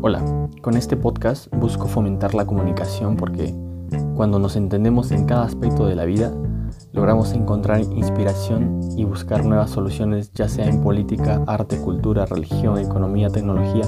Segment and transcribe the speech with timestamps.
[0.00, 0.22] Hola,
[0.62, 3.54] con este podcast busco fomentar la comunicación porque
[4.14, 6.32] cuando nos entendemos en cada aspecto de la vida,
[6.92, 13.30] logramos encontrar inspiración y buscar nuevas soluciones, ya sea en política, arte, cultura, religión, economía,
[13.30, 13.84] tecnología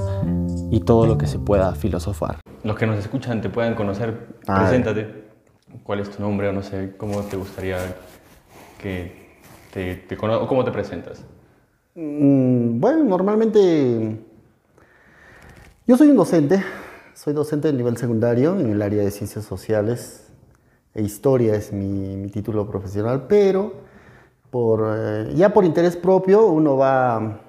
[0.70, 2.36] y todo lo que se pueda filosofar.
[2.64, 4.60] Los que nos escuchan te puedan conocer, Ah.
[4.60, 5.28] preséntate.
[5.84, 7.76] ¿Cuál es tu nombre o no sé cómo te gustaría
[8.80, 9.38] que
[9.72, 11.24] te, te cono- o cómo te presentas?
[11.94, 14.24] Mm, Bueno, normalmente
[15.90, 16.62] yo soy un docente,
[17.14, 20.28] soy docente de nivel secundario en el área de ciencias sociales
[20.94, 23.72] e historia es mi, mi título profesional, pero
[24.52, 27.40] por, eh, ya por interés propio uno va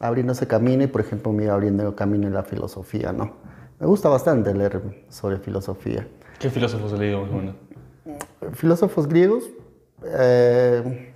[0.00, 3.34] abriendo ese camino y por ejemplo me iba abriendo el camino en la filosofía, ¿no?
[3.78, 6.08] Me gusta bastante leer sobre filosofía.
[6.38, 7.54] ¿Qué filósofos leído más o menos?
[8.54, 9.50] filósofos griegos,
[10.02, 11.12] eh,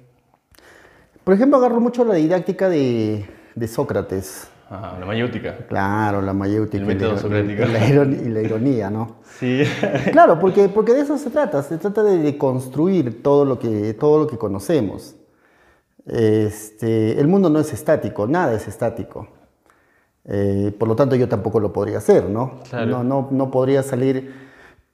[1.24, 4.50] por ejemplo, agarro mucho la didáctica de, de Sócrates.
[4.68, 5.56] Ah, la mayéutica.
[5.68, 6.78] Claro, la mayéutica.
[6.82, 7.62] El método y la- socrático.
[7.62, 9.16] Y la, iron- y la ironía, ¿no?
[9.38, 9.62] Sí.
[10.12, 11.62] Claro, porque, porque de eso se trata.
[11.62, 15.14] Se trata de, de construir todo lo que, todo lo que conocemos.
[16.04, 19.28] Este, el mundo no es estático, nada es estático.
[20.24, 22.60] Eh, por lo tanto, yo tampoco lo podría hacer, ¿no?
[22.68, 22.86] Claro.
[22.86, 24.34] No, no, no podría salir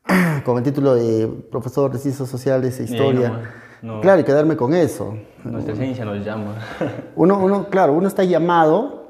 [0.44, 3.40] con el título de profesor de ciencias sociales e historia.
[3.82, 4.00] no.
[4.00, 5.16] Claro, y quedarme con eso.
[5.44, 6.54] Nuestra ciencia nos llama.
[7.16, 9.01] Uno, uno, claro, uno está llamado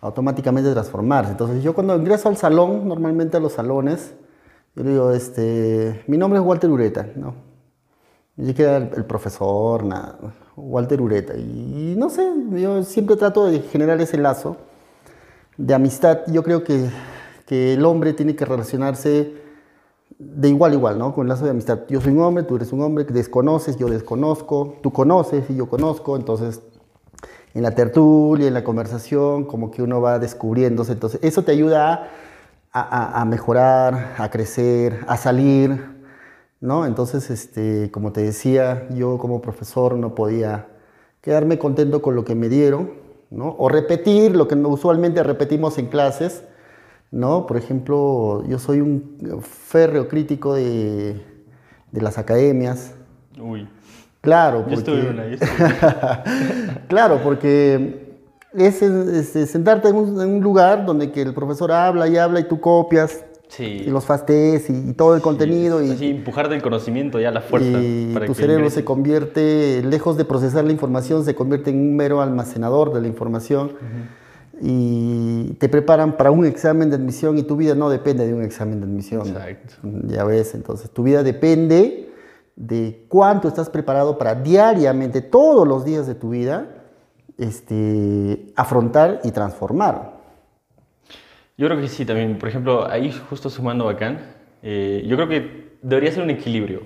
[0.00, 1.32] automáticamente transformarse.
[1.32, 4.14] Entonces, yo cuando ingreso al salón, normalmente a los salones,
[4.74, 7.34] yo digo, este, mi nombre es Walter Ureta, ¿no?
[8.36, 10.16] Ni siquiera el, el profesor, nada,
[10.54, 11.36] Walter Ureta.
[11.36, 14.56] Y, no sé, yo siempre trato de generar ese lazo
[15.56, 16.20] de amistad.
[16.28, 16.88] Yo creo que,
[17.46, 19.34] que el hombre tiene que relacionarse
[20.18, 21.14] de igual a igual, ¿no?
[21.14, 21.80] Con el lazo de amistad.
[21.88, 25.56] Yo soy un hombre, tú eres un hombre que desconoces, yo desconozco, tú conoces y
[25.56, 26.60] yo conozco, entonces
[27.54, 32.08] en la tertulia, en la conversación, como que uno va descubriéndose, entonces eso te ayuda
[32.72, 35.80] a, a- a mejorar, a crecer, a salir,
[36.60, 36.86] ¿no?
[36.86, 40.66] Entonces, este, como te decía, yo como profesor no podía
[41.20, 42.90] quedarme contento con lo que me dieron,
[43.30, 43.54] ¿no?
[43.58, 46.44] O repetir lo que usualmente repetimos en clases,
[47.10, 47.46] ¿no?
[47.46, 51.20] Por ejemplo, yo soy un férreo crítico de,
[51.92, 52.94] de las academias.
[53.40, 53.68] Uy.
[54.28, 55.26] Claro, Yo porque, estuve en una.
[55.26, 56.82] yo estuve en una.
[56.88, 58.16] claro, porque
[58.54, 62.16] es, es- es sentarte en un, en un lugar donde que el profesor habla y
[62.16, 63.84] habla y tú copias Sí.
[63.86, 67.40] y los fastes y, y todo el contenido y, Así, empujarte el conocimiento ya la
[67.40, 67.78] fuerza.
[67.80, 68.80] y para tu que cerebro ingrese.
[68.80, 73.06] se convierte, lejos de procesar la información, se convierte en un mero almacenador de la
[73.08, 73.72] información
[74.60, 78.42] y te preparan para un examen de admisión y tu vida no depende de un
[78.42, 79.26] examen de admisión.
[79.28, 79.74] Exacto.
[80.08, 82.07] Ya ves, entonces tu vida depende
[82.58, 86.66] de cuánto estás preparado para diariamente, todos los días de tu vida,
[87.38, 90.18] este, afrontar y transformar.
[91.56, 92.36] Yo creo que sí, también.
[92.36, 94.18] Por ejemplo, ahí justo sumando bacán,
[94.62, 96.82] eh, yo creo que debería ser un equilibrio.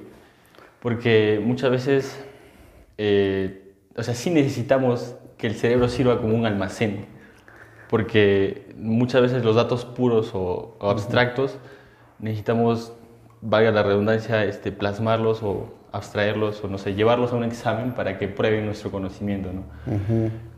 [0.81, 2.23] Porque muchas veces,
[2.99, 7.07] eh, o sea, sí necesitamos que el cerebro sirva como un almacén.
[7.89, 11.57] Porque muchas veces los datos puros o, o abstractos
[12.19, 12.93] necesitamos,
[13.43, 18.17] valga la redundancia, este, plasmarlos o abstraerlos o no sé, llevarlos a un examen para
[18.17, 19.65] que prueben nuestro conocimiento, ¿no?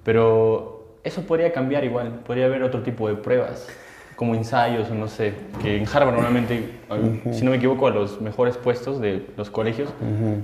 [0.04, 3.66] Pero eso podría cambiar igual, podría haber otro tipo de pruebas,
[4.14, 6.78] como ensayos o no sé, que en Harvard normalmente,
[7.32, 9.92] si no me equivoco, a los mejores puestos de los colegios,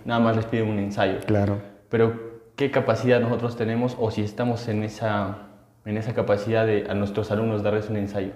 [0.04, 1.18] nada más les piden un ensayo.
[1.26, 1.58] Claro.
[1.88, 5.50] Pero, ¿qué capacidad nosotros tenemos o si estamos en esa,
[5.84, 8.32] en esa capacidad de a nuestros alumnos darles un ensayo?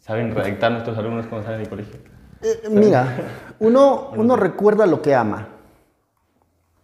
[0.00, 2.13] ¿Saben redactar nuestros alumnos cuando salen del colegio?
[2.44, 3.16] Eh, mira,
[3.58, 5.48] uno, uno recuerda lo que ama.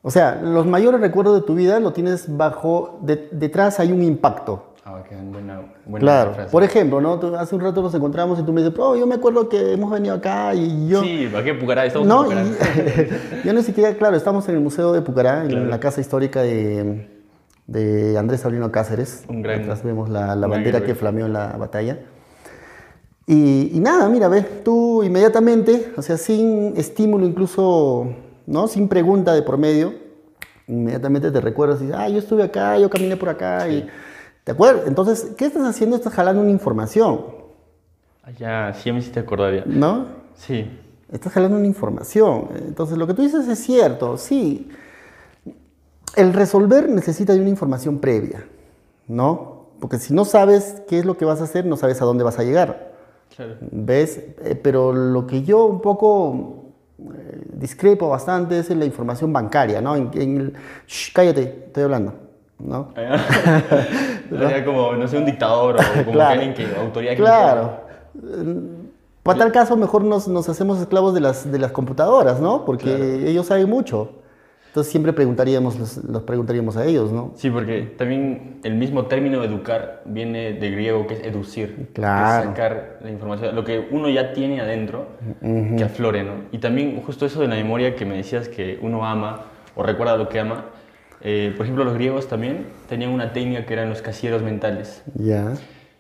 [0.03, 4.03] O sea, los mayores recuerdos de tu vida lo tienes bajo, de- detrás hay un
[4.03, 4.67] impacto.
[4.83, 6.51] Ah, bacán, buena, buena Claro, frase.
[6.51, 7.19] por ejemplo, ¿no?
[7.21, 9.75] Tú- hace un rato nos encontramos y tú me dices, oh, yo me acuerdo que
[9.75, 11.03] hemos venido acá y yo...
[11.03, 11.85] Sí, ¿para qué Pucará?
[11.85, 12.73] Estamos No, en Pucará.
[13.43, 15.67] y- yo ni siquiera, claro, estamos en el Museo de Pucará, en Claro.
[15.67, 17.11] la casa histórica de,
[17.67, 19.25] de Andrés Sabrino Cáceres.
[19.29, 20.87] Un gran- Atrás vemos la, la gran bandera héroe.
[20.89, 21.99] que flameó en la batalla.
[23.33, 28.13] Y, y nada, mira, ves, tú inmediatamente, o sea, sin estímulo incluso,
[28.45, 28.67] ¿no?
[28.67, 29.95] Sin pregunta de por medio,
[30.67, 33.87] inmediatamente te recuerdas y dices, ah, yo estuve acá, yo caminé por acá y...
[34.43, 34.89] ¿Te acuerdas?
[34.89, 35.95] Entonces, ¿qué estás haciendo?
[35.95, 37.21] Estás jalando una información,
[38.25, 39.63] Ah, ya, sí, ya me hiciste acordar ya.
[39.65, 40.07] ¿no?
[40.35, 40.69] Sí,
[41.13, 42.49] Estás jalando una información.
[42.67, 44.71] Entonces, lo que tú dices es cierto, sí.
[46.17, 48.45] El resolver necesita de una información previa,
[49.07, 49.67] ¿no?
[49.79, 52.25] Porque si no sabes qué es lo que vas a hacer, no sabes a dónde
[52.25, 52.90] vas a llegar.
[53.35, 53.55] Claro.
[53.71, 54.19] ¿Ves?
[54.45, 56.65] Eh, pero lo que yo un poco
[57.01, 59.97] eh, discrepo bastante es en la información bancaria, ¿no?
[59.97, 60.53] En, en el,
[60.87, 62.13] Shh, cállate, estoy hablando,
[62.59, 62.89] ¿no?
[62.97, 66.41] Era como, no sé, un dictador o como Claro.
[66.41, 67.81] que alguien que autoridad que Claro.
[69.23, 72.65] Para tal caso, mejor nos, nos hacemos esclavos de las, de las computadoras, ¿no?
[72.65, 73.05] Porque Claro.
[73.05, 74.13] ellos saben mucho.
[74.71, 77.33] Entonces siempre preguntaríamos, los, los preguntaríamos a ellos, ¿no?
[77.35, 82.43] Sí, porque también el mismo término educar viene de griego que es educir, Claro.
[82.43, 85.09] que es sacar la información, lo que uno ya tiene adentro,
[85.41, 86.35] que aflore, ¿no?
[86.53, 90.17] Y también justo eso de la memoria que me decías que uno ama o recuerda
[90.17, 90.67] lo que ama.
[91.23, 95.03] eh, por ejemplo, los griegos también tenían una técnica que eran los casilleros mentales.
[95.17, 95.53] Ya.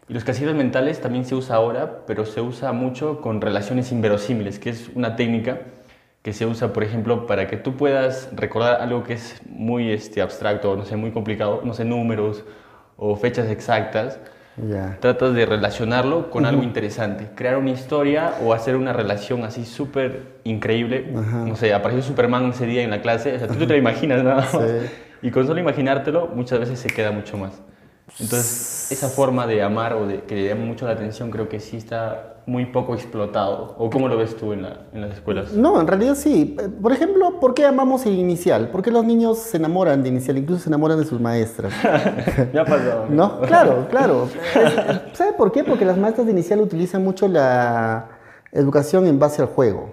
[0.08, 4.58] Y los casilleros mentales también se usa ahora, pero se usa mucho con relaciones inverosímiles,
[4.61, 5.58] que es una técnica
[6.22, 10.20] que se usa, por ejemplo, para que tú puedas recordar algo que es muy este,
[10.20, 12.44] abstracto, no sé, muy complicado, no sé, números
[12.96, 14.20] o fechas exactas.
[14.56, 14.99] Ya.
[15.00, 20.40] Tratas de relacionarlo con algo interesante, crear una historia o hacer una relación así súper
[20.44, 21.11] increíble.
[21.11, 24.23] No sé, apareció Superman ese día en la clase, o sea, tú te lo imaginas
[24.23, 24.50] nada más.
[24.50, 24.90] Sí.
[25.23, 27.62] Y con solo imaginártelo, muchas veces se queda mucho más.
[28.19, 31.61] Entonces, esa forma de amar o de que le llama mucho la atención, creo que
[31.61, 33.75] sí está muy poco explotado.
[33.78, 35.52] ¿O cómo lo ves tú en, la- en las escuelas?
[35.52, 36.56] No, en realidad sí.
[36.60, 38.69] Eh, Por ejemplo, ¿por qué amamos el inicial?
[38.70, 40.38] ¿Por qué los niños se enamoran de inicial?
[40.38, 41.72] Incluso se enamoran de sus maestras.
[41.82, 43.06] Ha pasado.
[43.08, 43.40] ¿No?
[43.42, 44.28] Claro, claro.
[44.54, 45.62] Es- ¿Sabe por qué?
[45.64, 48.08] Porque las maestras de inicial utilizan mucho la
[48.52, 49.90] educación en base al juego.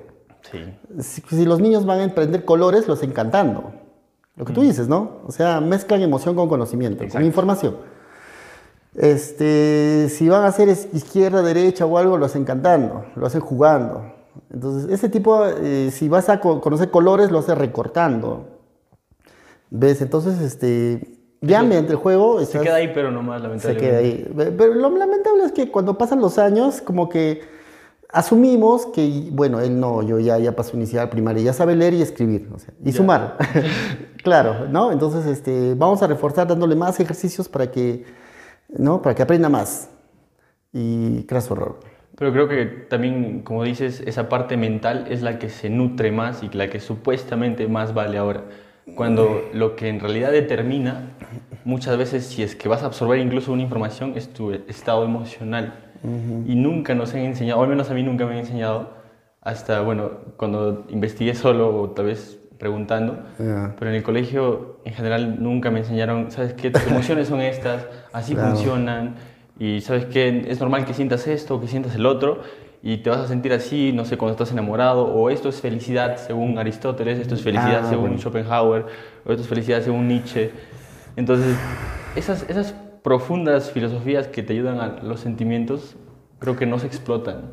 [0.52, 0.60] Sí.
[1.00, 3.74] Si, si los niños van a aprender colores, los encantando.
[4.36, 5.18] Lo que tú dices, ¿no?
[5.26, 7.78] O sea, mezclan emoción con conocimiento, con información.
[8.98, 14.12] Este, si van a hacer izquierda, derecha o algo, lo hacen cantando, lo hacen jugando.
[14.52, 18.48] Entonces, ese tipo, eh, si vas a co- conocer colores, lo haces recortando.
[19.70, 20.02] ¿Ves?
[20.02, 23.88] Entonces, este, ya mediante el juego Se estás- queda ahí, pero nomás, se lamentablemente.
[23.88, 24.34] queda ahí.
[24.36, 27.42] Pe- Pero lo lamentable es que cuando pasan los años, como que
[28.12, 32.02] asumimos que, bueno, él no, yo ya, ya pasó inicial, primaria, ya sabe leer y
[32.02, 32.98] escribir, o sea, y Ya.
[32.98, 33.38] sumar.
[34.24, 34.92] claro, ¿no?
[34.92, 38.06] Entonces, este, vamos a reforzar dándole más ejercicios para que,
[38.70, 39.02] ¿no?
[39.02, 39.90] Para que aprenda más.
[40.74, 41.80] Y craso horror.
[42.18, 46.42] Pero creo que también, como dices, esa parte mental es la que se nutre más
[46.42, 48.44] y la que supuestamente más vale ahora.
[48.96, 51.12] Cuando lo que en realidad determina,
[51.66, 55.74] muchas veces, si es que vas a absorber incluso una información, es tu estado emocional.
[56.48, 58.94] Y nunca nos han enseñado, o al menos a mí nunca me han enseñado,
[59.42, 65.42] hasta, bueno, cuando investigué solo o tal vez preguntando, pero en el colegio en general
[65.44, 66.72] nunca me enseñaron, ¿sabes qué?
[66.72, 67.86] Tus emociones son estas,
[68.18, 68.50] así Claro.
[68.52, 69.16] funcionan,
[69.60, 72.42] y sabes que es normal que sientas esto, que sientas el otro,
[72.84, 76.18] y te vas a sentir así, no sé, cuando estás enamorado, o esto es felicidad
[76.18, 78.18] según Aristóteles, esto es felicidad Ah, según bueno.
[78.20, 78.86] Schopenhauer,
[79.26, 80.52] o esto es felicidad según Nietzsche.
[81.16, 81.56] Entonces,
[82.16, 85.96] esas, esas profundas filosofías que te ayudan a los sentimientos,
[86.40, 87.52] creo que no se explotan.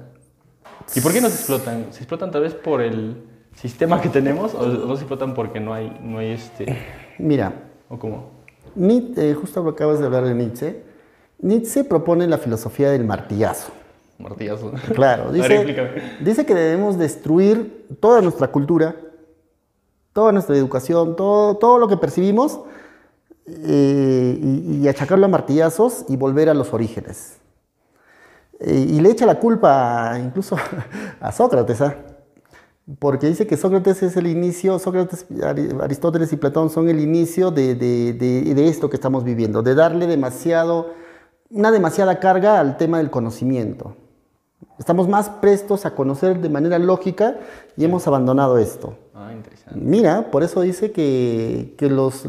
[0.95, 1.87] ¿Y por qué no se explotan?
[1.91, 3.17] ¿Se explotan tal vez por el
[3.55, 6.67] sistema que tenemos o no se explotan porque no hay, no hay este...
[7.19, 7.53] Mira,
[7.89, 8.34] o cómo?
[8.75, 10.83] Nietzsche, eh, justo acabas de hablar de Nietzsche.
[11.39, 13.73] Nietzsche propone la filosofía del martillazo.
[14.19, 14.73] Martillazo.
[14.95, 18.97] Claro, dice, dice que debemos destruir toda nuestra cultura,
[20.13, 22.61] toda nuestra educación, todo, todo lo que percibimos
[23.47, 27.39] eh, y, y achacarlo a martillazos y volver a los orígenes.
[28.61, 30.57] Eh, y le echa la culpa incluso
[31.21, 31.97] a Sócrates, ¿ah?
[32.99, 37.51] Porque dice que Sócrates es el inicio, Sócrates, Ari- Aristóteles y Platón son el inicio
[37.51, 40.91] de, de- de- de esto que estamos viviendo, de darle demasiado,
[41.51, 43.97] una demasiada carga al tema del conocimiento.
[44.79, 47.39] Estamos más prestos a conocer de manera lógica
[47.77, 48.99] y hemos abandonado esto.
[49.15, 49.79] Ah, interesante.
[49.81, 52.27] Mira, por eso dice que, que los,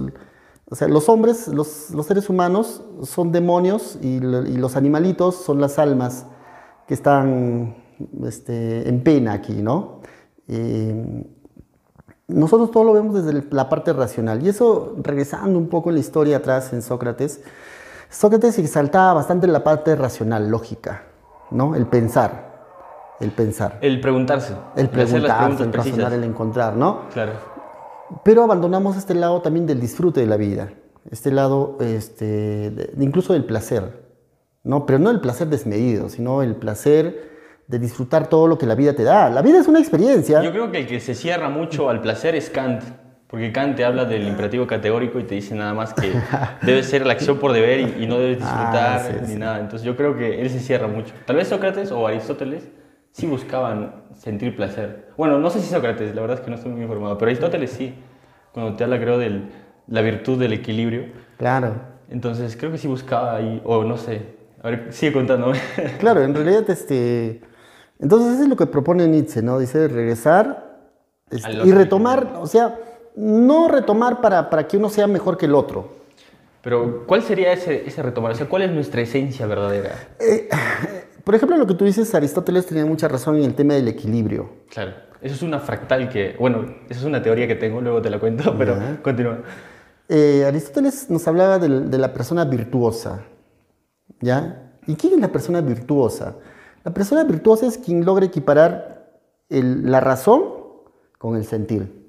[0.70, 5.60] o sea, los hombres, los, los seres humanos son demonios y, y los animalitos son
[5.60, 6.28] las almas
[6.88, 7.76] que están
[8.26, 9.95] este, en pena aquí, ¿no?
[10.48, 11.26] Eh,
[12.28, 16.02] nosotros todo lo vemos desde la parte racional y eso, regresando un poco en la
[16.02, 17.42] historia atrás en Sócrates,
[18.10, 21.04] Sócrates exaltaba bastante la parte racional, lógica,
[21.52, 21.76] ¿no?
[21.76, 22.56] El pensar,
[23.20, 24.54] el pensar, El preguntarse.
[24.76, 27.10] el hacer las preguntar, preguntas el razonar, el encontrar, ¿no?
[27.14, 27.34] Claro.
[28.24, 30.72] Pero abandonamos este lado también del disfrute de la vida,
[31.12, 34.04] este lado este, de incluso del placer,
[34.64, 34.86] ¿no?
[34.86, 37.35] Pero no el placer desmedido, sino el placer
[37.68, 39.30] de disfrutar todo lo que la vida te da.
[39.30, 40.42] La vida es una experiencia.
[40.44, 42.84] Yo creo que el que se cierra mucho al placer es Kant.
[43.28, 46.14] Porque Kant te habla del imperativo categórico y te dice nada más que
[46.62, 49.36] debe ser la acción por deber y, y no debes disfrutar Ah, sí, ni sí.
[49.36, 49.60] nada.
[49.60, 51.14] Entonces yo creo que él se cierra mucho.
[51.26, 52.68] Tal vez Sócrates o Aristóteles
[53.12, 55.10] sí buscaban sentir placer.
[55.18, 57.72] Bueno, no sé si Sócrates, la verdad es que no estoy muy informado, pero Aristóteles
[57.72, 57.96] sí.
[58.54, 59.42] Cuando te habla creo de
[59.88, 61.06] la virtud del equilibrio.
[61.38, 61.76] Claro.
[62.10, 64.22] Entonces creo que sí buscaba ahí, o no sé.
[64.62, 65.52] A ver, sigue contando.
[66.00, 67.42] Claro, en realidad, este...
[68.00, 69.58] Entonces eso es lo que propone Nietzsche, ¿no?
[69.60, 70.80] Dice regresar
[71.30, 72.78] este, y retomar, o sea,
[73.16, 75.96] no retomar para, para que uno sea mejor que el otro.
[76.62, 78.32] Pero, ¿cuál sería ese, ese retomar?
[78.32, 79.96] O sea, ¿cuál es nuestra esencia verdadera?
[81.24, 84.50] Por ejemplo, lo que tú dices, Aristóteles tenía mucha razón en el tema del equilibrio.
[84.70, 84.92] Claro.
[85.22, 88.20] Eso es una fractal que, bueno, eso es una teoría que tengo, luego te la
[88.20, 89.02] cuento, pero Ya.
[89.02, 89.40] continúa.
[90.10, 93.24] Eh, Aristóteles nos hablaba del- de, la persona virtuosa,
[94.22, 94.72] ¿ya?
[94.86, 96.36] ¿Y quién es la persona virtuosa?
[96.86, 99.10] La persona virtuosa es quien logra equiparar
[99.50, 100.44] el- la razón
[101.18, 102.06] con el sentir.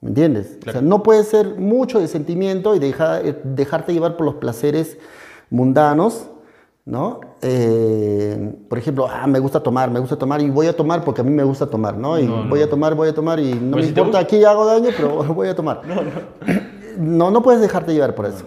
[0.00, 0.58] ¿Me entiendes?
[0.66, 4.34] O sea, no puede ser mucho de sentimiento y deja- eh, dejarte llevar por los
[4.36, 4.98] placeres
[5.50, 6.28] mundanos,
[6.84, 7.20] ¿no?
[7.42, 11.22] Eh, por ejemplo, ah, me gusta tomar, me gusta tomar y voy a tomar porque
[11.22, 12.18] a mí me gusta tomar, ¿no?
[12.18, 12.50] Y No, no.
[12.50, 14.90] voy a tomar, voy a tomar y no Pues me si importa, aquí hago daño,
[14.96, 15.80] pero voy a tomar.
[16.98, 18.44] No, no puedes dejarte llevar por eso.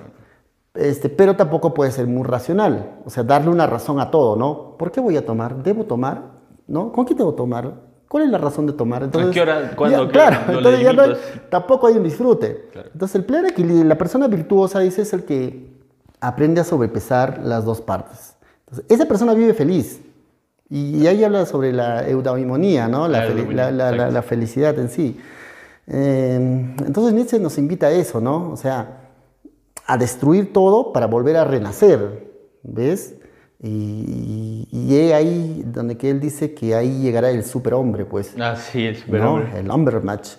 [0.74, 2.98] Este, pero tampoco puede ser muy racional.
[3.06, 4.78] O sea, darle una razón a todo, ¿no?
[4.78, 5.62] ¿Por qué voy a tomar?
[5.64, 6.22] ¿Debo tomar?
[6.68, 6.92] ¿No?
[6.94, 7.74] ¿Con quién debo tomar?
[8.08, 9.04] ¿Cuál es la razón de tomar?
[9.04, 9.72] Entonces, qué hora?
[9.76, 10.04] ¿Cuándo?
[10.04, 10.12] ya- ¿Qué?
[10.14, 11.16] claro, No entonces ya no hay-
[11.50, 12.68] tampoco hay un disfrute.
[12.72, 12.90] Claro.
[12.94, 15.72] Entonces, el pleno equilibrio, la persona virtuosa, dice, es el que
[16.22, 18.36] aprende a sobrepesar las dos partes.
[18.68, 20.02] Entonces, esa persona vive feliz.
[20.70, 23.10] Y, y ahí habla sobre la eudaimonía, ¿no?
[23.10, 25.20] La, La la- la felicidad en sí.
[25.88, 26.36] Eh,
[26.86, 28.52] entonces Nietzsche nos invita a eso, ¿no?
[28.52, 29.01] O sea,
[29.94, 32.32] a destruir todo para volver a renacer,
[32.64, 33.16] ¿ves?
[33.64, 38.36] Y, y, ahí donde que él dice que ahí llegará el superhombre, pues.
[38.40, 39.00] Ah, sí, el ¿no?
[39.02, 39.60] superhombre.
[39.60, 40.30] El Umbermatch,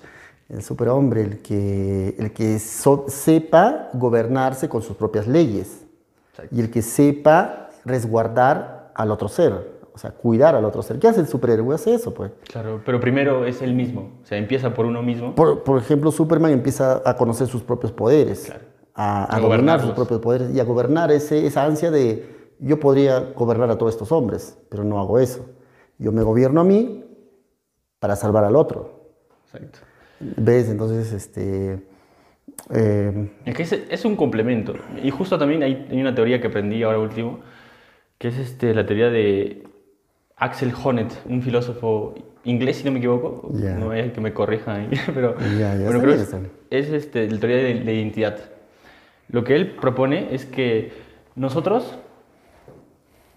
[0.48, 5.84] el superhombre, el que, el que so- sepa gobernarse con sus propias leyes
[6.30, 6.54] Exacto.
[6.54, 9.52] y el que sepa resguardar al otro ser,
[9.94, 10.98] o sea, cuidar al otro ser.
[10.98, 11.74] ¿Qué hace el superhéroe?
[11.74, 12.32] Hace eso, pues.
[12.50, 14.10] Claro, pero primero es él mismo.
[14.22, 15.34] O sea, empieza por uno mismo.
[15.34, 18.71] Por, por ejemplo, Superman empieza a conocer sus propios poderes, Claro.
[18.94, 22.26] A, a gobernar sus propios poderes y a gobernar ese, esa ansia de
[22.58, 25.46] yo podría gobernar a todos estos hombres, pero no hago eso.
[25.98, 27.04] Yo me gobierno a mí
[27.98, 29.10] para salvar al otro.
[29.46, 29.80] Exacto.
[30.20, 30.68] ¿Ves?
[30.68, 31.82] Entonces, este...
[32.70, 34.74] eh, Es que es, es un complemento.
[35.02, 37.40] Y justo también hay, hay una teoría que aprendí ahora último,
[38.18, 39.64] que es este, la teoría de
[40.36, 43.50] Axel Honneth, un filósofo inglés, si no me equivoco.
[43.54, 43.74] Ya.
[43.76, 46.32] No es el que me corrija ahí, pero ya bueno, creo es,
[46.70, 48.38] es este, la teoría de, de identidad.
[49.32, 50.92] Lo que él propone es que
[51.34, 51.98] nosotros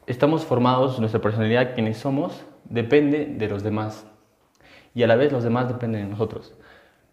[0.08, 4.06] estamos formados, nuestra personalidad, quienes somos, depende de los demás.
[4.94, 6.54] Y a la vez los demás dependen de nosotros.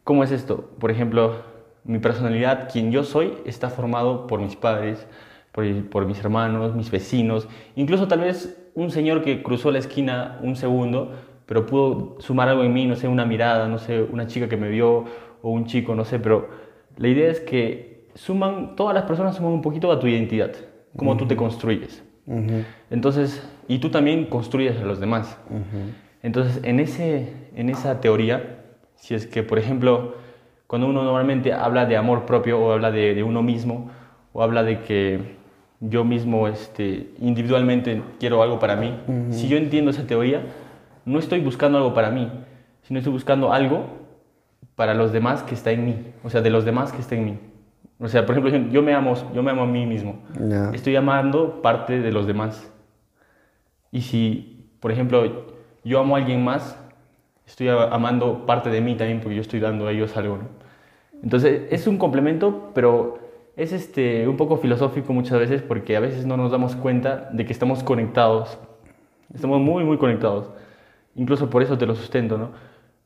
[0.02, 0.70] ¿Cómo es esto?
[0.80, 1.42] Por ejemplo,
[1.84, 5.06] mi personalidad, quien yo soy, está formado por mis padres,
[5.52, 10.40] por, por mis hermanos, mis vecinos, incluso tal vez un señor que cruzó la esquina
[10.42, 11.12] un segundo,
[11.46, 14.56] pero pudo sumar algo en mí, no sé, una mirada, no sé, una chica que
[14.56, 15.04] me vio
[15.40, 16.48] o un chico, no sé, pero
[16.96, 20.52] la idea es que suman, todas las personas suman un poquito a tu identidad,
[20.96, 22.02] cómo tú te construyes.
[22.90, 25.38] Entonces, y tú también construyes a los demás.
[26.22, 28.64] Entonces, en, ese, en esa teoría,
[28.96, 30.14] si es que, por ejemplo,
[30.66, 33.90] cuando uno normalmente habla de amor propio o habla de, de uno mismo
[34.32, 35.42] o habla de que
[35.80, 38.94] yo mismo este, individualmente quiero algo para mí,
[39.30, 40.42] si yo entiendo esa teoría,
[41.04, 42.30] no estoy buscando algo para mí,
[42.82, 43.86] sino estoy buscando algo
[44.76, 47.24] para los demás que está en mí, o sea, de los demás que está en
[47.24, 47.38] mí.
[48.02, 50.18] O sea, por ejemplo, yo me amo, yo me amo a mí mismo.
[50.40, 50.70] Ya.
[50.70, 52.68] Estoy amando parte de los demás.
[53.92, 55.46] Y si, por ejemplo,
[55.84, 56.76] yo amo a alguien más,
[57.46, 60.38] estoy amando parte de mí también porque yo estoy dando a ellos algo.
[60.38, 60.48] ¿no?
[61.22, 63.20] Entonces, es un complemento, pero
[63.54, 67.46] es este, un poco filosófico muchas veces porque a veces no nos damos cuenta de
[67.46, 68.58] que estamos conectados.
[69.32, 70.50] Estamos muy, muy conectados.
[71.14, 72.50] Incluso por eso te lo sustento, ¿no?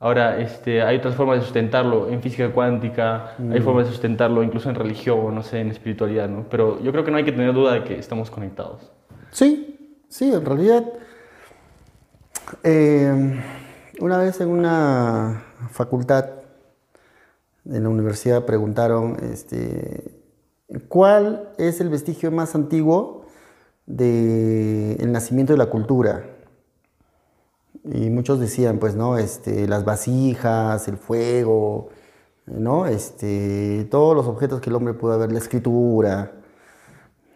[0.06, 4.70] Ahora, este, hay otras formas de sustentarlo en física cuántica, hay formas de sustentarlo incluso
[4.70, 6.46] en religión o no sé, en espiritualidad, ¿no?
[6.48, 8.92] Pero yo creo que no hay que tener duda de que estamos conectados.
[9.32, 10.84] Sí, sí, en realidad.
[12.62, 13.42] eh,
[13.98, 16.26] una vez en una facultad
[17.64, 20.20] en la universidad preguntaron este,
[20.86, 23.26] cuál es el vestigio más antiguo
[23.86, 26.35] del nacimiento de la cultura.
[27.92, 29.16] Y muchos decían, pues, ¿no?
[29.16, 31.90] Este, las vasijas, el fuego,
[32.46, 32.86] ¿no?
[32.86, 36.32] Este, todos los objetos que el hombre pudo ver, la escritura,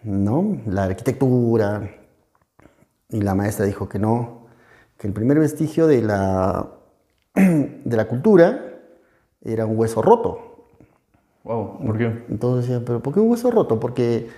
[0.03, 0.59] ¿no?
[0.67, 1.95] La arquitectura.
[3.11, 4.47] Y la maestra dijo que no,
[4.99, 6.69] que el primer vestigio de la,
[7.35, 8.81] de la cultura
[9.43, 10.67] era un hueso roto.
[11.45, 12.25] Wow, ¿por qué?
[12.29, 13.81] Entonces decían, ¿pero por qué un hueso roto?
[13.81, 14.29] Porque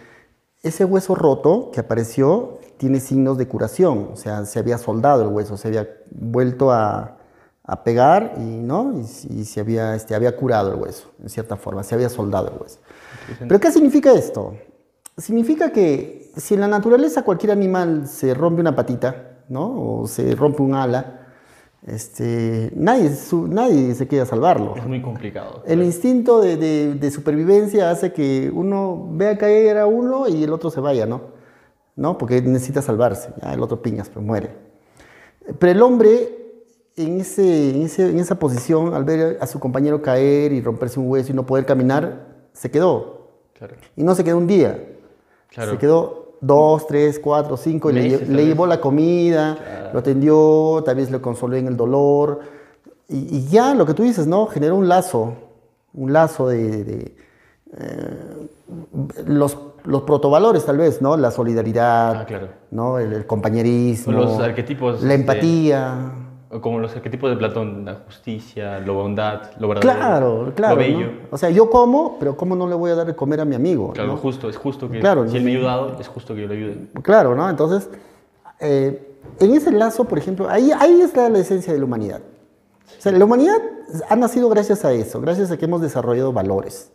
[0.62, 5.28] ese hueso roto que apareció tiene signos de curación, o sea, se había soldado el
[5.28, 7.16] hueso, se había vuelto a,
[7.62, 8.92] a pegar y, ¿no?
[8.98, 12.48] y, y se había, este, había curado el hueso, en cierta forma, se había soldado
[12.48, 12.80] el hueso.
[13.38, 14.54] ¿Pero qué significa esto?
[15.16, 20.00] Significa que si en la naturaleza cualquier animal se rompe una patita, ¿no?
[20.00, 21.20] O se rompe un ala,
[21.86, 24.74] este, nadie, su- nadie se quiere salvarlo.
[24.76, 25.62] Es muy complicado.
[25.66, 30.52] El instinto de, de- de supervivencia hace que uno vea caer a uno y el
[30.52, 31.41] otro se vaya, ¿no?
[31.96, 32.18] ¿No?
[32.18, 34.50] Porque necesita salvarse, ya el otro piñas, pues muere.
[35.58, 36.38] Pero el hombre
[36.96, 41.00] en, ese, en, ese- en esa posición, al ver a su compañero caer y romperse
[41.00, 43.28] un hueso y no poder caminar, se quedó.
[43.54, 43.76] Claro.
[43.96, 44.88] Y no se quedó un día,
[45.48, 45.72] Claro.
[45.72, 49.90] se quedó dos, tres, cuatro, cinco, y le, llevó la comida, Claro.
[49.92, 52.40] lo atendió, tal vez le consoló en el dolor.
[53.08, 54.46] Y, y ya lo que tú dices, ¿no?
[54.46, 55.34] Generó un lazo,
[55.94, 57.16] un lazo de, de,
[57.76, 58.48] eh,
[59.26, 61.16] los, los protovalores tal vez, ¿no?
[61.16, 62.48] La solidaridad, Ah, claro.
[62.70, 62.98] ¿no?
[62.98, 66.12] El, el compañerismo, Los arquetipos, la empatía.
[66.60, 69.80] Como los arquetipos de Platón, la justicia, la bondad, lo verdadero.
[69.98, 70.76] Claro, claro.
[70.76, 70.98] Lo ¿no?
[70.98, 71.10] bello.
[71.30, 73.54] O sea, yo como, pero ¿cómo no le voy a dar de comer a mi
[73.54, 73.92] amigo?
[73.94, 74.16] Claro, ¿no?
[74.18, 76.54] justo, es justo que Claro, si él me ha ayudado, es justo que yo le
[76.56, 76.76] ayude.
[77.02, 77.48] Claro, ¿no?
[77.48, 77.88] Entonces,
[78.60, 82.20] eh, en ese lazo, por ejemplo, ahí, ahí está la esencia de la humanidad.
[82.98, 83.56] O sea, la humanidad
[84.10, 86.92] ha nacido gracias a eso, gracias a que hemos desarrollado valores,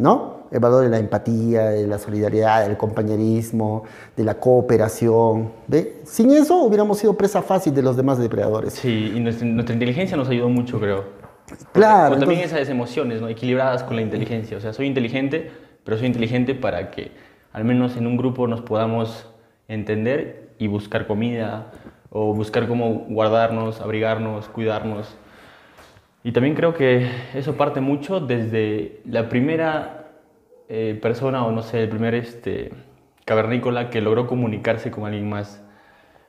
[0.00, 0.40] ¿no?
[0.50, 3.84] El valor de la empatía, de la solidaridad, del compañerismo,
[4.16, 5.52] de la cooperación.
[5.68, 5.98] ¿ve?
[6.04, 8.72] Sin eso hubiéramos sido presa fácil de los demás depredadores.
[8.72, 11.04] Sí, y nuestra, nuestra inteligencia nos ayudó mucho, creo.
[11.72, 13.28] Claro, O también entonces- esas emociones, ¿no?
[13.28, 14.56] Equilibradas con la inteligencia.
[14.56, 15.50] O sea, soy inteligente,
[15.84, 17.12] pero soy inteligente para que
[17.52, 19.26] al menos en un grupo nos podamos
[19.68, 21.70] entender y buscar comida
[22.10, 25.06] o buscar cómo guardarnos, abrigarnos, cuidarnos.
[26.22, 30.08] Y también creo que eso parte mucho desde la primera
[30.68, 32.72] eh, persona o no sé, el primer este,
[33.24, 35.62] cavernícola que logró comunicarse con alguien más.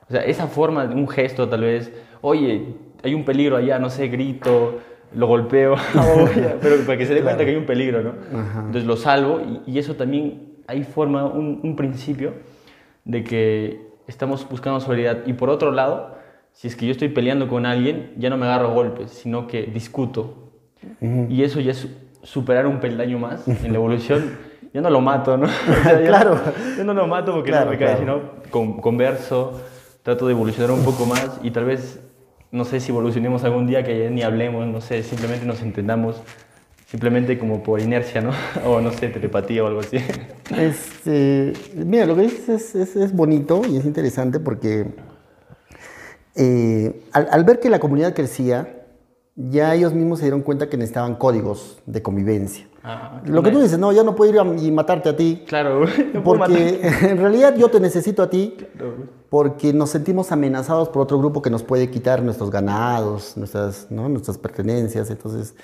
[0.08, 4.08] O sea, esa forma, un gesto tal vez, oye, hay un peligro allá, no sé,
[4.08, 4.80] grito,
[5.14, 5.76] lo golpeo,
[6.62, 8.14] pero para que se dé cuenta que hay un peligro, ¿no?
[8.66, 12.32] Entonces lo salvo y, y eso también, ahí forma un, un principio
[13.04, 15.26] de que estamos buscando solidaridad.
[15.26, 16.16] Y por otro lado,
[16.52, 19.62] si es que yo estoy peleando con alguien, ya no me agarro golpes, sino que
[19.64, 20.50] discuto.
[21.28, 21.88] Y eso ya es
[22.22, 24.52] superar un peldaño más en la evolución.
[24.74, 25.46] Ya no lo mato, ¿no?
[25.68, 26.40] O sea, Claro.
[26.78, 28.00] Yo no lo mato porque Claro, no me cae, claro.
[28.00, 29.60] sino con, converso,
[30.02, 32.00] trato de evolucionar un poco más y tal vez,
[32.52, 36.22] no sé si evolucionemos algún día que ya ni hablemos, no sé, simplemente nos entendamos,
[36.86, 38.30] simplemente como por inercia, ¿no?
[38.64, 39.98] O no sé, telepatía o algo así.
[40.56, 44.86] Este, mira, lo que dices es, es- es bonito y es interesante porque
[46.34, 48.78] eh, al, al ver que la comunidad crecía,
[49.34, 52.66] ya ellos mismos se dieron cuenta que necesitaban códigos de convivencia.
[52.84, 55.44] Ah, Lo que tú dices, no, ya no puedo ir a- y matarte a ti,
[55.46, 58.56] Claro, no porque en realidad yo te necesito a ti,
[59.30, 64.08] porque nos sentimos amenazados por otro grupo que nos puede quitar nuestros ganados, nuestras, ¿no?
[64.08, 65.10] nuestras pertenencias.
[65.10, 65.54] Entonces,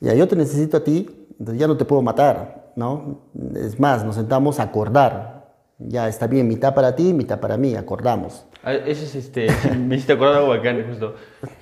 [0.00, 3.20] ya yo te necesito a ti, entonces ya no te puedo matar, ¿no?
[3.56, 5.38] Es más, nos sentamos a acordar.
[5.80, 8.44] Ya está bien, mitad para ti, mitad para mí, acordamos.
[8.68, 9.46] Ah, Eso es este.
[9.78, 11.14] Me hiciste acordar algo bacán, justo.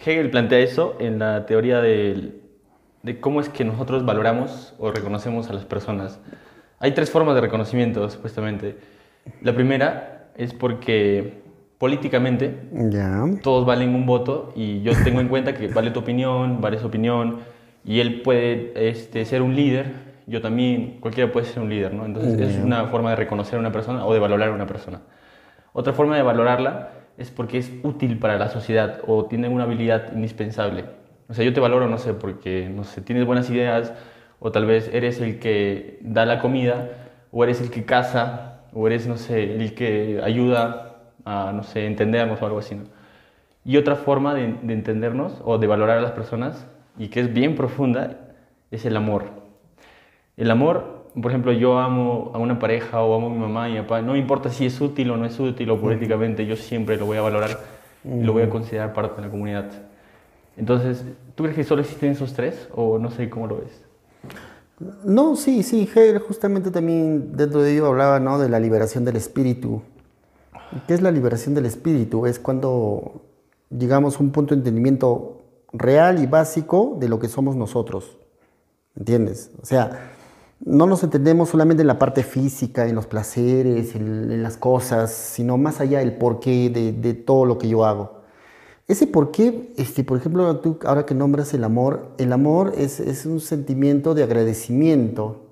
[0.04, 2.40] Hegel plantea eso en la teoría del-
[3.04, 6.18] de cómo es que nosotros valoramos o reconocemos a las personas.
[6.80, 8.76] Hay tres formas de reconocimiento, supuestamente.
[9.40, 11.42] La primera es porque
[11.78, 13.22] políticamente Ya.
[13.40, 16.86] todos valen un voto y yo tengo en cuenta que vale tu opinión, vale su
[16.88, 17.38] opinión
[17.84, 19.92] y él puede este, ser un líder,
[20.26, 22.04] yo también, cualquiera puede ser un líder, ¿no?
[22.04, 25.02] Entonces es una forma de reconocer a una persona o de valorar a una persona.
[25.72, 26.88] Otra forma de valorarla
[27.18, 30.84] es porque es útil para la sociedad o tiene una habilidad indispensable.
[31.28, 33.92] O sea, yo te valoro, no sé, porque, no sé, tienes buenas ideas
[34.38, 36.90] o tal vez eres el que da la comida
[37.32, 41.86] o eres el que caza o eres, no sé, el que ayuda a, no sé,
[41.86, 42.84] entendernos o algo así, ¿no?
[43.64, 46.66] Y otra forma de, de entendernos o de valorar a las personas,
[46.98, 48.16] y que es bien profunda,
[48.70, 49.24] es el amor.
[50.36, 53.72] El amor, por ejemplo, yo amo a una pareja o amo a mi mamá y
[53.72, 56.56] mi papá, no me importa si es útil o no es útil o políticamente, yo
[56.56, 57.58] siempre lo voy a valorar
[58.04, 59.70] y lo voy a considerar parte de la comunidad.
[60.56, 63.82] Entonces, ¿tú crees que solo existen esos tres o no sé cómo lo ves?
[65.04, 68.38] No, sí, sí, Hegel justamente también dentro de ello hablaba ¿no?
[68.38, 69.80] de la liberación del espíritu.
[70.86, 72.26] ¿Qué es la liberación del espíritu?
[72.26, 73.22] Es cuando
[73.70, 78.18] llegamos a un punto de entendimiento real y básico de lo que somos nosotros.
[78.96, 79.50] ¿Entiendes?
[79.62, 80.12] O sea,
[80.64, 85.12] no nos entendemos solamente en la parte física, en los placeres, en, en las cosas,
[85.12, 88.16] sino más allá del porqué de, de todo lo que yo hago.
[88.88, 93.00] Ese por qué, este, por ejemplo, tú ahora que nombras el amor, el amor es,
[93.00, 95.42] es un sentimiento de agradecimiento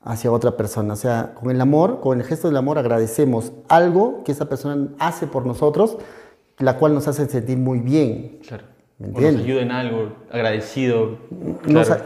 [0.00, 0.94] hacia otra persona.
[0.94, 4.88] O sea, con el amor, con el gesto del amor agradecemos algo que esa persona
[4.98, 5.98] hace por nosotros,
[6.58, 8.38] la cual nos hace sentir muy bien.
[8.46, 8.64] Claro.
[8.98, 9.44] ¿Me O nos entiendes?
[9.44, 11.18] ayuda en algo, agradecido.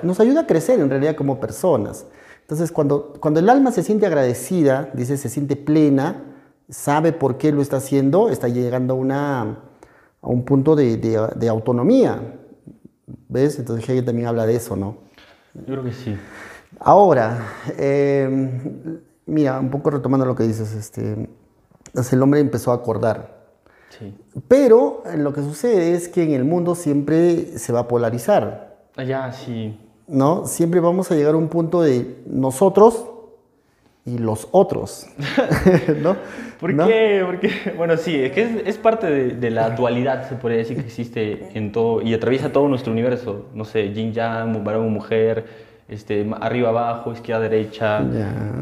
[0.02, 2.06] Nos ayuda a crecer en realidad como personas.
[2.52, 6.22] Entonces, cuando, cuando el alma se siente agradecida, dice, se siente plena,
[6.68, 9.40] sabe por qué lo está haciendo, está llegando a, una,
[10.20, 12.20] a un punto de, de- de autonomía.
[13.30, 13.58] ¿Ves?
[13.58, 14.98] Entonces Hegel también habla de eso, ¿no?
[15.54, 16.14] Yo creo que sí.
[16.78, 17.38] Ahora,
[17.78, 18.28] eh,
[19.24, 21.30] mira, un poco retomando lo que dices, este,
[21.86, 23.46] Entonces el hombre empezó a acordar.
[23.98, 24.14] Sí.
[24.46, 29.32] Pero lo que sucede es que en el mundo siempre se va a polarizar, Allá
[29.32, 29.78] sí.
[30.08, 30.46] ¿No?
[30.46, 33.06] Siempre vamos a llegar a un punto de nosotros
[34.04, 35.06] y los otros,
[36.02, 36.16] ¿no?
[36.58, 36.86] ¿Por ¿No?
[36.86, 37.22] qué?
[37.24, 40.76] Porque, bueno, sí, es que es, es parte de, de la dualidad, se podría decir,
[40.76, 43.46] que existe en todo y atraviesa todo nuestro universo.
[43.54, 45.46] No sé, yin yang, varón, mujer,
[45.88, 47.98] este, arriba, abajo, izquierda, derecha,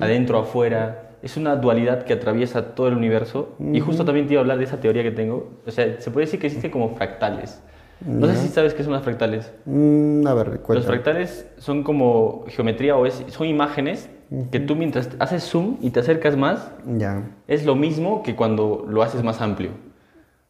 [0.00, 1.11] adentro, afuera.
[1.22, 3.50] Es una dualidad que atraviesa todo el universo.
[3.72, 5.50] Y justo también te iba a hablar de esa teoría que tengo.
[5.66, 7.62] O sea, se puede decir que existen como fractales.
[8.04, 9.52] No sé si sabes qué son las fractales.
[9.66, 10.86] Mm, a ver, Los cuéntame.
[10.86, 14.08] fractales son como geometría o es, son imágenes
[14.50, 17.24] que tú mientras haces zoom y te acercas más, Ya.
[17.48, 19.70] es lo mismo que cuando lo haces más amplio.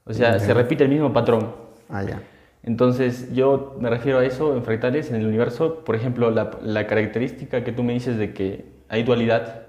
[0.05, 1.49] O sea, se repite el mismo patrón.
[1.89, 2.23] Ah, ya.
[2.63, 5.83] Entonces, yo me refiero a eso en fractales, en el universo.
[5.85, 9.63] Por ejemplo, la, la característica que tú me dices de que hay dualidad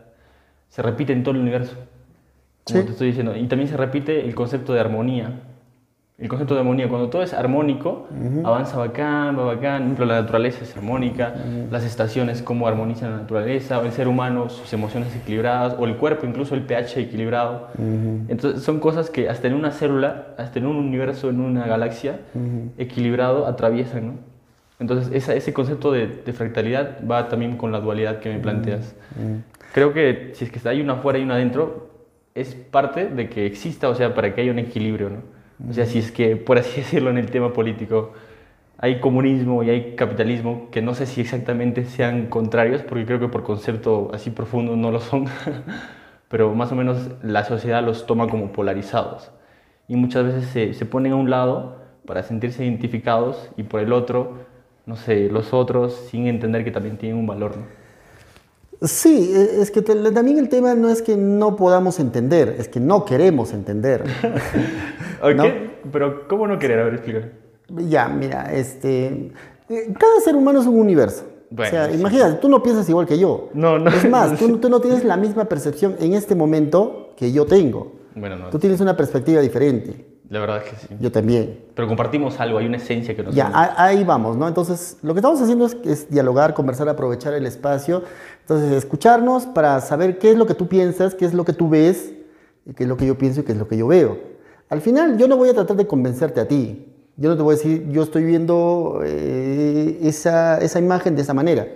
[0.69, 1.75] se repite en todo el universo.
[2.65, 2.85] Como Sí.
[2.85, 3.35] te estoy diciendo.
[3.35, 5.39] Y también se repite el concepto de armonía.
[6.21, 8.07] El concepto de armonía, cuando todo es armónico,
[8.45, 9.77] avanza bacán, va bacán.
[9.79, 11.33] Por ejemplo, la naturaleza es armónica,
[11.71, 15.95] las estaciones, cómo armonizan la naturaleza, o el ser humano, sus emociones equilibradas, o el
[15.97, 17.69] cuerpo, incluso el pH equilibrado.
[18.29, 22.19] Entonces, son cosas que hasta en una célula, hasta en un universo, en una galaxia,
[22.77, 24.13] equilibrado, atraviesan, ¿no?
[24.79, 28.95] Entonces, esa- ese concepto de, de fractalidad va también con la dualidad que me planteas.
[29.73, 31.89] Creo que si es que hay una afuera y una adentro,
[32.35, 35.40] es parte de que exista, o sea, para que haya un equilibrio, ¿no?
[35.69, 38.13] O sea, si es que, por así decirlo, en el tema político,
[38.77, 43.27] hay comunismo y hay capitalismo, que no sé si exactamente sean contrarios, porque creo que
[43.27, 45.25] por concepto así profundo no lo son,
[46.29, 49.31] pero más o menos la sociedad los toma como polarizados.
[49.87, 53.93] Y muchas veces se, se ponen a un lado para sentirse identificados y por el
[53.93, 54.39] otro,
[54.85, 57.80] no sé, los otros sin entender que también tienen un valor, ¿no?
[58.81, 62.79] Sí, e- es que también el tema no es que no podamos entender, es que
[62.79, 64.03] no queremos entender.
[65.23, 65.43] Ok, ¿No?
[65.91, 66.79] Pero, ¿cómo no querer?
[66.79, 67.29] A ver, explica.
[67.87, 69.31] ya, mira, este,
[69.69, 71.25] eh, cada ser humano es un universo.
[71.51, 71.99] Bueno, o sea, sí.
[71.99, 73.49] imagínate, tú no piensas igual que yo.
[73.53, 73.91] No, no.
[73.91, 77.91] Es más, tú, tú no tienes la misma percepción en este momento que yo tengo.
[78.15, 78.49] Bueno, no.
[78.49, 80.07] Tú tienes una perspectiva diferente.
[80.31, 80.87] La verdad es que sí.
[81.01, 81.59] Yo también.
[81.75, 83.55] Pero compartimos algo, hay una esencia que nos Ya, une.
[83.75, 84.47] ahí vamos, ¿no?
[84.47, 88.03] Entonces, lo que estamos haciendo es, es dialogar, conversar, aprovechar el espacio.
[88.39, 91.67] Entonces, escucharnos para saber qué es lo que tú piensas, qué es lo que tú
[91.67, 92.13] ves,
[92.65, 94.19] y qué es lo que yo pienso y qué es lo que yo veo.
[94.69, 96.87] Al final, yo no voy a tratar de convencerte a ti.
[97.17, 101.33] Yo no te voy a decir, yo estoy viendo eh, esa, esa imagen de esa
[101.33, 101.67] manera.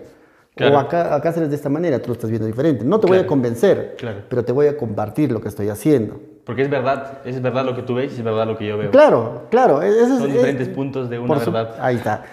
[0.55, 0.75] Claro.
[0.75, 2.85] O acá, acá se de esta manera, tú lo estás viendo diferente.
[2.85, 3.29] No te voy a Claro.
[3.29, 4.19] convencer, Claro.
[4.29, 6.19] pero te voy a compartir lo que estoy haciendo.
[6.45, 8.77] Porque es verdad, es verdad lo que tú ves y es verdad lo que yo
[8.77, 8.91] veo.
[8.91, 9.81] Claro, claro.
[9.81, 11.75] es- Son es- diferentes puntos de una por su- verdad.
[11.81, 12.23] Ahí está.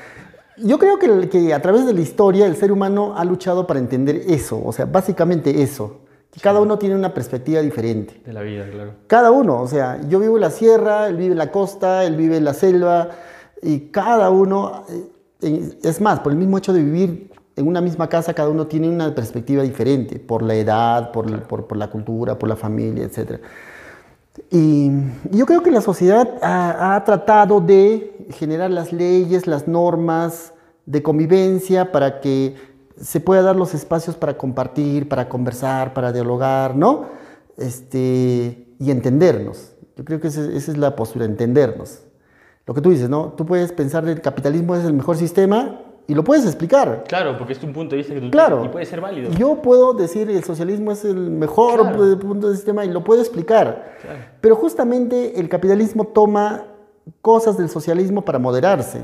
[0.58, 3.80] Yo creo que, que a través de la historia el ser humano ha luchado para
[3.80, 6.02] entender eso, o sea, básicamente eso.
[6.30, 8.20] Que cada uno tiene una perspectiva diferente.
[8.24, 8.92] De la vida, claro.
[9.06, 12.16] Cada uno, o sea, yo vivo en la sierra, él vive en la costa, él
[12.16, 13.08] vive en la selva,
[13.62, 14.84] y cada uno,
[15.42, 18.66] eh, es más, por el mismo hecho de vivir en una misma casa, cada uno
[18.66, 23.04] tiene una perspectiva diferente, por la edad, por, por- por la cultura, por la familia,
[23.04, 23.40] etc.
[24.50, 24.90] Y
[25.30, 30.54] yo creo que la sociedad ha, ha tratado de generar las leyes, las normas
[30.86, 32.56] de convivencia para que
[32.98, 37.06] se pueda dar los espacios para compartir, para conversar, para dialogar, ¿no?
[37.58, 39.72] Este, y entendernos.
[39.96, 42.00] Yo creo que esa, esa es la postura, entendernos.
[42.66, 43.34] Lo que tú dices, ¿no?
[43.36, 47.04] Tú puedes pensar que el capitalismo es el mejor sistema y lo puedes explicar.
[47.08, 48.56] Claro, porque es un punto de vista que tú Claro.
[48.56, 49.30] tienes y puede ser válido.
[49.32, 52.12] Yo puedo decir el socialismo es el mejor Claro.
[52.12, 53.96] eh, punto de sistema y lo puedo explicar.
[54.02, 54.18] Claro.
[54.40, 56.64] Pero justamente el capitalismo toma
[57.20, 59.00] cosas del socialismo para moderarse.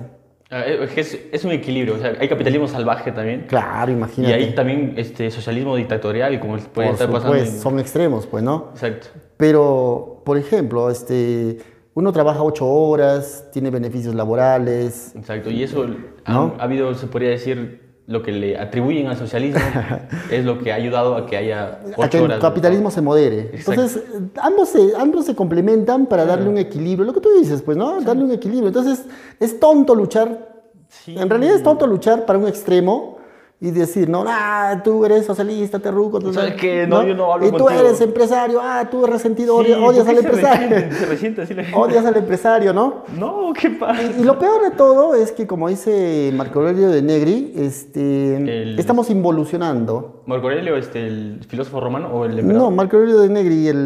[0.51, 3.45] Ah, Es, es- es un equilibrio, o sea, hay capitalismo salvaje también.
[3.49, 4.35] Claro, Y imagínate.
[4.35, 7.37] hay también este, socialismo dictatorial, como puede Por estar pasando.
[7.37, 8.69] en- son extremos, pues, ¿no?
[8.73, 9.09] Exacto.
[9.37, 11.59] Pero, por ejemplo, este,
[11.99, 15.13] uno trabaja ocho horas, tiene beneficios laborales.
[15.17, 15.85] Exacto, y eso
[16.25, 16.55] ha, ¿No?
[16.57, 19.61] ha habido, se podría decir, lo que le atribuyen al socialismo
[20.31, 22.39] es lo que ha ayudado a que haya ocho a que el horas.
[22.41, 23.41] capitalismo se modere.
[23.53, 23.73] Exacto.
[23.73, 24.05] Entonces,
[24.41, 27.05] ambos se, ambos se complementan para darle un equilibrio.
[27.05, 28.01] Lo que tú dices, pues, ¿no?
[28.01, 28.69] Darle un equilibrio.
[28.69, 29.05] Entonces,
[29.41, 30.47] es tonto luchar
[30.91, 31.15] Sí.
[31.19, 33.18] En realidad es tonto luchar para un extremo
[33.61, 36.87] y decir, no, ah, tú eres socialista, terruco, tú ¿Sabes qué?
[36.87, 37.81] No, yo no hablo Y tú contigo.
[37.87, 40.77] eres empresario, ah, tú eres resentido, Sí, odias, odias ¿por al empresario.
[40.99, 41.77] Se resiente así la gente.
[41.81, 43.03] odias al empresario, ¿no?
[43.19, 44.01] No, ¿qué pasa?
[44.17, 48.79] Y lo peor de todo es que, como dice Marco Aurelio de Negri, este, El-
[48.79, 50.23] estamos involucionando.
[50.27, 52.71] ¿Marco Aurelio, este, el filósofo romano o el emperador?
[52.71, 53.77] No, Marco Aurelio de Negri, el,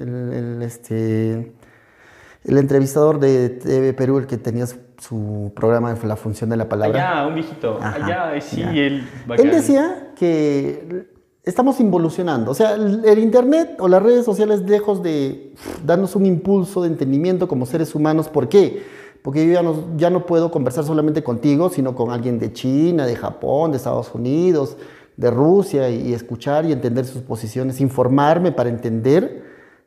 [0.00, 1.52] el- el, este,
[2.44, 6.56] el entrevistador de TV Perú, el que tenía su, su programa de La Función de
[6.56, 7.20] la Palabra.
[7.20, 7.78] Allá, un viejito.
[7.80, 8.72] Ajá, Allá, sí, ya.
[8.72, 9.08] él.
[9.38, 11.06] Él decía que
[11.44, 12.50] estamos involucionando.
[12.50, 16.88] O sea, el, el Internet o las redes sociales, lejos de darnos un impulso de
[16.88, 18.82] entendimiento como seres humanos, ¿por qué?
[19.22, 23.06] Porque yo ya no, ya no puedo conversar solamente contigo, sino con alguien de China,
[23.06, 24.76] de Japón, de Estados Unidos,
[25.16, 29.44] de Rusia, y, y escuchar y entender sus posiciones, informarme para entender.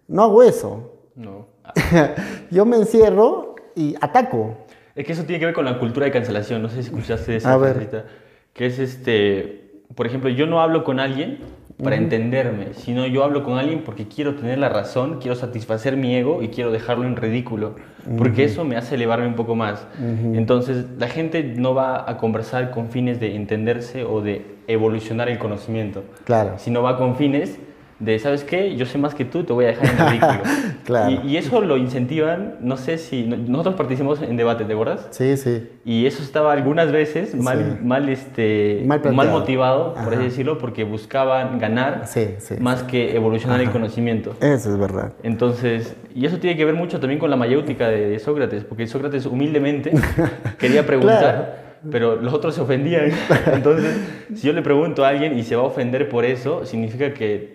[0.08, 0.94] No hago eso.
[1.16, 1.55] No.
[2.52, 4.58] yo me encierro y ataco.
[4.96, 6.62] Es que eso tiene que ver con la cultura de cancelación.
[6.62, 7.74] No sé si escuchaste esa A ver.
[7.74, 8.06] frasecita,
[8.54, 9.62] Que es este.
[9.94, 11.40] Por ejemplo, yo no hablo con alguien
[11.84, 16.16] para entenderme, sino yo hablo con alguien porque quiero tener la razón, quiero satisfacer mi
[16.16, 17.76] ego y quiero dejarlo en ridículo,
[18.18, 19.86] porque eso me hace elevarme un poco más.
[20.34, 25.38] Entonces, la gente no va a conversar con fines de entenderse o de evolucionar el
[25.38, 26.54] conocimiento, Claro.
[26.58, 27.60] sino va con fines
[28.00, 28.76] de, ¿sabes qué?
[28.76, 30.42] Yo sé más que tú, te voy a dejar en ridículo.
[30.86, 31.20] Claro.
[31.24, 35.08] y, y eso lo incentivan, no sé si, no- nosotros participamos en debate, ¿te acuerdas?
[35.10, 35.68] Sí, sí.
[35.84, 37.84] Y eso estaba algunas veces mal, Sí.
[37.86, 40.12] mal, este, Mal mal, motivado, por Ajá.
[40.12, 44.36] así decirlo, porque buscaban ganar Sí, sí, más que evolucionar el conocimiento.
[44.42, 45.14] Eso es verdad.
[45.24, 48.86] Entonces, y eso tiene que ver mucho también con la mayéutica de, de Sócrates, porque
[48.86, 49.92] Sócrates humildemente
[50.60, 53.10] quería preguntar, pero los otros se ofendían.
[53.54, 53.98] Entonces,
[54.36, 57.55] si yo le pregunto a alguien y se va a ofender por eso, significa que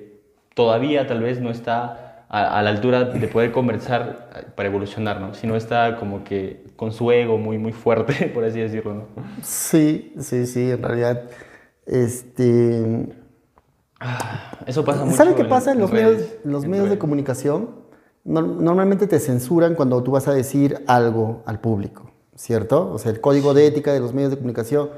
[0.65, 5.19] todavía tal vez no está a, a la altura de poder conversar eh, para evolucionar,
[5.19, 5.33] ¿no?
[5.33, 9.05] Si no está como que con su ego muy, muy fuerte, por así decirlo, ¿no?
[9.43, 11.23] Sí, sí, sí, en realidad.
[11.87, 13.09] Este,
[14.67, 15.17] Eso pasa mucho.
[15.17, 17.71] ¿Sabe qué pasa en los, redes, medios, los medios de comunicación?
[18.25, 22.93] No- normalmente te censuran cuando tú vas a decir algo al público, ¿cierto?
[22.93, 24.91] O sea, el código de ética de los medios de comunicación.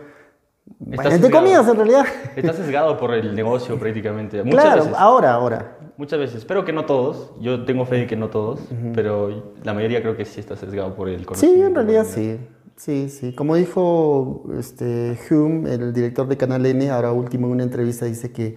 [0.91, 1.33] Está Entre sesgado.
[1.45, 2.05] comillas, en realidad.
[2.37, 4.43] Está sesgado por el negocio prácticamente.
[4.43, 4.97] Muchas claro, veces.
[4.99, 5.79] ahora, ahora.
[5.97, 8.61] Muchas veces, espero que no todos, yo tengo fe de que no todos,
[8.95, 11.67] pero la mayoría creo que sí está sesgado por el Sí, conocimiento.
[11.67, 12.39] en realidad sí.
[12.77, 13.33] Sí, sí.
[13.35, 18.33] Como dijo este, Hume, el director de Canal N, ahora último en una entrevista, dice
[18.33, 18.57] que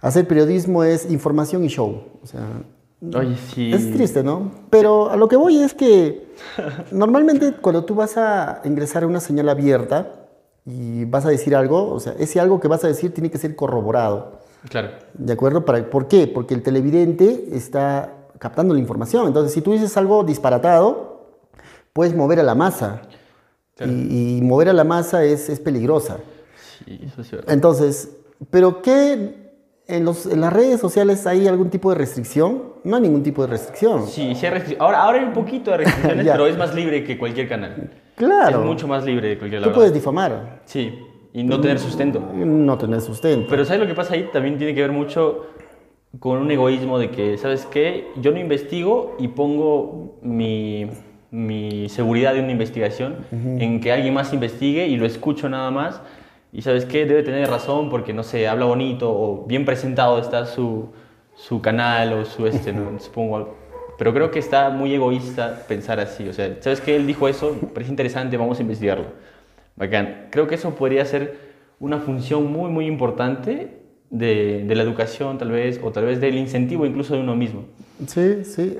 [0.00, 2.02] hacer periodismo es información y show.
[2.22, 2.46] O sea,
[3.14, 3.72] Oye, sí.
[3.72, 4.50] Es triste, ¿no?
[4.70, 6.26] Pero a lo que voy es que
[6.90, 10.21] normalmente cuando tú vas a ingresar a una señal abierta
[10.64, 13.38] y vas a decir algo, o sea, ese algo que vas a decir tiene que
[13.38, 14.40] ser corroborado.
[14.68, 14.90] Claro.
[15.14, 15.64] ¿De acuerdo?
[15.64, 16.28] Para, ¿Por qué?
[16.28, 19.26] Porque el televidente está captando la información.
[19.26, 21.30] Entonces, si tú dices algo disparatado,
[21.92, 23.02] puedes mover a la masa.
[23.76, 23.92] Claro.
[23.92, 26.18] Y, y mover a la masa es, es peligrosa.
[26.84, 27.52] Sí, eso es verdad.
[27.52, 28.10] Entonces,
[28.50, 29.40] ¿pero qué?
[29.88, 32.62] En, los, en las redes sociales hay algún tipo de restricción?
[32.84, 34.06] No hay ningún tipo de restricción.
[34.06, 37.02] Sí, sí hay restric- ahora, ahora hay un poquito de restricciones, pero es más libre
[37.04, 37.90] que cualquier canal.
[38.26, 38.60] Claro.
[38.60, 39.74] Es mucho más libre que cualquier Tú canal.
[39.74, 40.98] puedes difamar, Sí,
[41.32, 42.20] y no tener sustento.
[42.34, 43.46] no tener sustento.
[43.48, 44.28] Pero ¿sabes lo que pasa ahí?
[44.32, 45.46] También tiene que ver mucho
[46.18, 48.08] con un egoísmo de que, ¿sabes qué?
[48.16, 50.88] Yo no investigo y pongo mi,
[51.30, 56.02] mi seguridad de una investigación en que alguien más investigue y lo escucho nada más.
[56.52, 57.06] Y ¿sabes qué?
[57.06, 60.90] Debe tener razón porque, no sé, habla bonito o bien presentado está su,
[61.34, 62.90] su canal o su este, ¿no?
[63.00, 63.61] Supongo algo.
[63.98, 66.28] Pero creo que está muy egoísta pensar así.
[66.28, 66.96] O sea, ¿sabes qué?
[66.96, 69.06] Él dijo eso, parece interesante, vamos a investigarlo.
[69.76, 70.28] Bacán.
[70.30, 75.80] Creo que eso podría ser una función muy, muy importante de, la educación, tal vez,
[75.82, 77.64] o tal vez del incentivo incluso de uno mismo.
[78.06, 78.76] Sí, sí.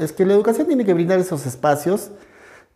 [0.00, 2.10] Es que la educación tiene que brindar esos espacios.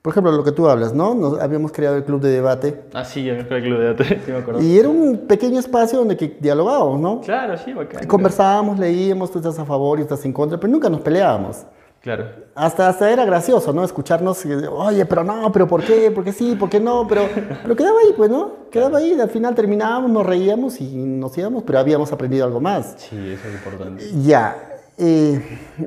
[0.06, 1.16] Por ejemplo, lo que tú hablas, ¿no?
[1.16, 2.84] Nos, habíamos creado el club de debate.
[2.94, 4.62] Ah, sí, yo creo que lo de sí me acuerdo.
[4.62, 7.20] Y era un pequeño espacio donde que dialogábamos, ¿no?
[7.22, 8.06] Claro, sí, bacán.
[8.06, 11.66] Conversábamos, leíamos, tú estás a favor y estás en contra, pero nunca nos peleábamos.
[12.02, 12.24] Claro.
[12.54, 13.82] Hasta, hasta era gracioso, ¿no?
[13.82, 16.12] Escucharnos, y, oye, pero no, pero ¿por qué?
[16.12, 16.54] ¿Por qué sí?
[16.54, 17.08] ¿Por qué no?
[17.08, 17.28] Pero,
[17.64, 18.52] pero quedaba ahí, pues, ¿no?
[18.70, 22.94] Quedaba ahí, al final terminábamos, nos reíamos y nos íbamos, pero habíamos aprendido algo más.
[22.98, 24.04] Sí, eso es importante.
[24.22, 24.56] Ya,
[24.98, 25.42] eh,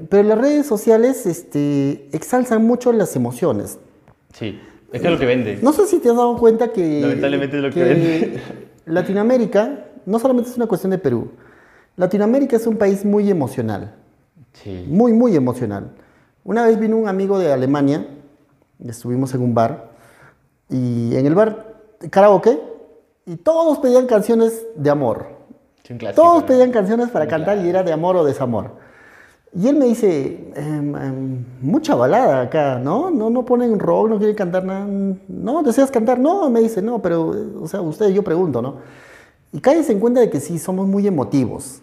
[0.10, 3.80] pero las redes sociales este, exalzan mucho las emociones.
[4.40, 4.58] Sí,
[4.94, 5.60] es que es lo que vende.
[5.62, 7.02] No sé si te has dado cuenta que...
[7.02, 8.42] Lamentablemente es lo que vende.
[8.86, 11.32] Latinoamérica no solamente es una cuestión de Perú.
[11.98, 13.96] Latinoamérica es un país muy emocional.
[14.54, 14.86] Sí.
[14.88, 15.92] Muy, muy emocional.
[16.46, 18.08] Una vez vino un amigo de Alemania,
[18.88, 19.92] estuvimos en un bar,
[20.70, 22.60] y en el bar, karaoke,
[23.26, 25.38] y todos pedían canciones de amor.
[25.84, 26.46] Clásico, Todos ¿no?
[26.46, 28.76] pedían canciones para cantar y era de amor o desamor.
[29.56, 33.10] Y él me dice, "Em, em, mucha balada acá, ¿no?
[33.10, 33.30] ¿no?
[33.32, 34.86] No ponen rock, no quieren cantar nada.
[35.28, 35.64] ¿No?
[35.64, 36.20] ¿Deseas cantar?
[36.20, 38.76] No, me dice, no, pero, o sea, ustedes, yo pregunto, ¿no?
[39.52, 41.82] Y cállese en cuenta de que sí, somos muy emotivos.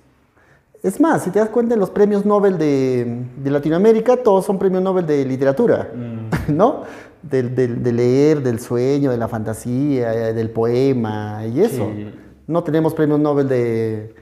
[0.83, 4.59] Es más, si te das cuenta, en los premios Nobel de, de Latinoamérica, todos son
[4.61, 5.91] premios Nobel de literatura,
[6.49, 6.83] ¿no?
[7.23, 11.91] Del, del- de leer, del sueño, de la fantasía, del poema y eso.
[11.93, 12.15] Sí.
[12.47, 14.15] No tenemos premios Nobel de,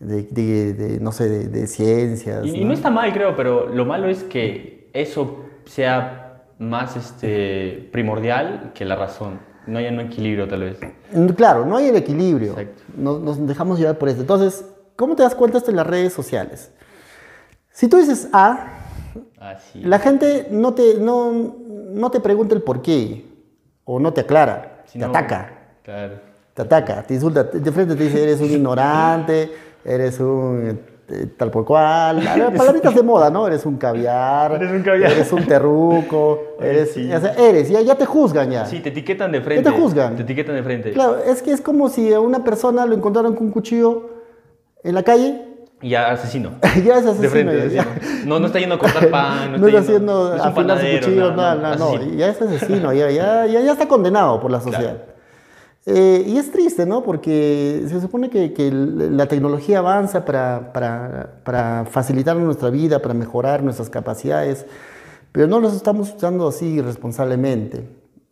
[0.00, 2.44] de, de- de, no sé, de, de ciencias.
[2.46, 7.88] Y, y no está mal, creo, pero lo malo es que eso sea más este,
[7.92, 9.38] primordial que la razón.
[9.66, 10.78] No haya un equilibrio, tal vez.
[11.12, 12.52] Mm, Claro, no hay el equilibrio.
[12.58, 12.82] Exacto.
[12.96, 14.20] Nos, nos dejamos llevar por eso.
[14.20, 14.64] Entonces,
[14.96, 16.70] ¿Cómo te das cuenta esto en las redes sociales?
[17.70, 18.68] Si tú dices A,
[19.38, 19.80] Ah, sí.
[19.80, 21.32] la gente no te, no,
[21.94, 23.24] no te pregunta el por qué,
[23.84, 26.16] o no te aclara, Si te no- ataca, Claro.
[26.52, 29.50] te ataca, te insulta, de frente te dice eres un ignorante,
[29.84, 30.80] eres un
[31.12, 32.22] eh, tal por cual,
[32.56, 33.46] palabritas de moda, ¿no?
[33.46, 35.10] Eres un caviar, Eres un caviar.
[35.10, 37.12] eres un terruco, eres, sí.
[37.12, 38.64] o sea, eres, ya, ya te juzgan ya.
[38.64, 39.68] Sí, te etiquetan de frente.
[39.68, 40.14] te juzgan?
[40.14, 40.92] Te etiquetan de frente.
[40.92, 44.08] Claro, es que es como si a una persona lo encontraron con un cuchillo
[44.84, 45.42] en la calle,
[45.82, 46.52] Y ya asesino.
[46.84, 47.22] ya es asesino.
[47.22, 47.70] De frente.
[47.74, 47.84] ya.
[47.84, 48.26] ¿no?
[48.26, 49.52] No, no está yendo a cortar pan.
[49.52, 52.40] No, No está haciendo no un afilar su cuchillo, nada, no, no, no, ya es
[52.40, 54.96] asesino, ya, ya, ya, ya está condenado por la sociedad.
[55.86, 57.02] Eh, y es triste, ¿no?
[57.02, 63.14] Porque se supone que, que la tecnología avanza para, para, para facilitar nuestra vida, para
[63.14, 64.66] mejorar nuestras capacidades,
[65.32, 67.78] pero no las estamos usando así irresponsablemente.
[67.78, 67.84] Eh,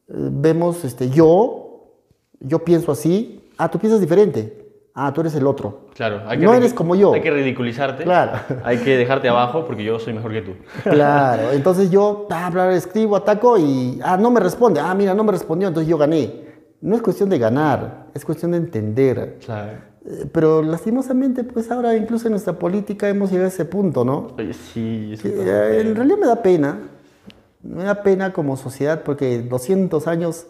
[0.09, 1.95] vemos, este, yo,
[2.39, 5.87] yo pienso así, ah, tú piensas diferente, ah, tú eres el otro.
[5.95, 7.15] Claro, hay que No eres como yo.
[7.15, 8.05] Hay que ridiculizarte.
[8.05, 8.33] Claro.
[8.63, 10.53] Hay que dejarte abajo porque yo soy mejor que tú.
[10.83, 14.81] Claro, entonces yo ah, escribo, ataco y ah, no me responde.
[14.81, 16.48] Ah, mira, no me respondió, entonces yo gané.
[16.81, 19.39] No es cuestión de ganar, es cuestión de entender.
[19.45, 19.73] Claro.
[20.07, 24.29] Eh, Pero lastimosamente, pues ahora incluso en nuestra política hemos llegado a ese punto, ¿no?
[24.39, 26.79] Oye, sí, eso Que, eh, en realidad me da pena,
[27.63, 30.47] me da pena como sociedad porque 200 años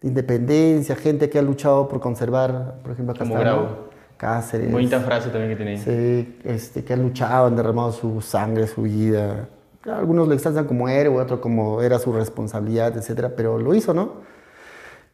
[0.00, 3.56] de independencia, gente que ha luchado por conservar, por ejemplo, acá Como está, ¿no?
[3.62, 3.88] Bravo.
[4.16, 4.72] Cáceres.
[4.72, 5.78] Bonita frase también que tiene.
[5.78, 9.48] Sí, este, que han luchado, han derramado su sangre, su vida.
[9.84, 14.14] Algunos lo exaltan como héroe, otros como era su responsabilidad, etcétera, pero lo hizo, ¿no?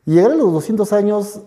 [0.06, 1.40] Y llegar a los 200 años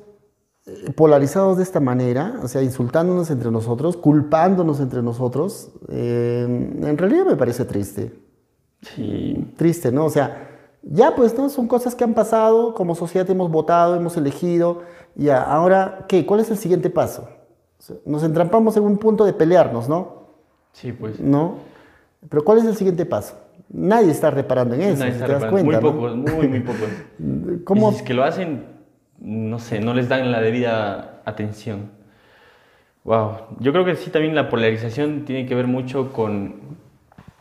[0.66, 6.98] eh, polarizados de esta manera, o sea, insultándonos entre nosotros, culpándonos entre nosotros, eh, en
[6.98, 8.14] realidad me parece triste.
[8.82, 9.54] Sí.
[9.58, 10.06] Triste, ¿no?
[10.06, 10.48] O sea,
[10.84, 11.50] ya pues, ¿no?
[11.50, 14.82] Son cosas que han pasado, como sociedad hemos votado, hemos elegido,
[15.16, 16.26] ya, ahora, ¿qué?
[16.26, 17.28] ¿Cuál es el siguiente paso?
[17.80, 20.18] O sea, Nos entrampamos en un punto de pelearnos, ¿no?
[20.74, 21.20] Sí, pues.
[21.20, 21.56] ¿No?
[22.30, 23.36] Pero ¿cuál es el siguiente paso?
[23.70, 25.82] Nadie está reparando en eso, Nadie si está te das cuenta, Muy ¿no?
[25.82, 26.90] pocos, muy, muy pocos.
[27.66, 27.90] ¿Cómo?
[27.90, 28.64] Y si es que lo hacen,
[29.20, 31.92] no sé, no les dan la debida atención.
[33.04, 33.38] Wow.
[33.60, 36.56] Yo creo que sí también la polarización tiene que ver mucho con,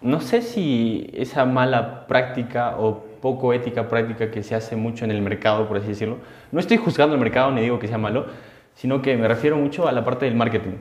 [0.01, 5.11] no sé si esa mala práctica o poco ética práctica que se hace mucho en
[5.11, 6.19] el mercado, por así decirlo.
[6.53, 8.27] No estoy juzgando el mercado ni digo que sea malo,
[8.75, 10.77] sino que me refiero mucho a la parte del marketing.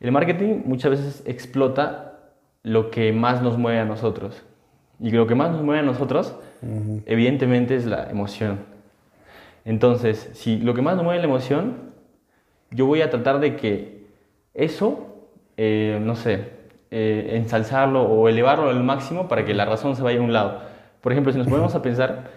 [0.00, 2.18] El marketing muchas veces explota
[2.62, 4.44] lo que más nos mueve a nosotros.
[5.00, 6.34] Y lo que más nos mueve a nosotros,
[7.06, 8.60] evidentemente, es la emoción.
[9.64, 11.92] Entonces, si lo que más nos mueve es la emoción,
[12.70, 14.06] yo voy a tratar de que
[14.54, 16.50] eso, eh, no sé,
[16.90, 20.60] eh, ensalzarlo o elevarlo al máximo para que la razón se vaya a un lado.
[21.00, 22.30] Por ejemplo, si nos ponemos a pensar,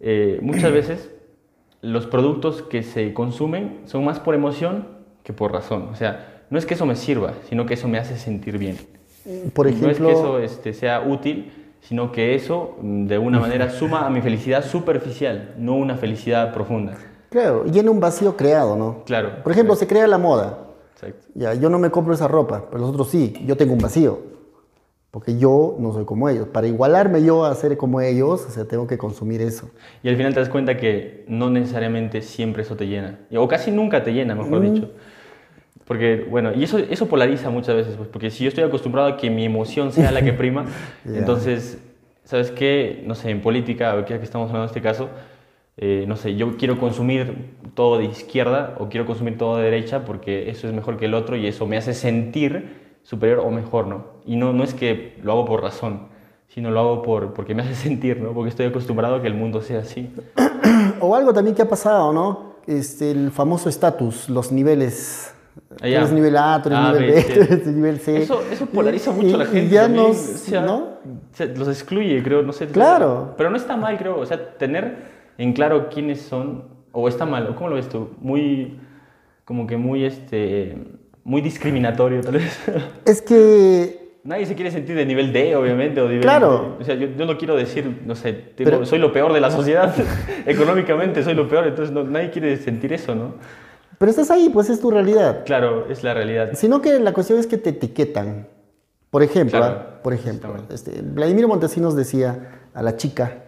[0.00, 1.10] eh, muchas veces
[1.82, 4.86] los productos que se consumen son más por emoción
[5.24, 5.88] que por razón.
[5.92, 8.76] O sea, no es que eso me sirva, sino que eso me hace sentir bien.
[9.52, 13.40] Por no es ejemplo, que eso este, sea útil, sino que eso mm, de una
[13.40, 16.94] manera suma a mi felicidad superficial, no una felicidad profunda.
[17.30, 19.04] claro, llena un vacío creado, ¿no?
[19.04, 19.42] Claro.
[19.42, 20.58] Por ejemplo, se crea la moda.
[20.94, 21.26] Exacto.
[21.34, 24.38] Ya, yo no me compro esa ropa, pero los otros sí, yo tengo un vacío.
[25.10, 26.48] Porque yo no soy como ellos.
[26.48, 29.70] Para igualarme yo a ser como ellos, o sea, tengo que consumir eso.
[30.02, 33.20] Y al final te das cuenta que no necesariamente siempre eso te llena.
[33.34, 34.90] O casi nunca te llena, mejor dicho.
[35.88, 39.16] Porque, bueno, y eso, eso polariza muchas veces, pues, porque si yo estoy acostumbrado a
[39.16, 40.66] que mi emoción sea la que prima,
[41.06, 41.18] Ya.
[41.18, 41.82] entonces,
[42.24, 43.02] ¿sabes qué?
[43.06, 45.08] No sé, en política, que estamos hablando de este caso,
[45.78, 50.04] eh, no sé, yo quiero consumir todo de izquierda o quiero consumir todo de derecha
[50.04, 53.86] porque eso es mejor que el otro y eso me hace sentir superior o mejor,
[53.86, 54.04] ¿no?
[54.26, 56.08] Y no, no es que lo hago por razón,
[56.48, 58.32] sino lo hago por, porque me hace sentir, ¿no?
[58.32, 60.10] Porque estoy acostumbrado a que el mundo sea así.
[61.00, 62.56] O algo también que ha pasado, ¿no?
[62.66, 65.32] Este, el famoso estatus, los niveles.
[65.80, 65.98] Ah, ya.
[65.98, 68.22] eres nivel A, tú eres A, nivel B, tú eres nivel C.
[68.22, 69.74] Eso, eso polariza Y- mucho a la y gente.
[69.74, 70.86] ya también, nos, o sea, ¿no?
[71.32, 72.66] se- los excluye, creo, no sé.
[72.66, 73.34] Claro.
[73.36, 74.18] Pero no está mal, creo.
[74.18, 74.96] O sea, tener
[75.38, 78.78] en claro quiénes son, o está mal, o cómo lo ves tú, muy,
[79.44, 80.76] como que muy, este,
[81.24, 82.58] muy discriminatorio, tal vez.
[83.04, 86.76] Es que Nadie se quiere sentir de nivel D, obviamente, o nivel Claro.
[86.78, 89.50] O sea, yo, yo no quiero decir, no sé, Pero- soy lo peor de la
[89.58, 89.94] sociedad.
[90.44, 93.34] Económicamente soy lo peor, entonces no- nadie quiere sentir eso, ¿no?
[93.98, 95.44] Pero estás ahí, pues es tu realidad.
[95.44, 96.50] Claro, es la realidad.
[96.54, 98.46] Sino que la cuestión es que te etiquetan.
[99.10, 100.00] Por ejemplo, Claro, ¿ah?
[100.02, 103.38] por ejemplo, este, Vladimir Montesinos decía a la chica,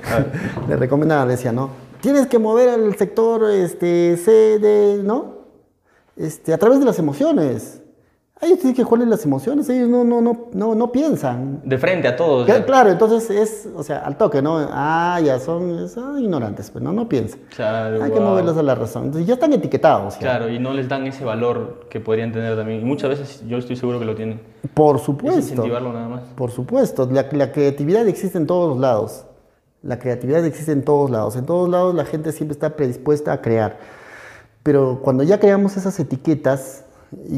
[0.68, 1.70] le recomendaba, decía, ¿no?
[2.00, 5.44] Tienes que mover al sector este, C, D, ¿no?
[6.16, 7.80] Este, a través de las emociones.
[8.40, 11.60] Ellos tienen que jugarle las emociones, ellos no, no, no, no, no piensan.
[11.64, 12.46] De frente a todos.
[12.48, 12.64] Ya.
[12.66, 14.58] Claro, entonces es, o sea, al toque, ¿no?
[14.70, 17.38] Ah, ya son, son ignorantes, pero no, no piensan.
[17.54, 19.04] Claro, Hay que moverlos a la razón.
[19.04, 20.14] Entonces ya están etiquetados.
[20.14, 20.20] ya.
[20.20, 22.80] Claro, y no les dan ese valor que podrían tener también.
[22.80, 24.40] Y muchas veces yo estoy seguro que lo tienen.
[24.74, 25.38] Por Es supuesto.
[25.40, 26.22] incentivarlo nada más.
[26.34, 29.26] Por supuesto, la, la creatividad existe en todos lados.
[29.82, 31.36] La creatividad existe en todos lados.
[31.36, 33.78] En todos lados la gente siempre está predispuesta a crear.
[34.64, 36.84] Pero cuando ya creamos esas etiquetas,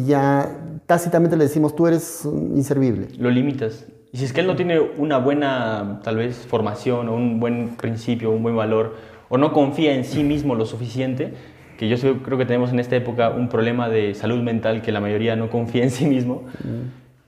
[0.07, 0.49] ya
[0.87, 3.09] tácitamente le decimos, tú eres inservible.
[3.19, 3.87] Lo limitas.
[4.13, 7.77] Y si es que él no tiene una buena, tal vez, formación o un buen
[7.77, 8.97] principio, un buen valor,
[9.29, 11.35] o no confía en sí mismo lo suficiente,
[11.77, 15.01] que yo creo que tenemos en esta época un problema de salud mental que la
[15.01, 16.45] mayoría no confía en sí mismo,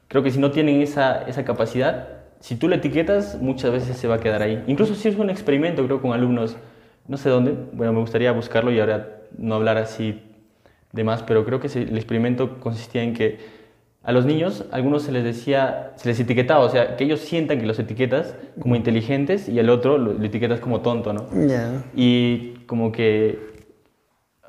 [0.06, 2.08] creo que si no tienen esa, esa capacidad,
[2.40, 4.62] si tú le etiquetas, muchas veces se va a quedar ahí.
[4.68, 6.56] Incluso si es un experimento, creo, con alumnos,
[7.08, 10.22] no sé dónde, bueno, me gustaría buscarlo y ahora no hablar así
[10.92, 13.58] de más, pero creo que el experimento consistía en que
[14.02, 17.20] a los niños, a algunos se les decía, se les etiquetaba, o sea, que ellos
[17.20, 21.26] sientan que los etiquetas como inteligentes y al otro lo, lo etiquetas como tonto, ¿no?
[21.46, 21.84] Ya.
[21.94, 23.38] Y como que,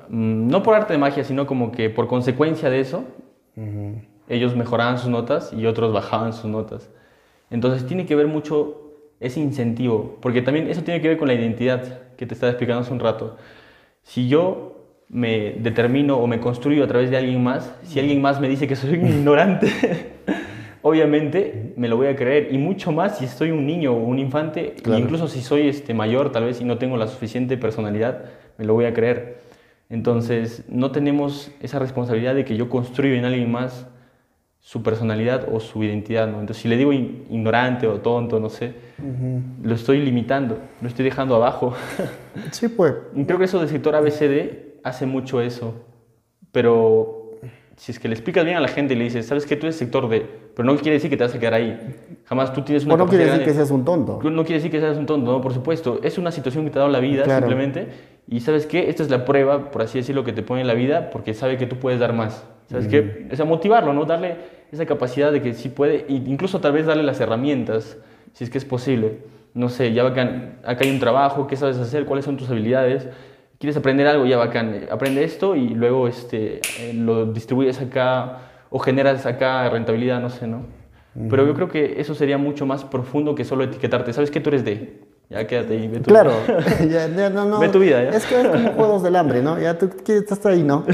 [0.08, 3.04] mm, no por arte de magia, sino como que por consecuencia de eso,
[4.28, 6.88] ellos mejoraban sus notas y otros bajaban sus notas.
[7.50, 11.34] Entonces tiene que ver mucho ese incentivo, porque también eso tiene que ver con la
[11.34, 13.36] identidad que te estaba explicando hace un rato.
[14.02, 14.79] Si yo
[15.12, 18.68] me determino o me construyo a través de alguien más, si alguien más me dice
[18.68, 19.66] que soy un ignorante,
[20.82, 24.18] obviamente me lo voy a creer, y mucho más si soy un niño o un
[24.18, 25.00] infante, e Claro.
[25.00, 28.24] incluso si soy este, mayor tal vez y no tengo la suficiente personalidad,
[28.58, 29.38] me lo voy a creer.
[29.88, 33.88] Entonces, no tenemos esa responsabilidad de que yo construyo en alguien más
[34.60, 36.38] su personalidad o su identidad, ¿no?
[36.38, 38.74] Entonces, si le digo in- ignorante o tonto, no sé,
[39.62, 41.74] lo estoy limitando, lo estoy dejando abajo.
[42.52, 42.94] Sí, pues.
[43.26, 45.74] Creo que eso del sector ABCD hace mucho eso.
[46.52, 47.30] Pero
[47.76, 49.66] si es que le explicas bien a la gente y le dices, sabes que tú
[49.66, 51.78] eres sector D, pero no quiere decir que te vas a quedar ahí.
[52.26, 54.20] Jamás tú tienes una O no quiere decir que seas un tonto.
[54.22, 56.00] No quiere decir que seas un tonto, no, por supuesto.
[56.02, 57.46] Es una situación que te ha dado la vida Claro.
[57.46, 57.88] simplemente.
[58.28, 60.74] Y sabes qué, esta es la prueba, por así decirlo, que te pone en la
[60.74, 62.44] vida porque sabe que tú puedes dar más.
[62.68, 63.26] ¿Sabes qué?
[63.32, 64.04] O sea, motivarlo, ¿no?
[64.04, 64.36] Darle
[64.70, 67.96] esa capacidad de que sí puede, e incluso tal vez darle las herramientas,
[68.32, 69.18] si es que es posible.
[69.54, 72.04] No sé, ya acá hay un trabajo, ¿qué sabes hacer?
[72.04, 73.08] ¿Cuáles son tus habilidades?
[73.60, 74.24] ¿Quieres aprender algo?
[74.24, 78.38] Ya bacán, eh, aprende esto y luego este, eh, lo distribuyes acá
[78.70, 80.62] o generas acá rentabilidad, no sé, ¿no?
[81.28, 84.14] Pero yo creo que eso sería mucho más profundo que solo etiquetarte.
[84.14, 84.40] ¿Sabes qué?
[84.40, 85.00] Tú eres de.
[85.28, 86.32] Ya quédate ahí, ve tu Claro,
[86.88, 87.58] ya, ya, no, no.
[87.58, 88.10] Ve tu vida, ya.
[88.16, 89.60] Es que es como juegos del hambre, ¿no?
[89.60, 90.86] Ya tú estás ahí, ¿no?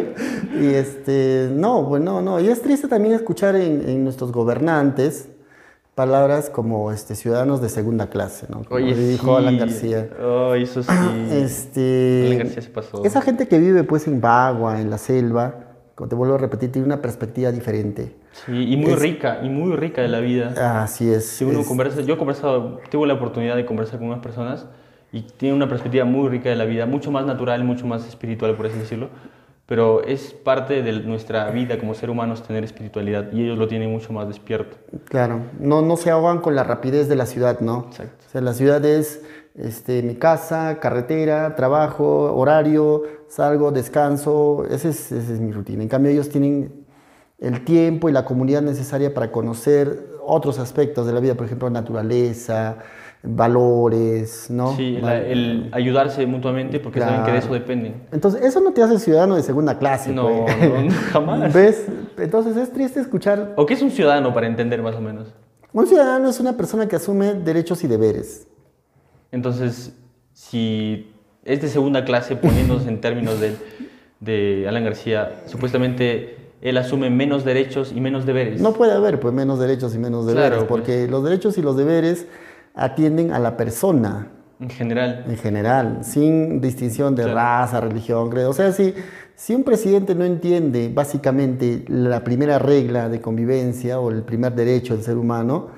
[0.60, 2.38] y este, no, bueno, no.
[2.38, 5.30] Y es triste también escuchar en, en nuestros gobernantes
[5.94, 8.62] palabras como este, ciudadanos de segunda clase, ¿no?
[8.64, 9.44] Como Oye, dijo sí.
[9.44, 10.08] Alan García.
[10.52, 10.88] Ay, eso sí.
[11.32, 13.04] Este, Alan García se pasó.
[13.04, 15.54] Esa gente que vive pues en Bagua, en la selva,
[15.94, 18.16] como te vuelvo a repetir, tiene una perspectiva diferente.
[18.46, 20.82] Sí, y muy es- rica, y muy rica de la vida.
[20.82, 21.26] Así es.
[21.26, 24.66] Si uno es- conversa, yo he conversado, tuve la oportunidad de conversar con unas personas
[25.12, 28.54] y tienen una perspectiva muy rica de la vida, mucho más natural, mucho más espiritual,
[28.56, 29.08] por así decirlo.
[29.70, 33.88] Pero es parte de nuestra vida como ser humanos tener espiritualidad y ellos lo tienen
[33.92, 34.76] mucho más despierto.
[35.04, 37.86] Claro, no, no se ahogan con la rapidez de la ciudad, ¿no?
[37.88, 38.24] Exacto.
[38.26, 39.22] O sea, la ciudad es
[39.54, 45.84] este, mi casa, carretera, trabajo, horario, salgo, descanso, esa es, esa es mi rutina.
[45.84, 46.84] En cambio, ellos tienen
[47.38, 51.70] el tiempo y la comunidad necesaria para conocer otros aspectos de la vida, por ejemplo,
[51.70, 52.78] naturaleza,
[53.22, 54.76] valores, ¿no?
[54.76, 57.38] Sí, Val- el ayudarse mutuamente porque saben que de Claro.
[57.46, 57.94] eso dependen.
[58.12, 60.12] Entonces, eso no te hace ciudadano de segunda clase.
[60.12, 60.58] No, pues.
[60.86, 61.52] no, jamás.
[61.52, 61.86] ¿Ves?
[62.18, 65.28] Entonces, es triste escuchar ¿O qué es un ciudadano para entender más o menos?
[65.72, 68.46] Un ciudadano es una persona que asume derechos y deberes.
[69.32, 69.94] Entonces,
[70.32, 71.12] si
[71.44, 73.56] es de segunda clase, poniéndose en términos del-
[74.20, 78.60] de, Alan García, supuestamente él asume menos derechos y menos deberes.
[78.60, 80.80] No puede haber pues menos derechos y menos deberes, Claro, pues.
[80.80, 82.26] porque los derechos y los deberes
[82.74, 84.28] atienden a la persona
[84.60, 85.24] En general.
[85.28, 87.36] en general, sin distinción de Claro.
[87.36, 88.50] raza, religión, credo.
[88.50, 88.94] O sea, si,
[89.34, 94.94] si un presidente no entiende básicamente la primera regla de convivencia o el primer derecho
[94.94, 95.68] del ser humano,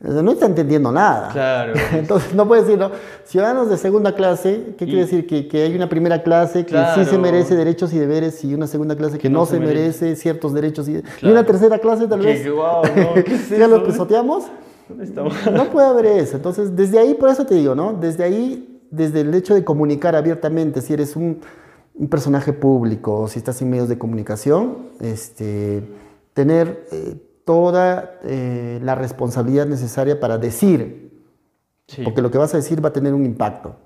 [0.00, 1.30] no está entendiendo nada.
[1.32, 1.72] Claro.
[1.92, 2.90] Entonces no puede decir, ¿no?
[3.24, 5.26] ciudadanos de segunda clase, ¿qué Y- quiere decir?
[5.26, 8.66] Que, que hay una primera clase que sí se merece derechos y deberes y una
[8.66, 10.14] segunda clase que, no, se merece.
[10.16, 11.34] ciertos derechos y, y Claro.
[11.36, 12.42] una tercera clase tal vez.
[12.42, 13.82] que guau, no, ¿qué es ¿Ya eso?
[13.84, 14.44] pisoteamos?
[14.88, 15.34] ¿Dónde estamos?
[15.52, 16.36] No puede haber eso.
[16.36, 17.94] Entonces, desde ahí, por eso te digo, ¿no?
[17.94, 21.40] Desde ahí, desde el hecho de comunicar abiertamente, si eres un,
[21.94, 25.82] un personaje público o si estás en medios de comunicación, este,
[26.34, 31.02] tener eh, toda eh, la responsabilidad necesaria para decir,
[31.86, 32.00] Sí.
[32.02, 33.76] porque lo que vas a decir va a tener un impacto,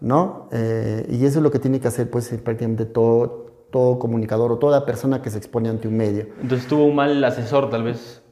[0.00, 0.48] ¿no?
[0.50, 4.58] Eh, y eso es lo que tiene que hacer, pues, prácticamente todo, todo comunicador o
[4.58, 6.26] toda persona que se expone ante un medio.
[6.42, 8.22] Entonces tuvo un mal asesor, tal vez.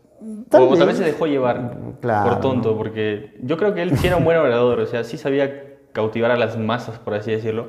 [0.49, 4.07] Tal o, vez se dejó llevar Claro, por tonto, porque yo creo que él sí
[4.07, 7.69] era un buen orador, o sea, sí sabía cautivar a las masas, por así decirlo,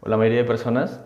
[0.00, 1.00] o la mayoría de personas,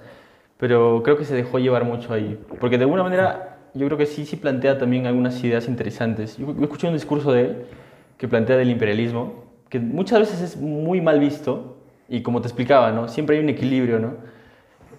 [0.56, 2.38] pero creo que se dejó llevar mucho ahí.
[2.60, 6.36] Porque de alguna manera yo creo que sí, sí plantea también algunas ideas interesantes.
[6.36, 7.56] Yo, yo escuché un discurso de él
[8.16, 11.76] que plantea del imperialismo, que muchas veces es muy mal visto,
[12.08, 13.08] y como te explicaba, ¿no?
[13.08, 14.14] siempre hay un equilibrio, ¿no?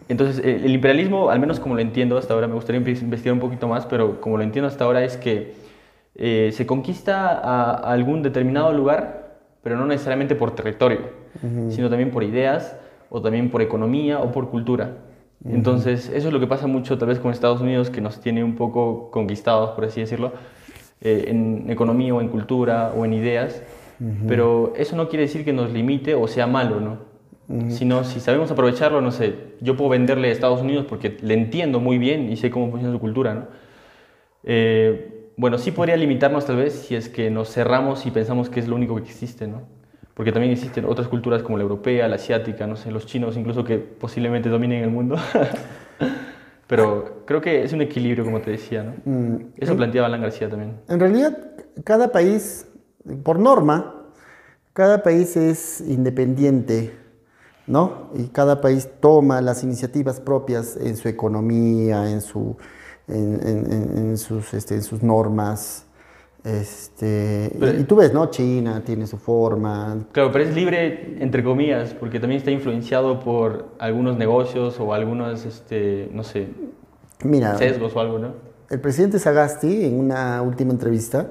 [0.08, 3.40] Entonces, el imperialismo, al menos como lo entiendo hasta ahora, me gustaría inve- investigar un
[3.40, 5.54] poquito más, pero como lo entiendo hasta ahora es que
[6.20, 11.00] eh, se conquista a, a algún determinado lugar, pero no necesariamente por territorio,
[11.70, 12.76] sino también por ideas,
[13.10, 14.98] o también por economía o por cultura.
[15.46, 18.44] Entonces, eso es lo que pasa mucho tal vez con Estados Unidos, que nos tiene
[18.44, 20.34] un poco conquistados, por así decirlo,
[21.02, 23.64] eh, en economía o en cultura o en ideas,
[24.28, 26.98] pero eso no quiere decir que nos limite o sea malo, ¿no?
[27.70, 31.80] Sino si sabemos aprovecharlo, no sé, yo puedo venderle a Estados Unidos porque le entiendo
[31.80, 33.44] muy bien y sé cómo funciona su cultura, ¿no?
[34.44, 38.60] Eh, bueno, sí podría limitarnos tal vez si es que nos cerramos y pensamos que
[38.60, 39.62] es lo único que existe, ¿no?
[40.14, 43.64] Porque también existen otras culturas como la europea, la asiática, no sé, los chinos incluso
[43.64, 45.16] que posiblemente dominen el mundo.
[46.68, 48.96] Pero creo que es un equilibrio, como te decía, ¿no?
[49.06, 50.82] Mm, Eso planteaba Alan García también.
[50.90, 51.38] En realidad,
[51.86, 52.68] cada país,
[53.24, 53.96] por norma,
[54.74, 56.94] cada país es independiente,
[57.66, 58.10] ¿no?
[58.14, 62.58] Y cada país toma las iniciativas propias en su economía, en, su,
[63.10, 65.86] en, en- en- en sus, este, en sus normas.
[66.44, 68.28] Este, y- Pero- y tú ves, ¿no?
[68.28, 69.98] China tiene su forma.
[70.14, 75.46] Claro, pero es libre entre comillas, porque también está influenciado por algunos negocios o algunos,
[75.46, 76.48] este, no sé,
[77.24, 78.34] Mira, sesgos o algo, ¿no?
[78.70, 81.28] el presidente Sagasti, en una última entrevista,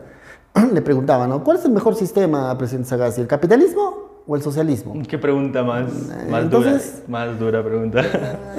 [0.74, 1.42] le preguntaba, ¿no?
[1.44, 3.20] ¿Cuál es el mejor sistema, presidente Sagasti?
[3.22, 4.92] ¿El capitalismo o el socialismo?
[5.08, 5.90] Qué pregunta más,
[6.28, 8.02] más Entonces- dura, más dura pregunta.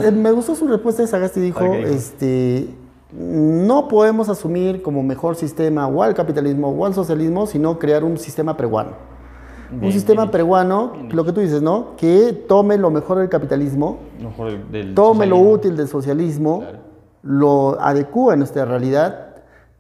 [0.01, 2.69] Eh, Me gustó su respuesta de Sagasti, dijo, este,
[3.11, 8.17] no podemos asumir como mejor sistema o al capitalismo o al socialismo, sino crear un
[8.17, 8.91] sistema peruano.
[9.71, 11.95] un Bien, sistema bien peruano, Bien lo que tú dices, ¿no?
[11.97, 16.77] Que tome lo mejor del capitalismo, Mejor del tome lo útil del socialismo, Claro.
[17.23, 19.27] lo adecúa a nuestra realidad,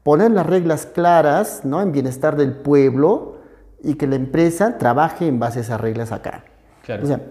[0.03, 1.81] poner las reglas claras, ¿no?
[1.81, 3.35] En bienestar del pueblo
[3.83, 6.43] y que la empresa trabaje en base a esas reglas acá.
[6.83, 7.03] Claro.
[7.03, 7.21] O sea,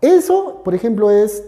[0.00, 1.44] eso, por ejemplo, es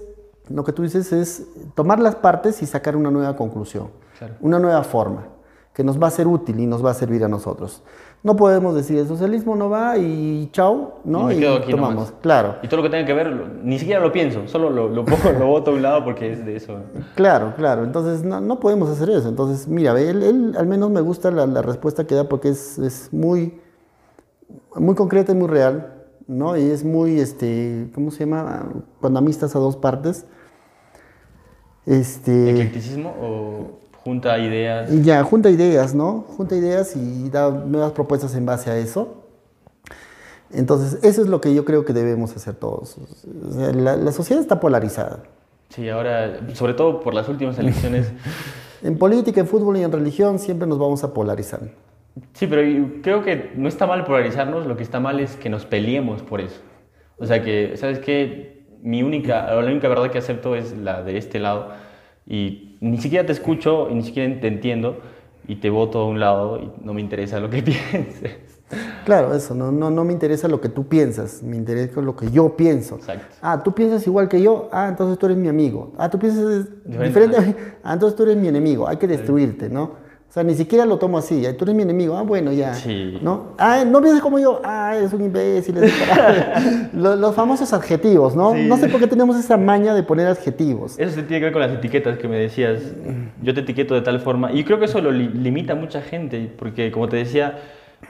[0.51, 3.88] lo que tú dices es tomar las partes y sacar una nueva conclusión,
[4.18, 4.34] Claro.
[4.40, 5.28] una nueva forma
[5.72, 7.82] que nos va a ser útil y nos va a servir a nosotros.
[8.22, 11.24] No podemos decir el socialismo no va y chao, ¿no?
[11.28, 12.12] me y quedo aquí tomamos, nomás.
[12.20, 12.57] claro.
[12.62, 15.05] Y todo lo que tenga que ver, lo- ni siquiera lo pienso, solo lo, lo
[15.07, 16.80] pongo, lo boto a un lado porque es de eso.
[17.14, 17.84] Claro, claro.
[17.84, 19.28] Entonces no, no podemos hacer eso.
[19.28, 22.78] Entonces, mira, él, él al menos me gusta la, la respuesta que da porque es,
[22.78, 23.59] es muy,
[24.74, 25.94] muy concreta y muy real,
[26.26, 26.57] ¿no?
[26.59, 28.68] Y es muy, este, ¿cómo se llama?
[29.01, 30.26] Cuando amistas a dos partes.
[31.87, 34.91] Este, ¿Eclecticismo o junta ideas?
[35.03, 36.24] ya, junta ideas, ¿no?
[36.37, 39.24] Junta ideas y da nuevas propuestas en base a eso.
[40.53, 42.97] Entonces, eso es lo que yo creo que debemos hacer todos.
[43.49, 45.22] O sea, la, la sociedad está polarizada.
[45.68, 48.12] Sí, ahora, sobre todo por las últimas elecciones.
[48.83, 51.61] En política, en fútbol y en religión siempre nos vamos a polarizar.
[52.33, 55.51] Sí, pero yo creo que no está mal polarizarnos, lo que está mal es que
[55.51, 56.62] nos peleemos por eso.
[57.18, 58.60] O sea que, ¿sabes qué?
[58.83, 61.68] Mi única, la única verdad que acepto es la de este lado
[62.26, 64.99] y ni siquiera te escucho y ni siquiera te entiendo
[65.47, 68.59] y te voto a un lado y no me interesa lo que pienses.
[69.05, 72.31] Claro, eso, no, no, no me interesa lo que tú piensas, me interesa lo que
[72.31, 72.97] yo pienso.
[72.97, 73.35] Exacto.
[73.43, 75.93] Ah, tú piensas igual que yo, ah, entonces tú eres mi amigo.
[75.99, 77.07] Ah, tú piensas Diferente.
[77.09, 80.10] diferente a mí, ah, entonces tú eres mi enemigo, hay que destruirte, ¿no?
[80.31, 82.72] O sea, ni siquiera lo tomo así, tú eres mi enemigo, ah, bueno, ya.
[82.74, 83.18] Sí.
[83.20, 83.55] ¿No?
[83.59, 85.76] Ah, no piensas como yo, ah, eres un imbécil.
[85.78, 85.93] eres
[86.95, 88.53] los, los famosos adjetivos, ¿no?
[88.55, 88.66] Sí.
[88.68, 90.97] No sé por qué tenemos esa maña de poner adjetivos.
[91.01, 92.81] Eso se tiene que ver con las etiquetas que me decías.
[93.43, 94.53] Yo te etiqueto de tal forma.
[94.53, 96.49] Y creo que eso lo li- limita a mucha gente.
[96.57, 97.59] Porque, como te decía,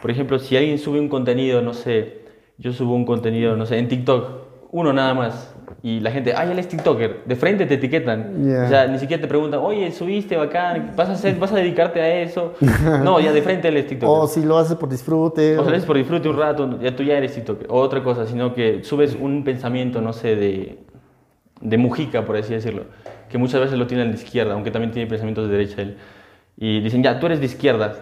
[0.02, 2.18] por ejemplo, si alguien sube un contenido, no sé,
[2.58, 4.26] yo subo un contenido, no sé, en TikTok,
[4.72, 5.54] uno nada más.
[5.82, 7.22] Y la gente, ay, él es TikToker.
[7.24, 8.44] De frente te etiquetan.
[8.44, 8.64] Ya.
[8.64, 12.00] O sea, ni siquiera te preguntan, oye, subiste bacán, ¿vas a, hacer, vas a dedicarte
[12.00, 12.54] a eso?
[13.02, 14.24] no, ya de frente él es TikToker.
[14.24, 15.56] O si lo haces por disfrute.
[15.58, 17.66] O sea, es por disfrute un rato, ya tú ya eres TikToker.
[17.70, 20.78] O otra cosa, sino que subes un pensamiento, no sé, de,
[21.62, 22.84] de Mujica, por así decirlo,
[23.30, 25.96] que muchas veces lo tiene de izquierda, aunque también tiene pensamientos de derecha él.
[26.58, 27.94] Y dicen, ya, tú eres de izquierda,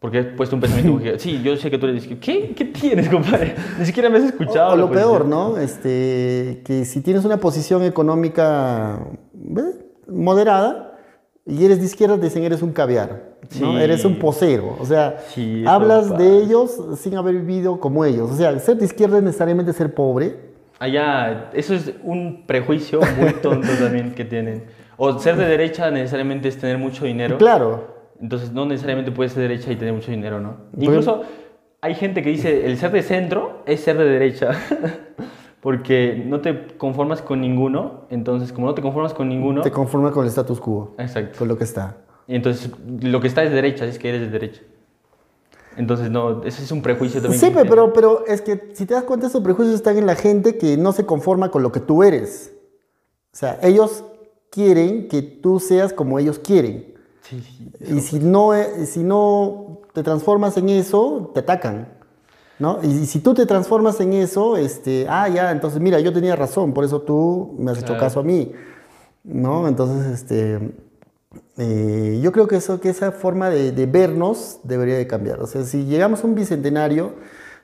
[0.00, 1.18] porque he puesto un pensamiento.
[1.18, 2.20] Sí, yo sé que tú eres de izquierda.
[2.48, 2.54] ¿Qué?
[2.54, 3.54] ¿Qué tienes, compadre?
[3.78, 4.70] Ni siquiera me has escuchado.
[4.70, 5.30] O, o lo peor, posición.
[5.30, 5.58] ¿no?
[5.58, 8.98] Este, que si tienes una posición económica
[9.34, 9.62] ¿ve?
[10.08, 10.98] moderada
[11.46, 13.30] y eres de izquierda, te dicen eres un caviar,
[13.60, 13.72] ¿no?
[13.72, 13.76] Sí.
[13.82, 14.76] Eres un posero.
[14.80, 16.16] O sea, Sí, hablas pasa.
[16.22, 18.30] de ellos sin haber vivido como ellos.
[18.30, 20.50] O sea, ser de izquierda es necesariamente ser pobre.
[20.78, 24.64] Allá, eso es un prejuicio muy tonto también que tienen.
[24.96, 27.36] O ser de derecha necesariamente es tener mucho dinero.
[27.36, 27.99] Claro.
[28.20, 30.56] Entonces no necesariamente puedes ser de derecha y tener mucho dinero, ¿no?
[30.78, 31.22] Incluso
[31.80, 34.50] hay gente que dice el ser de centro es ser de derecha.
[35.60, 39.60] Porque no te conformas con ninguno, entonces como no te conformas con ninguno...
[39.60, 40.94] Te conformas con el status quo.
[40.98, 41.38] Exacto.
[41.38, 41.98] Con lo que está.
[42.26, 42.70] Y entonces
[43.02, 44.62] lo que está es derecha, es que eres de derecha.
[45.76, 47.40] Entonces, no, ese es un prejuicio también.
[47.40, 50.58] Sí, pero, pero es que si te das cuenta, esos prejuicios están en la gente
[50.58, 52.52] que no se conforma con lo que tú eres.
[53.32, 54.04] O sea, ellos
[54.50, 56.89] quieren que tú seas como ellos quieren.
[57.30, 57.72] Sí, sí.
[57.94, 58.52] Y si no,
[58.84, 61.88] si no te transformas en eso, te atacan.
[62.58, 62.78] ¿no?
[62.82, 66.74] Y, si tú te transformas en eso, este, ah, ya, entonces mira, yo tenía razón,
[66.74, 68.52] por eso tú me has hecho caso a mí.
[69.24, 69.68] ¿no?
[69.68, 70.74] Entonces, este,
[71.56, 75.40] eh, yo creo que, eso, que esa forma de, vernos debería de cambiar.
[75.40, 77.14] O sea, si llegamos a un bicentenario,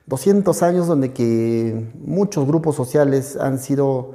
[0.07, 4.15] 200 años donde que muchos grupos sociales han sido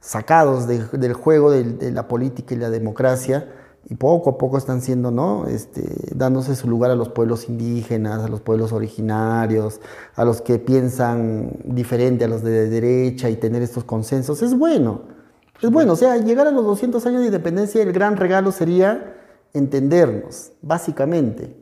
[0.00, 3.48] sacados del juego de, la política y la democracia
[3.88, 5.46] y poco a poco están siendo, ¿no?
[5.46, 5.82] Este,
[6.14, 9.80] dándose su lugar a los pueblos indígenas, a los pueblos originarios,
[10.14, 15.02] a los que piensan diferente a los de derecha y tener estos consensos, es bueno.
[15.60, 19.16] Es bueno, o sea, llegar a los 200 años de independencia, el gran regalo sería
[19.52, 21.59] entendernos, básicamente.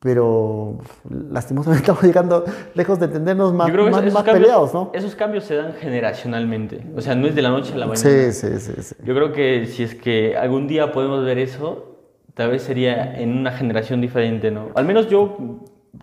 [0.00, 0.78] Pero
[1.08, 3.72] lastimosamente estamos llegando lejos de entendernos más,
[4.12, 4.90] más, peleados, ¿no?
[4.92, 8.08] Esos cambios se dan generacionalmente, o sea, no es de la noche a la mañana.
[8.08, 8.94] Sí, sí, sí, sí.
[9.04, 11.96] Yo creo que si es que algún día podemos ver eso,
[12.34, 14.70] tal vez sería en una generación diferente, ¿no?
[14.74, 15.36] Al menos yo,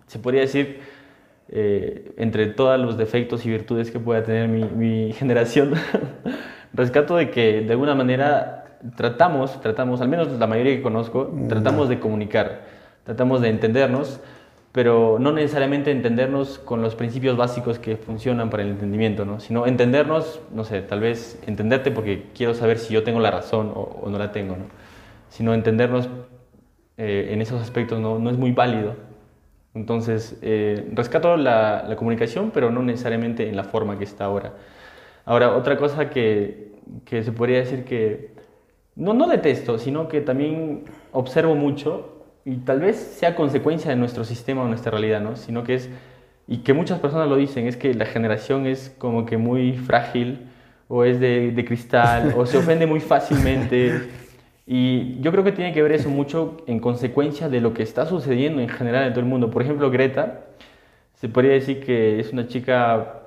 [0.06, 0.80] se podría decir,
[1.48, 5.74] eh, entre todos los defectos y virtudes que pueda tener mi, mi generación,
[6.72, 8.64] rescato de que de alguna manera
[8.96, 11.48] tratamos, tratamos, al menos la mayoría que conozco, mm.
[11.48, 12.75] tratamos de comunicar,
[13.06, 14.20] tratamos de entendernos,
[14.72, 19.40] pero no necesariamente entendernos con los principios básicos que funcionan para el entendimiento, ¿no?
[19.40, 23.72] sino entendernos, no sé, tal vez entenderte porque quiero saber si yo tengo la razón
[23.74, 24.64] o, no la tengo, ¿no?
[25.30, 26.10] sino entendernos
[26.98, 28.94] eh, en esos aspectos no, no, es muy válido.
[29.72, 34.54] Entonces, eh, rescato la, la comunicación, pero no necesariamente en la forma que está ahora.
[35.26, 36.72] Ahora, otra cosa que,
[37.04, 38.30] que se podría decir que
[38.94, 42.15] no, no detesto, sino que también observo mucho
[42.46, 45.34] y tal vez sea consecuencia de nuestro sistema o nuestra realidad, ¿no?
[45.34, 45.90] Sino que es,
[46.46, 50.46] y que muchas personas lo dicen, es que la generación es como que muy frágil
[50.86, 54.00] o es de, de cristal o se ofende muy fácilmente.
[54.64, 58.06] Y yo creo que tiene que ver eso mucho en consecuencia de lo que está
[58.06, 59.50] sucediendo en general en todo el mundo.
[59.50, 60.44] Por ejemplo, Greta,
[61.14, 63.22] se podría decir que es una chica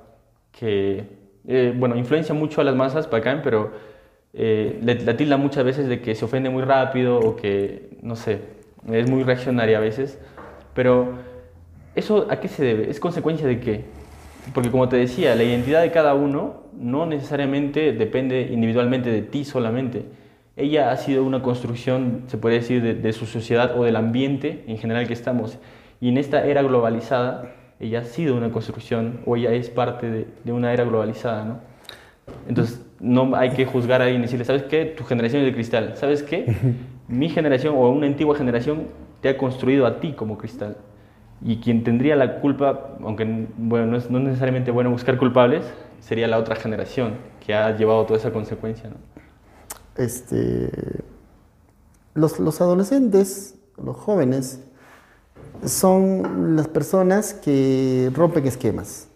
[0.57, 1.03] que
[1.45, 3.73] eh, bueno, influencia mucho a las masas, bacán, pero
[4.33, 8.58] eh, la tilda muchas veces de que se ofende muy rápido o que, no sé,
[8.91, 10.19] es muy reaccionaria a veces.
[10.73, 11.13] Pero,
[11.95, 12.89] ¿eso a qué se debe?
[12.89, 13.85] ¿Es consecuencia de qué?
[14.53, 19.43] Porque como te decía, la identidad de cada uno no necesariamente depende individualmente de ti
[19.45, 20.05] solamente.
[20.55, 24.63] Ella ha sido una construcción, se puede decir, de, de su sociedad o del ambiente
[24.67, 25.57] en general que estamos.
[26.01, 30.51] Y en esta era globalizada, ella ha sido una construcción o ella es parte de,
[30.51, 31.59] una era globalizada, ¿no?
[32.47, 34.85] Entonces, no hay que juzgar a alguien y decirle, ¿sabes qué?
[34.85, 35.93] Tu generación es de cristal.
[35.95, 36.45] ¿Sabes qué?
[37.09, 38.87] Mi generación o una antigua generación
[39.21, 40.77] te ha construido a ti como cristal.
[41.41, 45.65] Y quien tendría la culpa, aunque bueno, no es, no necesariamente bueno buscar culpables,
[45.99, 48.95] sería la otra generación que ha llevado toda esa consecuencia, ¿no?
[49.97, 50.69] Este,
[52.13, 54.63] los, los adolescentes, los jóvenes,
[55.65, 59.07] son las personas que rompen esquemas.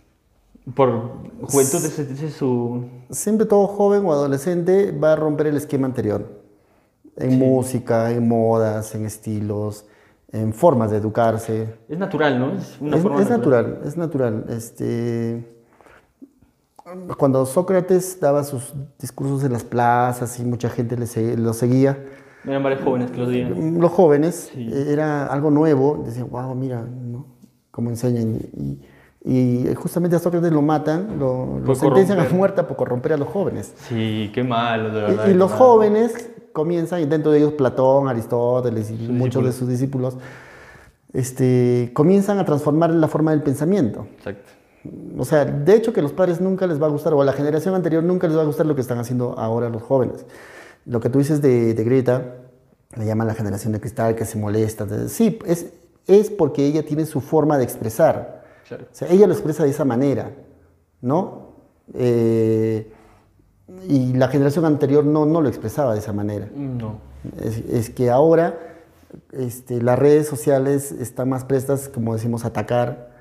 [0.76, 0.90] Por
[1.42, 2.86] juventud, ese, es su...
[3.12, 6.43] Siempre todo joven o adolescente va a romper el esquema anterior.
[7.18, 9.86] En música, en modas, en estilos,
[10.32, 11.76] en formas de educarse.
[11.88, 12.54] Es natural, ¿no?
[12.54, 13.80] Es, una es, es natural.
[13.86, 14.46] es natural.
[14.50, 15.48] Este,
[17.18, 21.98] cuando Sócrates daba sus discursos en las plazas y mucha gente le, lo seguía,
[22.46, 23.80] eran varios jóvenes que los digan.
[23.80, 27.26] Los jóvenes, eh, era algo nuevo, decían, wow, mira, ¿no?
[27.72, 28.38] Cómo enseñan.
[28.54, 28.82] Y,
[29.24, 33.30] y, justamente a Sócrates lo matan, lo, lo sentencian a muerte por corromper a los
[33.30, 33.74] jóvenes.
[33.88, 35.28] Sí, qué malo, de verdad.
[35.28, 40.16] Y, los jóvenes comienzan, y dentro de ellos Platón, Aristóteles y muchos de sus discípulos,
[41.12, 44.08] este, comienzan a transformar la forma del pensamiento.
[44.18, 44.52] Exacto.
[45.18, 47.26] O sea, de hecho que a los padres nunca les va a gustar, o a
[47.26, 50.26] la generación anterior nunca les va a gustar lo que están haciendo ahora los jóvenes.
[50.86, 52.36] Lo que tú dices de, Greta,
[52.98, 54.86] le llaman la generación de cristal que se molesta.
[55.08, 55.68] Sí, es,
[56.08, 58.44] es porque ella tiene su forma de expresar.
[58.72, 60.32] O sea, ella lo expresa de esa manera,
[61.02, 61.54] ¿no?
[61.94, 62.92] Eh,
[63.88, 66.48] y la generación anterior no, no lo expresaba de esa manera.
[66.56, 66.98] No.
[67.42, 68.58] Es, que ahora
[69.32, 73.12] este, las redes sociales están más prestas, como decimos, a atacar,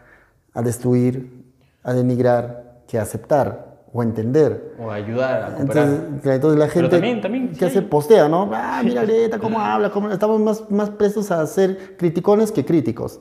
[0.52, 1.44] a destruir,
[1.82, 4.74] a denigrar, que a aceptar o entender.
[4.80, 5.86] O ayudar a cooperar.
[5.86, 8.50] Entonces, entonces la gente también- también, que sí hace postea, ¿no?
[8.52, 10.10] Ah, mira Greta, cómo habla, cómo...
[10.10, 13.20] Estamos más, más prestos a ser criticones que críticos.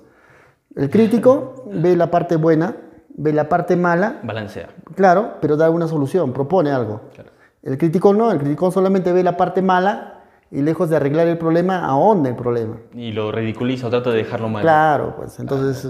[0.76, 2.76] El crítico ve la parte buena,
[3.22, 4.70] ve la parte mala, Balancea.
[4.96, 7.02] claro, pero da una solución, propone algo.
[7.14, 7.30] Claro.
[7.62, 11.38] El crítico no, el crítico solamente ve la parte mala y lejos de arreglar el
[11.38, 12.78] problema, ahonda el problema.
[12.94, 14.64] Y lo ridiculiza o trata de dejarlo mal.
[14.64, 15.86] Claro, pues entonces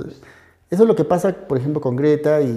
[0.70, 2.48] eso es lo que pasa, por ejemplo, con Greta y,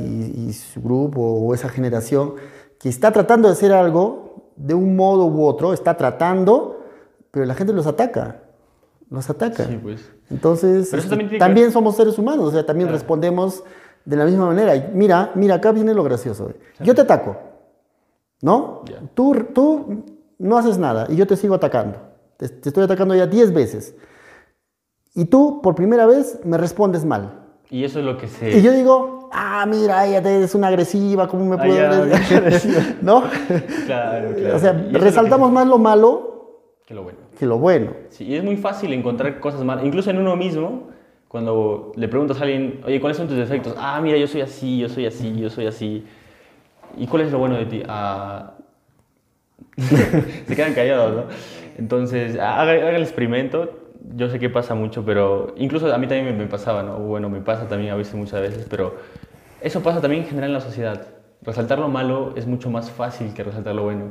[0.49, 2.35] y su grupo o esa generación
[2.81, 6.81] que está tratando de hacer algo de un modo u otro, está tratando,
[7.31, 8.41] pero la gente los ataca,
[9.11, 9.65] los ataca.
[9.67, 10.11] Sí, pues.
[10.31, 13.63] Entonces, este, también que también ver- somos seres humanos, o sea, también respondemos
[14.05, 14.91] de la misma manera.
[14.93, 16.51] Mira, mira, acá viene lo gracioso.
[16.81, 17.37] Yo te ataco,
[18.43, 18.83] ¿no?
[19.15, 20.05] Tú, tú
[20.39, 21.99] no haces nada y yo te sigo atacando.
[22.37, 23.95] Te, te estoy atacando ya 10 veces.
[25.15, 27.41] Y tú, por primera vez, me respondes mal.
[27.71, 28.59] Y eso es lo que se...
[28.59, 32.21] Y yo digo, ah, mira, ella te- es una agresiva, ¿cómo me Ah, puedo ya.
[33.03, 33.23] ¿No?
[33.87, 34.57] Claro, claro.
[34.57, 37.19] O sea, es lo que- resaltamos más lo malo Que lo bueno.
[37.39, 37.93] que lo bueno.
[38.11, 40.89] Sí, y es muy fácil encontrar cosas malas, incluso en uno mismo,
[41.35, 43.75] cuando le preguntas a alguien, oye, ¿cuáles son tus defectos?
[43.77, 46.07] Ah, mira, yo soy así, yo soy así, yo soy así.
[46.97, 47.83] ¿Y cuál es lo bueno de ti?
[47.89, 48.53] Ah...
[50.47, 51.25] Se quedan callados, ¿no?
[51.77, 53.81] Entonces, haga, haga el experimento.
[54.15, 57.01] Yo sé que pasa mucho, pero incluso a mí también me, me pasaba, ¿no?
[57.01, 58.95] Bueno, me pasa también a veces, muchas veces, pero
[59.61, 61.05] eso pasa también en general en la sociedad.
[61.43, 64.11] Resaltar lo malo es mucho más fácil que resaltar lo bueno.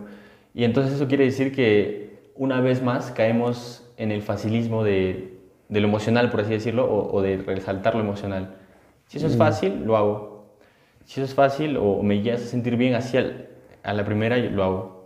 [0.54, 5.33] Y entonces eso quiere decir que una vez más caemos en el facilismo de,
[5.70, 8.56] de lo emocional, por así decirlo, o, o de resaltar lo emocional.
[9.08, 10.46] Si eso es fácil, lo hago.
[11.06, 13.48] Si eso es fácil o me llegas a sentir bien así al-
[13.84, 15.04] a la primera, lo hago.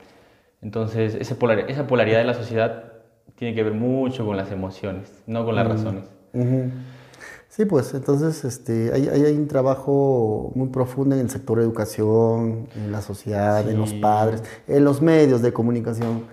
[0.61, 2.93] Entonces, esa, polar- esa polaridad de la sociedad
[3.35, 6.05] tiene que ver mucho con las emociones, no con las razones.
[6.33, 6.69] Ujú.
[7.49, 12.67] Sí, pues entonces este, hay, hay, un trabajo muy profundo en el sector de educación,
[12.75, 16.25] en la sociedad, en los padres, en los medios de comunicación.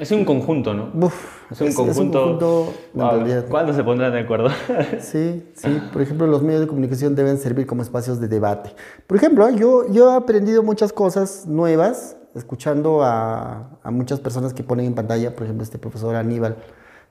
[0.00, 0.90] Es un conjunto, ¿no?
[1.06, 2.72] Uf, Es un conjunto.
[2.94, 3.22] Wow.
[3.50, 4.48] ¿Cuándo se pondrán de acuerdo?
[4.98, 5.80] Sí, sí.
[5.92, 8.70] Por ejemplo, los medios de comunicación deben servir como espacios de debate.
[9.06, 14.62] Por ejemplo, yo, yo he aprendido muchas cosas nuevas escuchando a, a muchas personas que
[14.62, 16.56] ponen en pantalla, por ejemplo, este profesor Aníbal.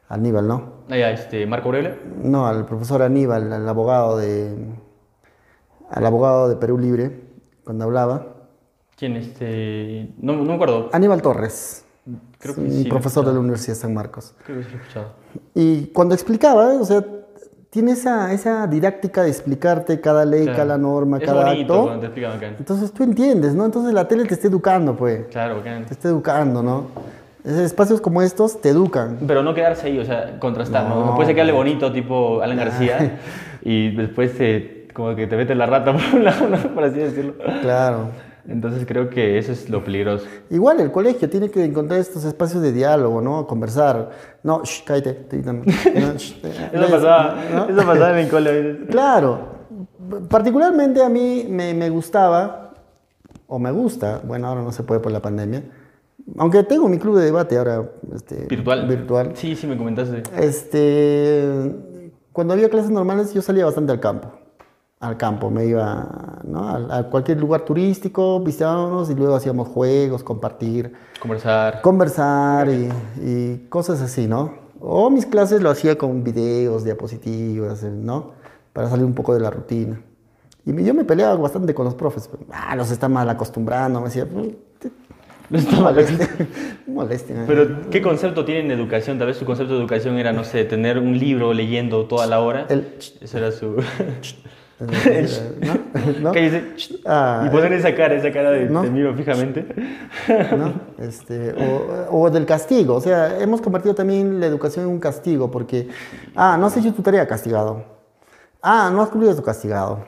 [0.07, 0.73] Aníbal, ¿no?
[0.89, 1.91] Ah, ya, este, Marco Aurelio.
[2.23, 4.55] No, al profesor Aníbal, al abogado de,
[5.91, 7.21] al abogado de Perú Libre,
[7.63, 8.35] cuando hablaba.
[8.97, 9.15] ¿Quién?
[9.15, 10.89] Este, no, no me acuerdo.
[10.91, 11.85] Aníbal Torres,
[12.39, 12.85] Creo que sí.
[12.89, 14.33] profesor de la Universidad de San Marcos.
[14.45, 15.07] Creo que sí escuchado.
[15.53, 17.03] Y cuando explicaba, o sea,
[17.69, 20.57] tiene esa, esa didáctica de explicarte cada ley, Claro.
[20.57, 21.97] cada norma, es cada acto.
[21.99, 22.55] te explican.
[22.57, 23.65] Entonces tú entiendes, ¿no?
[23.65, 25.27] Entonces la tele te está educando, pues.
[25.27, 25.85] Claro, bacán.
[25.85, 26.87] Te está educando, ¿no?
[27.43, 29.17] Espacios como estos te educan.
[29.25, 30.95] Pero no quedarse ahí, o sea, contrastar, ¿no?
[30.95, 33.19] No, No, puede ser que hable bonito, tipo Alan García,
[33.61, 36.57] y después te, como que te mete la rata por un lado, ¿no?
[36.73, 37.35] por así decirlo.
[37.61, 38.09] Claro.
[38.49, 40.25] Entonces creo que eso es lo peligroso.
[40.49, 43.45] Igual el colegio tiene que encontrar estos espacios de diálogo, ¿no?
[43.47, 44.09] Conversar.
[44.43, 45.37] No, shh, cállate.
[45.43, 45.63] no,
[46.15, 47.65] shh, eh, Eso pasaba, ¿no?
[47.69, 48.49] eso pasaba en el cole.
[48.49, 48.77] a veces.
[48.89, 49.59] Claro.
[50.29, 52.73] Particularmente a mí me, me gustaba,
[53.47, 55.63] o me gusta, bueno, ahora no se puede por la pandemia,
[56.37, 57.83] aunque tengo mi club de debate ahora
[58.15, 58.87] este, Virtual.
[58.87, 59.31] virtual.
[59.35, 60.23] Sí, sí, me comentaste.
[60.37, 61.75] Este,
[62.31, 64.31] cuando había clases normales yo salía bastante al campo.
[65.01, 66.67] Al campo, me iba ¿no?
[66.67, 70.91] a, a cualquier lugar turístico, visitábamos y luego hacíamos juegos, compartir,
[71.21, 71.79] Conversar.
[71.81, 72.89] conversar y,
[73.21, 74.55] y cosas así, ¿no?
[74.81, 78.31] O mis clases lo hacía con videos, diapositivas, ¿no?
[78.73, 80.01] Para salir un poco de la rutina.
[80.65, 82.29] Y yo me peleaba bastante con los profes.
[82.51, 83.99] Ah, los está mal acostumbrando.
[84.01, 84.47] Me decía, "Mm,
[84.79, 84.91] te-
[85.49, 85.95] No está mal.
[86.87, 87.43] molestia.
[87.47, 89.17] Pero, ¿qué concepto tienen de educación?
[89.17, 92.41] Tal vez su concepto de educación era, no sé, tener un libro leyendo toda la
[92.41, 92.65] hora.
[92.69, 93.77] El- Eso era su...
[94.79, 96.21] ¿No?
[96.21, 96.31] ¿No?
[96.31, 96.63] Cállese.
[97.05, 98.81] Ah, y poner esa cara, esa cara de ¿No?
[98.81, 99.65] te miro fijamente.
[100.57, 100.73] ¿no?
[100.97, 102.95] Este, o, o del castigo.
[102.95, 105.89] O sea, hemos convertido también la educación en un castigo porque,
[106.35, 107.83] ah, no has hecho tu tarea, castigado.
[108.61, 110.05] Ah, no has cumplido tu castigado.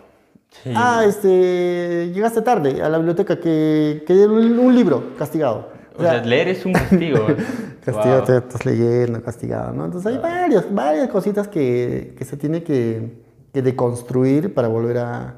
[0.64, 0.72] Sí.
[0.76, 5.70] Ah, este, llegaste tarde a la biblioteca que, que un, libro, castigado.
[5.98, 7.28] O sea, leer es un castigo.
[7.82, 8.26] Castigado, Wow.
[8.28, 9.86] te estás leyendo, castigado, ¿no?
[9.86, 13.21] Entonces hay varias, varias cositas que, que se tiene que,
[13.54, 15.36] que deconstruir para volver a,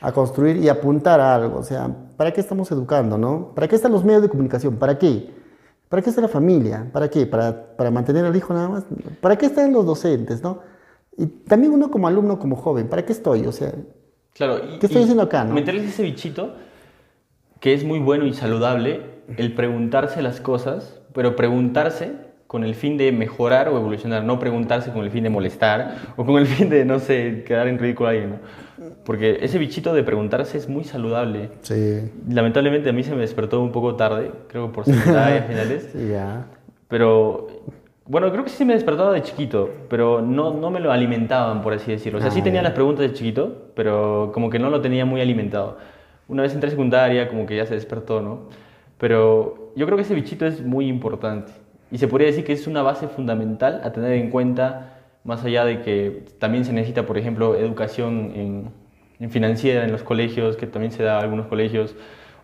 [0.00, 1.58] a construir y apuntar a algo.
[1.58, 3.52] O sea, ¿para qué estamos educando, no?
[3.54, 4.76] ¿Para qué están los medios de comunicación?
[4.76, 5.30] ¿Para qué?
[5.88, 6.88] ¿Para qué está la familia?
[6.92, 7.26] ¿Para qué?
[7.26, 8.84] ¿Para, para mantener al hijo nada más?
[9.20, 10.60] ¿Para qué están los docentes, no?
[11.16, 13.46] Y también uno como alumno, como joven, ¿para qué estoy?
[13.46, 13.72] O sea,
[14.32, 14.58] Claro.
[14.64, 15.52] y- ¿Qué estoy y haciendo acá, no?
[15.54, 16.54] Meterles ese bichito
[17.60, 19.02] que es muy bueno y saludable,
[19.36, 22.12] el preguntarse las cosas, pero preguntarse
[22.52, 26.26] con el fin de mejorar o evolucionar, no preguntarse con el fin de molestar o
[26.26, 28.36] con el fin de, no sé, quedar en ridículo a alguien, ¿no?
[29.06, 31.48] Porque ese bichito de preguntarse es muy saludable.
[31.62, 32.12] Sí.
[32.28, 35.88] Lamentablemente a mí se me despertó un poco tarde, creo por secundaria finales.
[35.94, 36.44] Sí, ya.
[36.88, 37.46] Pero,
[38.04, 41.72] bueno, creo que sí me despertaba de chiquito, pero no, no me lo alimentaban, por
[41.72, 42.18] así decirlo.
[42.18, 45.06] O sea, sí Ah, tenía las preguntas de chiquito, pero como que no lo tenía
[45.06, 45.78] muy alimentado.
[46.28, 48.40] Una vez entré a secundaria, como que ya se despertó, ¿no?
[48.98, 51.61] Pero yo creo que ese bichito es muy importante.
[51.92, 55.66] Y se podría decir que es una base fundamental a tener en cuenta, más allá
[55.66, 58.70] de que también se necesita, por ejemplo, educación en,
[59.20, 61.94] en financiera en los colegios, que también se da en algunos colegios,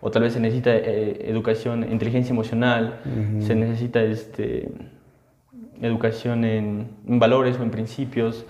[0.01, 2.99] o tal vez se necesita eh, educación, inteligencia emocional,
[3.39, 4.71] se necesita este,
[5.81, 8.45] educación en, en valores o en principios,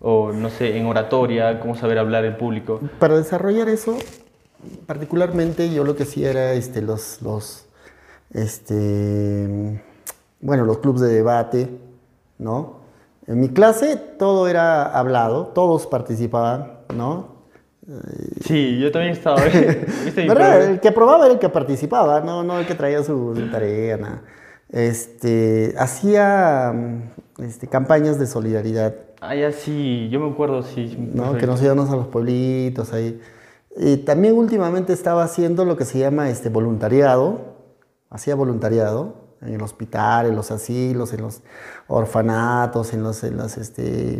[0.00, 2.80] o no sé, en oratoria, cómo saber hablar en público.
[3.00, 3.98] Para desarrollar eso,
[4.86, 7.66] particularmente yo lo que hacía era este, los, los,
[8.32, 9.82] este,
[10.44, 11.70] bueno, los clubes de debate,
[12.38, 12.84] ¿no?
[13.26, 17.34] En mi clase todo era hablado, todos participaban, ¿no?
[18.44, 19.42] Sí, yo también estaba.
[20.04, 20.70] ¿Viste ¿Verdad?
[20.70, 24.22] El que aprobaba era el que participaba, no, no el que traía su, tarea, nada.
[24.68, 26.74] Este, hacía
[27.38, 30.98] este, campañas de solidaridad, Ah, ya sí, yo me acuerdo, sí.
[31.14, 31.38] ¿no?
[31.38, 33.18] Que nos íbamos a los pueblitos ahí.
[33.74, 37.54] Y también últimamente estaba haciendo lo que se llama este voluntariado,
[38.10, 41.42] hacía voluntariado en el hospital, en los asilos, en los
[41.88, 44.14] orfanatos, en los, en los, este,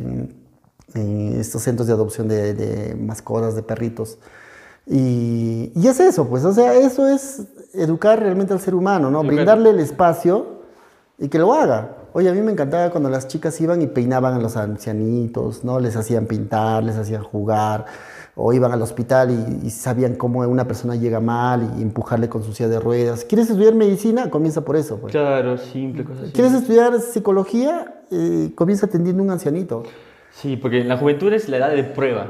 [0.94, 4.18] en estos centros de adopción de, de mascotas, de perritos.
[4.86, 9.22] Y, y es eso, pues, o sea, eso es educar realmente al ser humano, ¿no?
[9.22, 10.60] Brindarle el espacio
[11.18, 11.96] y que lo haga.
[12.12, 15.80] Oye, a mí me encantaba cuando las chicas iban y peinaban a los ancianitos, ¿no?
[15.80, 17.86] Les hacían pintar, les hacían jugar,
[18.36, 22.42] o iban al hospital y, y sabían cómo una persona llega mal y empujarle con
[22.42, 23.24] su silla de ruedas.
[23.24, 24.30] ¿Quieres estudiar medicina?
[24.30, 24.98] Comienza por eso.
[24.98, 25.12] Pues.
[25.12, 26.32] Claro, simple, cosas así.
[26.32, 28.02] ¿Quieres estudiar psicología?
[28.10, 29.84] Eh, comienza atendiendo a un ancianito.
[30.32, 32.26] Sí, porque la juventud es la edad de prueba.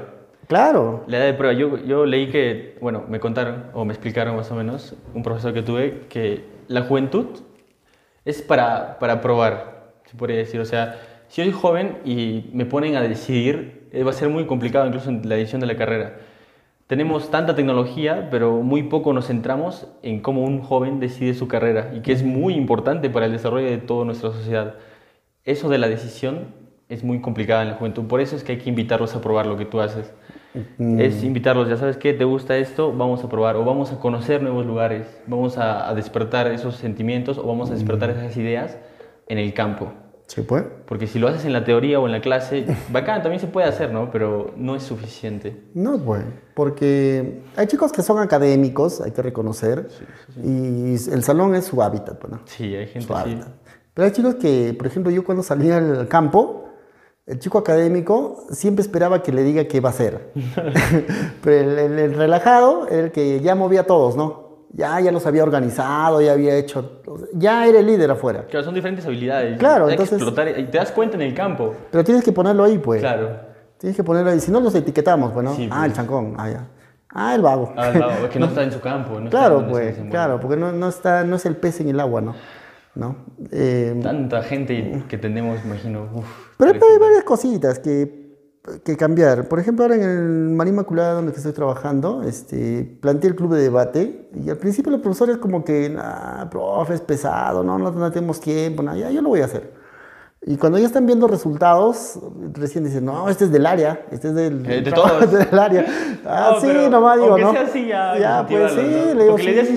[0.46, 1.04] Claro.
[1.06, 1.54] La edad de prueba.
[1.54, 5.54] Yo, yo leí que, bueno, me contaron, o me explicaron más o menos, un profesor
[5.54, 7.26] que tuve, que la juventud
[8.26, 10.60] es para, para probar, se podría decir.
[10.60, 11.00] O sea,
[11.34, 15.10] si soy joven y me ponen a decidir, eh, va a ser muy complicado incluso
[15.10, 16.18] en la decisión de la carrera.
[16.86, 21.90] Tenemos tanta tecnología, pero muy poco nos centramos en cómo un joven decide su carrera
[21.92, 24.76] y que es muy importante para el desarrollo de toda nuestra sociedad.
[25.44, 26.54] Eso de la decisión
[26.88, 29.46] es muy complicada en la juventud, por eso es que hay que invitarlos a probar
[29.46, 30.14] lo que tú haces.
[30.78, 34.40] Es invitarlos, ya sabes qué, te gusta esto, vamos a probar, o vamos a conocer
[34.40, 38.78] nuevos lugares, vamos a, a despertar esos sentimientos, o vamos a despertar esas ideas
[39.26, 39.92] en el campo.
[40.86, 43.66] Porque si lo haces en la teoría o en la clase, bacán, también se puede
[43.68, 44.10] hacer, ¿no?
[44.10, 45.62] Pero no es suficiente.
[45.74, 46.22] No, pues,
[46.54, 49.88] porque hay chicos que son académicos, hay que reconocer,
[50.42, 52.40] y el salón es su hábitat, pues, ¿no?
[52.46, 53.48] Sí, hay gente Su hábitat.
[53.94, 56.62] Pero hay chicos que, por ejemplo, yo cuando salía al campo,
[57.26, 60.32] el chico académico siempre esperaba que le diga qué va a hacer.
[61.42, 64.43] Pero el, el- el relajado era el que ya movía a todos, ¿no?
[64.76, 67.00] Ya, ya los había organizado, ya había hecho,
[67.32, 68.44] ya era el líder afuera.
[68.50, 69.56] Claro, son diferentes habilidades.
[69.56, 71.74] Claro, hay entonces- que explotar, te das cuenta en el campo.
[71.92, 73.00] Pero tienes que ponerlo ahí, pues.
[73.00, 73.30] Claro.
[73.78, 74.40] Tienes que ponerlo ahí.
[74.40, 75.54] Si no, los etiquetamos, pues, ¿no?
[75.54, 75.90] Sí, ah, pues.
[75.90, 76.66] el chancón, ah, ya.
[77.10, 77.72] Ah, el vago.
[77.76, 79.20] Ah, no, es que no está en su campo.
[79.20, 82.20] No claro, pues, claro, porque no, no está, no es el pez en el agua,
[82.20, 82.34] ¿no?
[82.96, 83.16] ¿No?
[83.52, 86.08] Eh, Tanta gente que tenemos, imagino.
[86.14, 86.24] uf,
[86.58, 88.23] Pero hay varias cositas que,
[88.82, 89.46] que cambiar.
[89.48, 93.62] Por ejemplo, ahora en el María Inmaculada, donde estoy trabajando, este, planteé el club de
[93.62, 98.10] debate y al principio los profesores como que, nah, profe, es pesado, no, no, no
[98.10, 99.72] tenemos tiempo, nah, ya, yo lo voy a hacer.
[100.46, 102.18] Y cuando ya están viendo resultados,
[102.52, 105.30] recién dicen, no, este es del área, este es del, Eh, de todos.
[105.50, 105.86] del área.
[106.26, 107.52] Ah, No, sí, nomás digo, ¿no?
[107.52, 109.14] sea así, ya ya pues sí, ¿no?
[109.14, 109.74] le digo, Porque la idea es sí,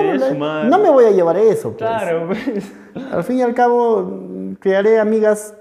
[0.00, 0.64] idea es le- sumar.
[0.66, 1.78] No me voy a llevar eso, pues.
[1.78, 2.72] Claro, pues.
[3.12, 4.10] Al fin y al cabo,
[4.58, 5.54] crearé amigas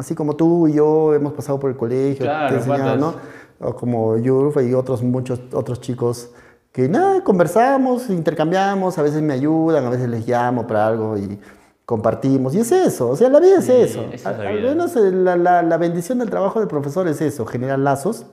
[0.00, 3.14] así como tú y yo hemos pasado por el colegio, Claro, te he enseñado, ¿no?
[3.60, 6.30] O como Yurfa y otros muchos otros chicos
[6.72, 11.38] que nada, conversamos, intercambiamos, a veces me ayudan, a veces les llamo para algo y
[11.84, 12.54] compartimos.
[12.54, 14.04] Y es eso, o sea, la vida es Sí, eso.
[14.12, 14.68] es Al, la al vida.
[14.70, 18.26] menos eh, la, la- la bendición del trabajo del profesor es eso, generar lazos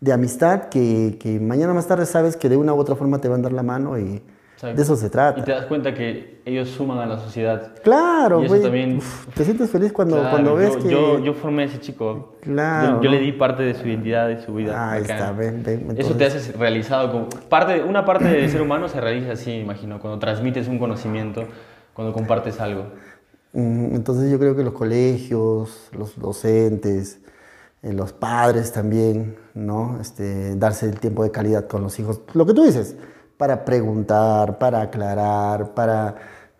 [0.00, 3.28] de amistad que, que mañana más tarde sabes que de una u otra forma te
[3.28, 4.22] van a dar la mano y
[4.62, 4.76] Exacto.
[4.76, 5.40] de eso se trata.
[5.40, 7.72] Y te das cuenta que ellos suman a la sociedad.
[7.82, 8.62] Claro, Y eso güey.
[8.62, 9.00] también-
[9.34, 10.88] te sientes feliz cuando, Claro, cuando ves yo, que.
[10.90, 12.36] yo, yo formé a ese chico.
[12.42, 14.92] Claro, Yo, yo le di parte de su identidad, de su vida.
[14.92, 15.16] Ahí bacán.
[15.18, 17.10] está, ven, ven, Eso te entonces- hace realizado.
[17.10, 21.44] Como parte, una parte del ser humano se realiza así, imagino, cuando transmites un conocimiento,
[21.92, 22.84] cuando compartes algo.
[23.54, 27.20] Mm, Entonces yo creo que los colegios, los docentes,
[27.82, 29.98] eh, los padres también, ¿no?
[30.00, 32.20] Este, darse el tiempo de calidad con los hijos.
[32.32, 32.96] Lo que tú dices,
[33.42, 36.14] para preguntar, para aclarar, para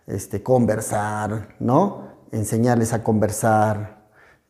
[0.05, 2.09] este, conversar, ¿no?
[2.33, 3.99] Enseñarles a conversar,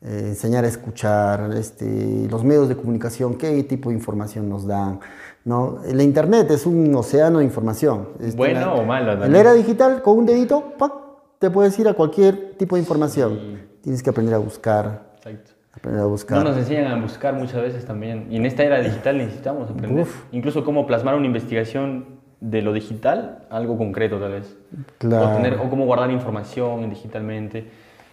[0.01, 4.99] eh, enseñar a escuchar, este, los medios de comunicación, qué tipo de información nos dan.
[5.45, 5.77] ¿no?
[5.93, 8.09] La internet es un océano de información.
[8.19, 10.91] Este, Bueno la- o malo En la era digital, con un dedito, ¡pac!
[11.37, 13.59] te puedes ir a cualquier tipo de información.
[13.83, 15.51] Tienes que aprender a buscar, Exacto.
[15.71, 16.37] aprender a buscar.
[16.39, 18.25] No nos enseñan a buscar muchas veces también.
[18.31, 20.01] Y en esta era digital necesitamos aprender.
[20.03, 20.23] Uf.
[20.31, 22.12] Incluso cómo plasmar una investigación
[22.43, 24.57] de lo digital, a algo concreto tal vez.
[24.97, 25.29] Claro.
[25.29, 27.65] O, tener- o cómo guardar información digitalmente.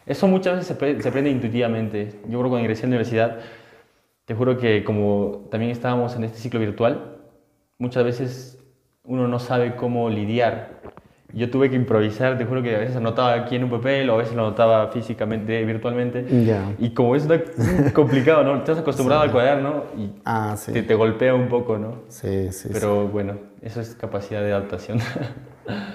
[0.06, 2.12] Eso muchas veces se, se aprende intuitivamente.
[2.28, 3.38] Yo creo que cuando ingresé a la universidad,
[4.24, 7.16] te juro que como también estábamos en este ciclo virtual,
[7.78, 8.64] muchas veces
[9.02, 10.80] uno no sabe cómo lidiar.
[11.32, 14.14] Yo tuve que improvisar, te juro que a veces anotaba aquí en un papel o
[14.14, 16.24] a veces lo anotaba físicamente, virtualmente.
[16.78, 17.26] Y como es
[17.92, 18.56] complicado, ¿no?
[18.56, 20.72] Estás acostumbrado al cuaderno y Ah, sí.
[20.72, 22.02] te, te golpea un poco, ¿no?
[22.08, 22.68] Sí, sí, sí.
[22.72, 24.98] Pero bueno, eso es capacidad de adaptación.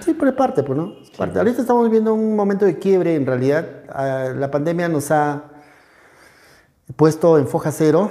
[0.00, 0.94] Sí, pero es parte, pues, ¿no?
[1.02, 1.38] Es parte.
[1.38, 3.66] Ahorita estamos viviendo un momento de quiebre, en realidad.
[3.90, 5.42] Ah, la pandemia nos ha
[6.94, 8.10] puesto en foja cero.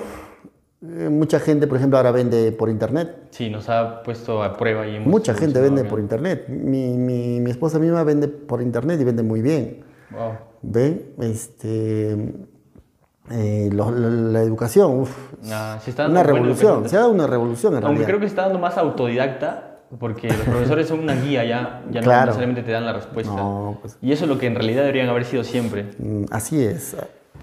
[0.87, 3.27] Eh, mucha gente, por ejemplo, ahora vende por internet.
[3.31, 6.45] sí, nos ha puesto a prueba y hemos Mucha gente vende evolucionado por internet.
[6.47, 9.63] Mi, mi, mi esposa misma vende por internet y vende muy bien.
[10.09, 10.19] bien.
[10.21, 10.31] Wow.
[10.61, 11.13] ¿Ve?
[11.21, 12.11] Este,
[13.31, 15.15] eh, lo- la, la educación, uf,
[15.51, 16.87] Ah, se está dando una revolución.
[16.89, 18.07] Se ha dado una revolución en Aunque realidad.
[18.07, 22.05] creo que está dando más autodidacta, porque los profesores son una guía ya, ya no
[22.05, 22.25] Claro.
[22.27, 23.33] necesariamente te dan la respuesta.
[23.35, 25.91] No, pues- Y eso es lo que en realidad deberían haber sido siempre.
[25.97, 26.95] Mm, Así es.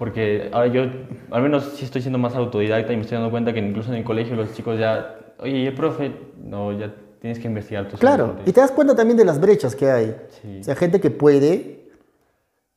[0.03, 0.83] Porque ahora yo,
[1.31, 3.99] al menos sí estoy siendo más autodidacta y me estoy dando cuenta que incluso en
[3.99, 6.11] el colegio los chicos ya, oye, ¿y el profe?
[6.43, 9.77] No, ya tienes que investigar tú Claro, y te das cuenta también de las brechas
[9.77, 10.17] que hay.
[10.43, 10.59] Sí.
[10.59, 11.89] O sea, gente que puede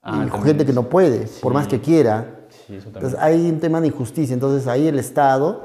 [0.04, 2.42] Ah, y gente que no puede, por más que quiera.
[2.50, 3.06] Sí, eso también.
[3.06, 4.36] Entonces hay un tema de injusticia.
[4.36, 5.64] Entonces ahí el Estado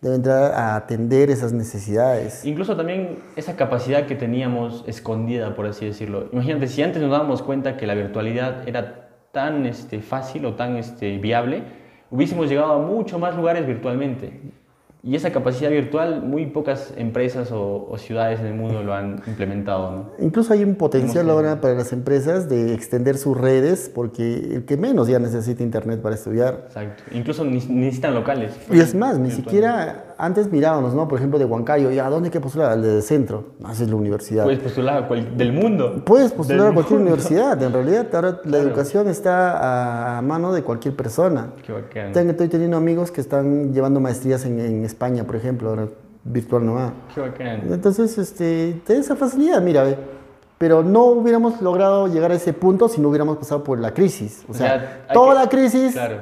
[0.00, 2.44] debe entrar a atender esas necesidades.
[2.44, 6.28] Incluso también esa capacidad que teníamos escondida, por así decirlo.
[6.30, 10.76] Imagínate, si antes nos dábamos cuenta que la virtualidad era tan este, fácil o tan
[10.76, 11.62] este, viable,
[12.10, 14.40] hubiésemos llegado a mucho más lugares virtualmente.
[15.02, 19.22] Y esa capacidad virtual, muy pocas empresas o, o ciudades en el mundo lo han
[19.26, 19.90] implementado.
[19.90, 20.10] ¿no?
[20.18, 24.76] Incluso hay un potencial ahora para las empresas de extender sus redes, porque el que
[24.76, 26.64] menos ya necesita internet para estudiar.
[26.66, 27.02] Exacto.
[27.12, 28.52] Incluso necesitan locales.
[28.70, 31.08] Y es más, ni siquiera antes mirábamos, ¿no?
[31.08, 32.72] Por ejemplo, de Huancayo, ¿ya dónde hay que postular?
[32.72, 33.44] Al de centro.
[33.58, 34.44] No, esa es la universidad.
[34.44, 36.02] Puedes postular a cual- del mundo.
[36.04, 37.12] Puedes postular Del a cualquier mundo.
[37.14, 37.62] universidad.
[37.62, 41.50] En realidad, ahora la educación está a mano de cualquier persona.
[41.66, 42.12] Qué bacán.
[42.12, 45.88] Tengo- Estoy teniendo amigos que están llevando maestrías en, en España, por ejemplo, ahora
[46.24, 46.92] virtual nomás.
[47.14, 47.62] Qué bacán.
[47.72, 49.96] Entonces, este, te da esa facilidad, mira, ve.
[50.58, 54.44] Pero no hubiéramos logrado llegar a ese punto si no hubiéramos pasado por la crisis.
[54.46, 56.16] O O sea, sea, hay toda que- la crisis Claro.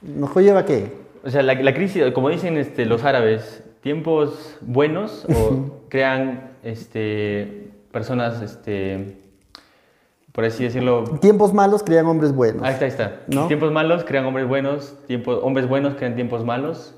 [0.00, 1.01] nos lleva a qué?
[1.24, 7.70] O sea, la, la crisis, como dicen este, los árabes, tiempos buenos o crean este,
[7.92, 9.18] personas, este,
[10.32, 11.04] por así decirlo.
[11.20, 12.62] Tiempos malos crean hombres buenos.
[12.62, 13.20] Ahí está, ahí está.
[13.28, 13.46] ¿No?
[13.46, 16.94] Tiempos malos crean hombres buenos, tiempos, hombres buenos crean tiempos malos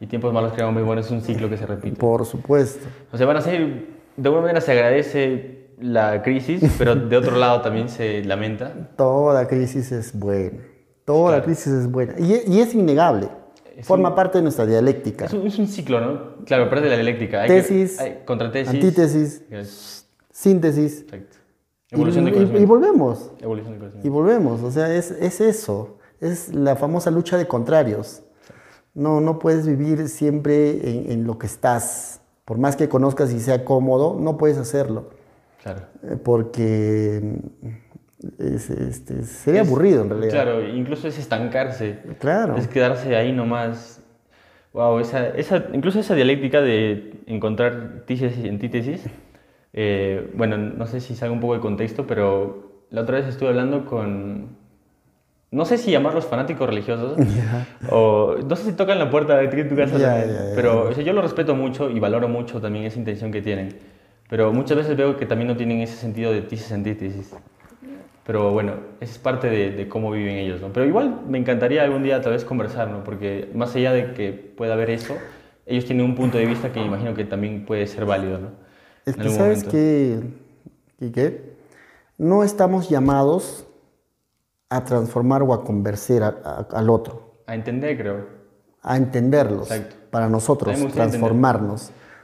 [0.00, 1.06] y tiempos malos crean hombres buenos.
[1.06, 1.96] Es un ciclo que se repite.
[1.96, 2.86] Por supuesto.
[3.12, 3.86] O sea, van a ser,
[4.16, 8.90] de alguna manera se agradece la crisis, pero de otro lado también se lamenta.
[8.96, 10.58] Toda crisis es buena.
[11.04, 11.44] Toda Claro.
[11.44, 12.14] crisis es buena.
[12.18, 13.28] Y, y es innegable.
[13.76, 15.26] Es Forma un- parte de nuestra dialéctica.
[15.26, 16.44] Es un, es un ciclo, ¿no?
[16.46, 17.42] Claro, pero es de la dialéctica.
[17.42, 18.68] Hay que- Tesis, hay contratesis.
[18.74, 21.02] antítesis, Es- síntesis.
[21.02, 21.36] Exacto.
[21.90, 23.30] Y, Evolución de y- y volvemos.
[23.40, 24.62] Evolución de Y volvemos.
[24.62, 25.98] O sea, es, es eso.
[26.20, 28.22] Es la famosa lucha de contrarios.
[28.94, 32.22] No, no puedes vivir siempre en, en lo que estás.
[32.46, 35.10] Por más que conozcas y sea cómodo, no puedes hacerlo.
[35.62, 35.82] Claro.
[36.02, 37.40] Eh, Porque
[38.38, 40.30] es- este, sería Es- aburrido en realidad.
[40.32, 41.98] Claro, incluso es estancarse.
[42.18, 42.56] Claro.
[42.56, 44.02] Es quedarse ahí nomás.
[44.72, 49.02] Wow, esa, esa, incluso esa dialéctica de encontrar tesis y antítesis.
[49.72, 53.48] eh, bueno, no sé si salga un poco de contexto, pero la otra vez estuve
[53.50, 54.56] hablando con.
[55.50, 57.16] No sé si llamarlos fanáticos religiosos.
[57.90, 59.98] O no sé si tocan la puerta de tu casa.
[59.98, 60.52] También, ya, ya.
[60.54, 63.76] pero o sea, yo lo respeto mucho y valoro mucho también esa intención que tienen.
[64.28, 67.32] Pero muchas veces veo que también no tienen ese sentido de tesis antítesis.
[68.26, 70.72] Pero bueno, es parte de, de cómo viven ellos, ¿no?
[70.72, 73.04] Pero igual me encantaría algún día tal vez conversar, ¿no?
[73.04, 75.16] Porque más allá de que pueda haber eso,
[75.64, 78.48] ellos tienen un punto de vista que imagino que también puede ser válido, ¿no?
[79.04, 80.20] Es que sabes que,
[80.98, 81.56] Quique?
[82.18, 83.66] no estamos llamados
[84.70, 88.26] a transformar o a convencer a- a- al otro, A entender, creo.
[88.82, 89.94] a entenderlos Exacto.
[90.10, 90.90] para nosotros, A mí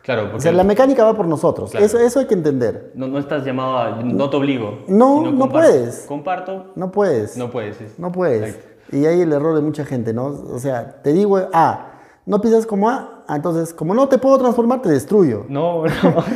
[0.02, 1.86] Claro, O porque sea, la mecánica va por nosotros, Claro.
[1.86, 2.92] eso, eso hay que entender.
[2.96, 3.90] no, no estás llamado a...
[4.02, 4.80] No te obligo.
[4.88, 5.52] No, no comparto.
[5.52, 6.04] puedes.
[6.08, 7.36] Comparto, No puedes.
[7.36, 7.80] no puedes.
[7.80, 8.42] es- No puedes.
[8.54, 8.96] Exacto.
[8.96, 10.26] Y ahí el error de mucha gente, ¿no?
[10.26, 11.92] O sea, te digo A,
[12.26, 15.46] no piensas como A, ah, entonces como no te puedo transformar, te destruyo.
[15.48, 15.90] No, no.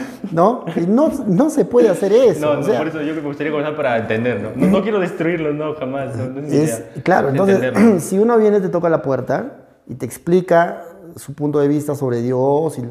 [0.33, 0.65] ¿No?
[0.77, 2.41] Y no, no se puede hacer eso.
[2.41, 4.67] No, no por eso yo me gustaría comenzar para entender, ¿no?
[4.69, 6.15] No, quiero destruirlo, no, jamás.
[6.51, 7.73] es, claro, entonces,
[8.05, 10.83] si uno viene, te toca la puerta y te explica
[11.17, 12.83] su punto de vista sobre Dios, y...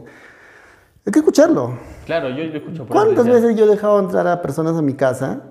[1.05, 1.77] hay que escucharlo.
[2.05, 2.85] Claro, yo lo escucho.
[2.87, 5.41] ¿Cuántas veces yo he dejado entrar a personas a mi casa,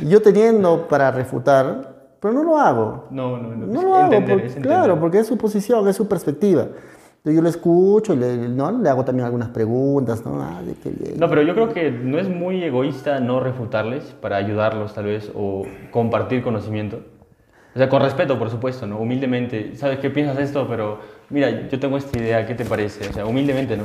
[0.00, 3.06] yo teniendo para refutar, pero no lo hago.
[3.10, 3.66] No, no, no.
[3.66, 4.12] No lo hago,
[4.60, 6.68] claro, porque es su posición, es su perspectiva.
[7.24, 8.72] Yo lo escucho y le, ¿no?
[8.72, 10.40] le hago también algunas preguntas, ¿no?
[10.40, 10.62] Ah,
[11.18, 15.30] no, pero yo creo que no es muy egoísta no refutarles para ayudarlos tal vez
[15.34, 17.00] o compartir conocimiento.
[17.74, 18.98] O sea, con respeto, por supuesto, ¿no?
[18.98, 19.76] Humildemente.
[19.76, 20.66] ¿Sabes qué piensas esto?
[20.68, 20.98] Pero
[21.28, 23.08] mira, yo tengo esta idea, ¿qué te parece?
[23.08, 23.84] O sea, humildemente, ¿no?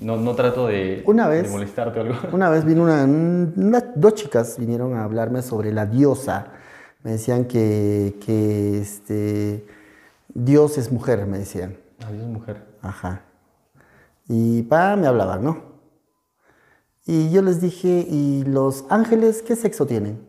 [0.00, 2.14] No, no trato de, una vez, molestarte o algo.
[2.32, 6.52] Una vez vino una, dos chicas vinieron a hablarme sobre la diosa.
[7.02, 9.66] Me decían que, que este,
[10.28, 11.76] Dios es mujer, me decían.
[12.04, 12.62] Ah, Dios es mujer.
[12.82, 13.22] Ajá.
[14.28, 15.62] Y pa, me hablaban, ¿no?
[17.06, 20.26] Y yo les dije, ¿y los ángeles qué sexo tienen?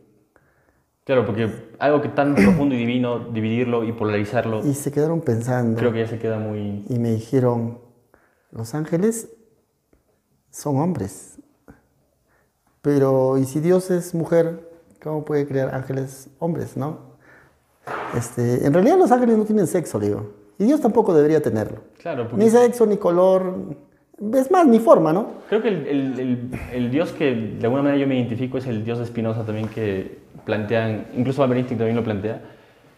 [1.04, 1.50] Claro, porque
[1.80, 4.66] algo que tan profundo y divino, dividirlo y polarizarlo.
[4.66, 5.78] Y se quedaron pensando.
[5.78, 6.86] Creo que ya se queda muy.
[6.88, 7.80] Y me dijeron,
[8.52, 9.30] los ángeles
[10.52, 11.38] son hombres.
[12.82, 14.70] Pero, ¿y si Dios es mujer,
[15.02, 17.00] cómo puede crear ángeles hombres, no?
[18.16, 20.32] Este, en realidad los ángeles no tienen sexo, digo.
[20.60, 21.82] Y Dios tampoco debería tenerlo.
[22.02, 23.76] Claro, Ni sexo, ni color.
[24.34, 25.34] Es más, ni forma, ¿no?
[25.50, 28.98] Creo que el, el, Dios que de alguna manera yo me identifico es el Dios
[28.98, 32.42] de Spinoza también que plantean, incluso Albert también lo plantea,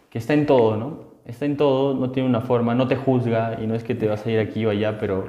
[0.08, 1.10] que está en todo, ¿no?
[1.26, 4.08] Está en todo, no tiene una forma, no te juzga y no es que te
[4.08, 5.26] vas a ir aquí o allá, pero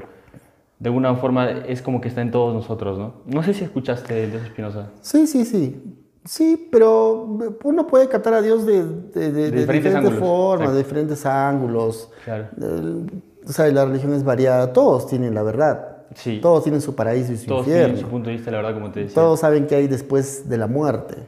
[0.82, 3.14] de alguna forma es como que está en todos nosotros, ¿no?
[3.28, 4.90] No sé si escuchaste el Dios Espinosa.
[5.02, 5.80] Sí, sí, sí.
[6.26, 8.84] Sí, pero uno puede captar a Dios de,
[9.52, 12.10] diferentes, formas, de diferentes ángulos.
[12.26, 12.48] Claro.
[13.46, 15.98] o sea, la religión es variada, todos tienen la verdad.
[16.16, 16.40] Sí.
[16.42, 17.86] Todos tienen su paraíso y su todos infierno.
[17.86, 19.14] Tienen su punto de vista, la verdad, como te decía.
[19.14, 21.28] Todos saben qué hay después de la muerte,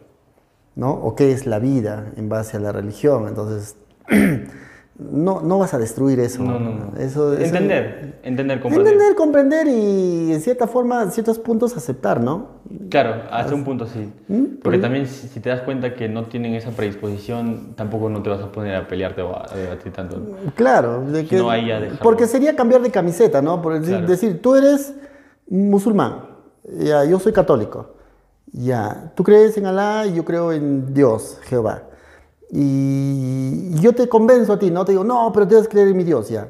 [0.76, 0.92] ¿no?
[0.94, 3.28] O qué es la vida en base a la religión.
[3.28, 3.78] Entonces,
[5.00, 6.44] no, no vas a destruir eso.
[6.44, 8.94] No, no, Eso, entender, entender, comprender.
[8.94, 12.48] Entender, comprender y en cierta forma, en ciertos puntos aceptar, ¿no?
[12.90, 14.12] Claro, hasta un punto sí.
[14.28, 14.60] ¿Mm?
[14.62, 18.42] Porque también si te das cuenta que no tienen esa predisposición, tampoco no te vas
[18.42, 20.22] a poner a pelearte o a debatir tanto.
[20.56, 21.42] Claro, de que,
[22.02, 23.62] porque sería cambiar de camiseta, ¿no?
[23.62, 24.94] Por decir, tú eres
[25.50, 26.28] musulmán,
[26.66, 27.96] ya, yo soy católico,
[28.52, 31.84] ya, tú crees en Alá y yo creo en Dios, Jehová.
[32.56, 34.86] Y yo te convenzo a ti, ¿no?
[34.86, 36.48] Te digo, no, pero debes creer en mi Dios, ya.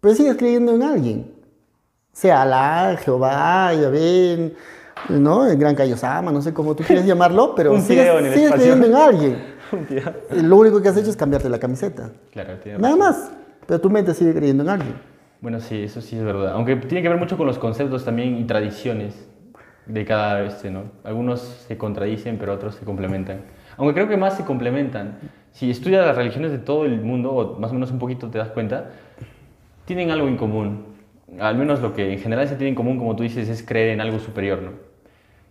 [0.00, 1.34] Pero sigues creyendo en alguien.
[2.12, 4.54] Sea Alá, Jehová, Yahvé,
[5.10, 5.46] ¿no?
[5.46, 8.10] El Gran Kaiosama, no sé cómo tú quieres llamarlo, pero sigues,
[8.52, 9.38] creyendo en alguien.
[10.30, 12.10] Lo único que has hecho es cambiarte la camiseta.
[12.30, 13.30] Claro, Nada más.
[13.66, 14.94] Pero tu mente sigue creyendo en alguien.
[15.42, 16.52] Bueno, sí, eso sí es verdad.
[16.52, 19.14] Aunque tiene que ver mucho con los conceptos también y tradiciones
[19.84, 20.84] de cada este, ¿no?
[21.04, 23.42] Algunos se contradicen, pero otros se complementan.
[23.82, 25.18] Aunque creo que más se complementan.
[25.50, 28.38] Si estudias las religiones de todo el mundo, o más o menos un poquito te
[28.38, 28.92] das cuenta,
[29.86, 30.84] tienen algo en común.
[31.40, 33.88] Al menos lo que en general se tiene en común, como tú dices, es creer
[33.88, 34.62] en algo superior.
[34.62, 34.70] ¿no?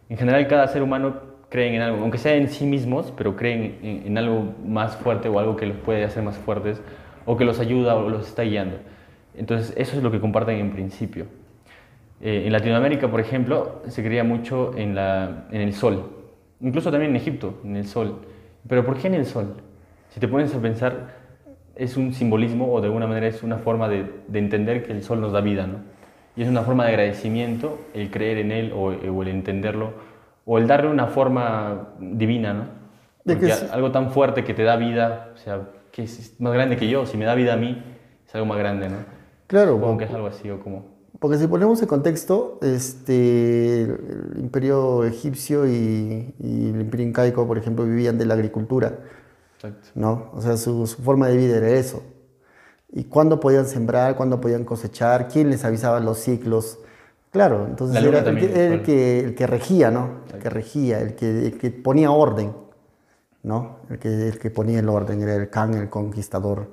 [0.08, 1.16] En general cada ser humano
[1.50, 5.38] cree en algo, aunque sea en sí mismos, pero creen en, algo más fuerte o
[5.38, 6.82] algo que los puede hacer más fuertes,
[7.26, 8.78] o que los ayuda o los está guiando.
[9.36, 11.26] Entonces eso es lo que comparten en principio.
[12.22, 16.21] Eh, en Latinoamérica, por ejemplo, se creía mucho en, la, en el sol
[16.62, 18.22] incluso también en Egipto, en el sol.
[18.68, 19.56] Pero ¿por qué en el sol?
[20.10, 21.22] Si te pones a pensar,
[21.76, 25.22] es un simbolismo o de alguna manera es una forma de, entender que el sol
[25.22, 25.78] nos da vida, ¿no?
[26.36, 29.94] Y es una forma de agradecimiento el creer en él o, el entenderlo
[30.46, 32.66] o el darle una forma divina, ¿no?
[33.26, 36.88] Porque algo tan fuerte que te da vida, o sea, que es más grande que
[36.88, 37.82] yo, si me da vida a mí,
[38.26, 38.98] es algo más grande, ¿no?
[39.48, 39.74] Claro.
[39.74, 40.91] Supongo que es algo así o como...
[41.22, 47.86] Porque si ponemos en contexto, este, el imperio egipcio y, el imperio incaico, por ejemplo,
[47.86, 48.98] vivían de la agricultura.
[49.54, 49.90] Exacto.
[49.94, 50.32] ¿no?
[50.34, 52.02] O sea, su, forma de vida era eso.
[52.92, 54.16] ¿Y cuándo podían sembrar?
[54.16, 55.28] ¿Cuándo podían cosechar?
[55.28, 56.80] ¿Quién les avisaba los ciclos?
[57.30, 60.22] Claro, entonces era el, que, el que regía, ¿no?
[60.34, 62.52] El que regía, el que, el que ponía orden,
[63.44, 63.78] ¿no?
[63.92, 66.72] El que, el que ponía el orden era el Khan, el conquistador,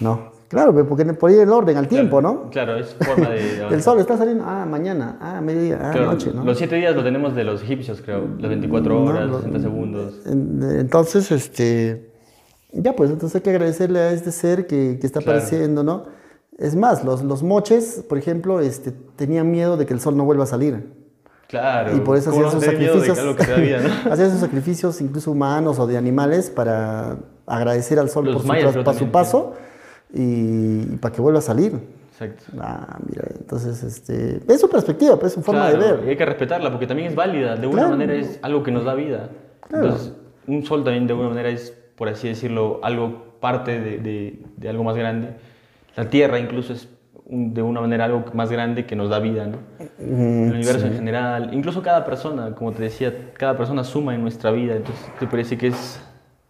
[0.00, 0.33] ¿no?
[0.48, 2.50] Claro, porque ponía el orden al tiempo, ¿no?
[2.50, 3.66] Claro, es forma de...
[3.70, 6.44] el sol está saliendo, ah, mañana, ah, mediodía, ah, noche, ¿no?
[6.44, 10.20] Los siete días lo tenemos de los egipcios, creo, las 24 horas, los 60 segundos.
[10.26, 12.10] Entonces, este...
[12.72, 16.06] Ya, pues, entonces hay que agradecerle a este ser que, que está apareciendo, ¿no?
[16.58, 20.24] Es más, los, los moches, por ejemplo, este, tenían miedo de que el sol no
[20.24, 20.92] vuelva a salir.
[21.48, 21.96] Claro.
[21.96, 23.18] Y por eso hacían sus sacrificios.
[24.10, 29.10] hacían sus sacrificios, incluso humanos o de animales, para agradecer al sol por su, su
[29.10, 29.54] paso
[30.14, 31.72] y, para que vuelva a salir.
[32.10, 32.44] Exacto.
[32.60, 36.06] Ah, mira, entonces, este, es su perspectiva, pues, es su forma de Claro, ver.
[36.06, 37.56] y hay que respetarla porque también es válida.
[37.56, 37.90] De una Claro.
[37.90, 39.30] manera es algo que nos da vida.
[39.68, 39.86] Claro.
[39.86, 40.12] Entonces,
[40.46, 44.68] un sol también de alguna manera es, por así decirlo, algo parte de, de- de
[44.68, 45.30] algo más grande.
[45.96, 46.88] La tierra incluso es
[47.26, 49.56] un- de una manera algo más grande que nos da vida, ¿no?
[49.98, 50.86] Mm, El universo sí.
[50.86, 54.76] en general, incluso cada persona, como te decía, cada persona suma en nuestra vida.
[54.76, 56.00] Entonces, te parece que es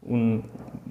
[0.02, 0.44] un,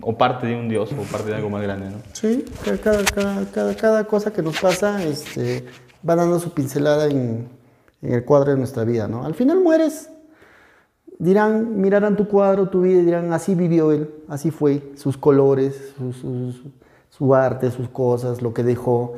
[0.06, 1.98] o parte de un Dios o parte de algo más grande, ¿no?
[2.14, 5.66] Sí, ca- cada, cada, cada, cada cosa que nos pasa este,
[6.08, 7.48] va dando su pincelada en,
[8.02, 9.26] en el cuadro de nuestra vida, ¿no?
[9.26, 10.10] Al final mueres,
[11.20, 15.94] dirán, mirarán tu cuadro, tu vida y dirán, así vivió él, así fue, sus colores,
[15.98, 16.72] su, su- su-
[17.10, 19.14] su arte, sus cosas, lo que dejó.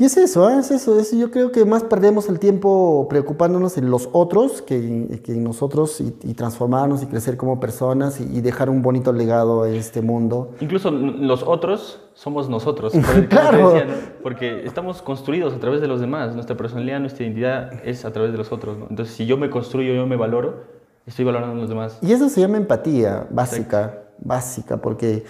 [0.00, 0.58] Y es eso, ¿eh?
[0.60, 5.20] es eso, es- yo creo que más perdemos el tiempo preocupándonos en los otros que,
[5.22, 9.12] que en nosotros y, y transformarnos y crecer como personas y, y dejar un bonito
[9.12, 10.52] legado en este mundo.
[10.60, 12.94] Incluso los otros somos nosotros,
[13.28, 13.72] Claro.
[13.72, 13.92] decía, ¿no?
[14.22, 16.34] porque estamos construidos a través de los demás.
[16.34, 18.78] Nuestra personalidad, nuestra identidad es a través de los otros.
[18.78, 18.86] ¿no?
[18.88, 20.64] Entonces, si yo me construyo, yo me valoro,
[21.04, 21.98] estoy valorando a los demás.
[22.00, 25.24] Y eso se llama empatía básica, básica, porque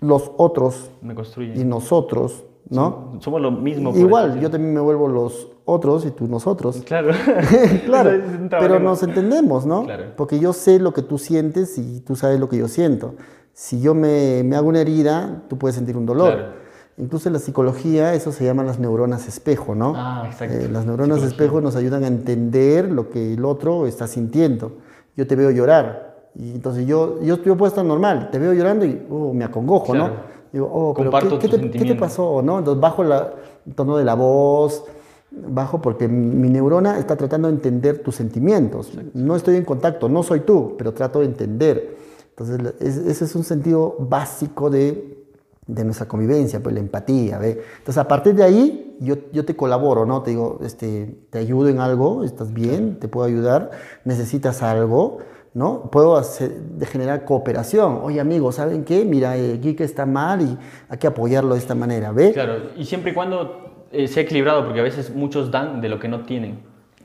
[0.00, 1.14] los otros Me
[1.54, 3.18] y nosotros, ¿no?
[3.20, 3.94] Somos lo mismo.
[3.96, 6.82] Igual, yo también me vuelvo los otros y tú nosotros.
[6.86, 7.12] Claro.
[7.86, 8.10] claro,
[8.50, 9.84] pero nos entendemos, ¿no?
[9.84, 10.04] Claro.
[10.16, 13.14] Porque yo sé lo que tú sientes y tú sabes lo que yo siento.
[13.52, 16.34] Si yo me, me hago una herida, tú puedes sentir un dolor.
[16.34, 16.66] Claro.
[16.98, 19.92] Incluso en la psicología, eso se llaman las neuronas espejo, ¿no?
[19.96, 20.54] Ah, exacto.
[20.56, 21.28] Eh, las neuronas Psicología.
[21.44, 24.72] espejo nos ayudan a entender lo que el otro está sintiendo.
[25.14, 28.84] Yo te veo llorar y entonces yo, yo, yo puedo estar normal, te veo llorando
[28.84, 30.08] y oh, me acongojo, Claro.
[30.14, 30.35] ¿no?
[30.56, 32.40] Digo, oh, pero Comparto ¿qué, qué te, qué te pasó?
[32.40, 32.58] ¿no?
[32.58, 33.30] Entonces bajo la-
[33.66, 34.84] el tono de la voz,
[35.30, 38.90] bajo porque mi neurona está tratando de entender tus sentimientos.
[39.12, 41.94] No estoy en contacto, no soy tú, pero trato de entender.
[42.30, 45.26] Entonces ese es un sentido básico de,
[45.66, 47.38] de nuestra convivencia, pues la empatía.
[47.38, 47.60] ¿ve?
[47.78, 50.22] Entonces a partir de ahí yo, yo te colaboro, ¿no?
[50.22, 53.72] Te digo, este, te ayudo en algo, estás bien, te puedo ayudar,
[54.06, 55.18] necesitas algo.
[55.56, 55.90] ¿No?
[55.90, 56.52] Puedo hacer,
[56.82, 58.00] generar cooperación.
[58.02, 59.06] Oye, amigo, ¿saben qué?
[59.06, 62.34] Mira, eh, Kike está mal y hay que apoyarlo de esta manera, ¿ve?
[62.34, 65.98] Claro, y siempre y cuando eh, sea equilibrado, porque a veces muchos dan de lo
[65.98, 66.58] que no tienen.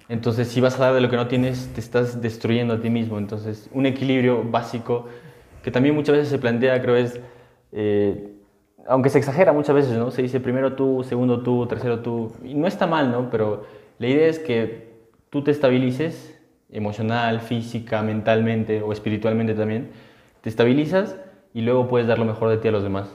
[0.10, 2.90] Entonces, si vas a dar de lo que no tienes, te estás destruyendo a ti
[2.90, 3.18] mismo.
[3.18, 5.06] Entonces, un equilibrio básico
[5.64, 7.22] que también muchas veces se plantea, creo, es,
[7.72, 8.34] eh,
[8.86, 10.12] aunque se exagera muchas veces, ¿no?
[10.12, 12.34] Se dice primero tú, segundo tú, tercero tú.
[12.44, 13.30] Y no está mal, ¿no?
[13.30, 13.64] Pero
[13.98, 14.92] la idea es que
[15.30, 16.41] tú te estabilices
[16.72, 19.92] emocional, física, mentalmente o espiritualmente también.
[20.42, 21.18] Te estabilizas
[21.54, 23.10] y luego puedes dar lo mejor de ti a los demás.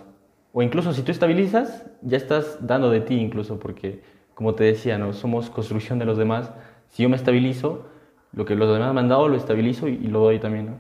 [0.53, 4.03] O incluso si tú estabilizas, ya estás dando de ti incluso, porque
[4.35, 5.13] como te decía, ¿no?
[5.13, 6.51] somos construcción de los demás.
[6.91, 7.87] Si yo me estabilizo,
[8.33, 10.77] lo que los demás me han dado lo estabilizo y, y lo doy también.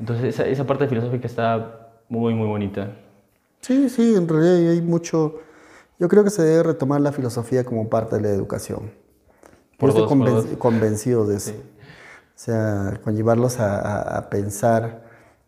[0.00, 2.90] Entonces esa, esa parte filosófica está muy, muy bonita.
[3.60, 5.40] Sí, sí, en realidad hay mucho...
[5.98, 8.90] Yo creo que se debe retomar la filosofía como parte de la educación.
[9.82, 10.58] Por Yo estoy dos, por conven- dos.
[10.58, 11.50] convencido de eso.
[11.50, 11.56] Sí.
[12.34, 15.02] O sea, con llevarlos a, a- a pensar,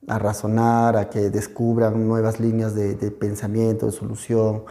[0.06, 4.64] a razonar, a que descubran nuevas líneas de, de pensamiento, de solución.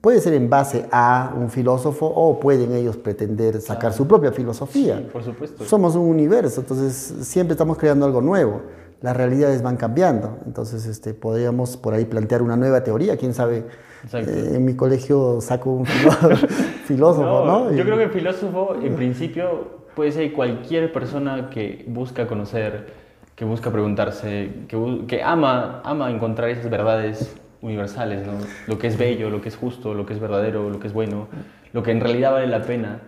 [0.00, 4.98] Puede ser en base a un filósofo o pueden ellos pretender sacar su propia filosofía.
[4.98, 5.64] Sí, por supuesto.
[5.64, 8.62] Somos un universo, entonces siempre estamos creando algo nuevo.
[9.02, 13.64] Las realidades van cambiando, entonces este, podríamos por ahí plantear una nueva teoría, quién sabe.
[14.12, 16.36] Eh, en mi colegio saco un filó-
[16.86, 17.70] filósofo, ¿no?
[17.72, 22.86] Yo Y- creo que el filósofo, en principio, puede ser cualquier persona que busca conocer,
[23.34, 28.32] que busca preguntarse, que, que ama, ama encontrar esas verdades universales, ¿no?
[28.66, 30.92] Lo que es bello, lo que es justo, lo que es verdadero, lo que es
[30.92, 31.28] bueno,
[31.72, 33.00] lo que en realidad vale la pena.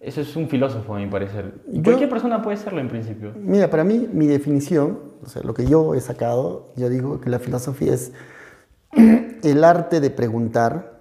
[0.00, 1.54] Eso es un filósofo, a mi parecer.
[1.70, 3.32] Y Yo- cualquier persona puede serlo, en principio.
[3.36, 7.30] Mira, para mí, mi definición, o sea, lo que yo he sacado, yo digo que
[7.30, 8.12] la filosofía es
[9.42, 10.98] el arte de preguntar.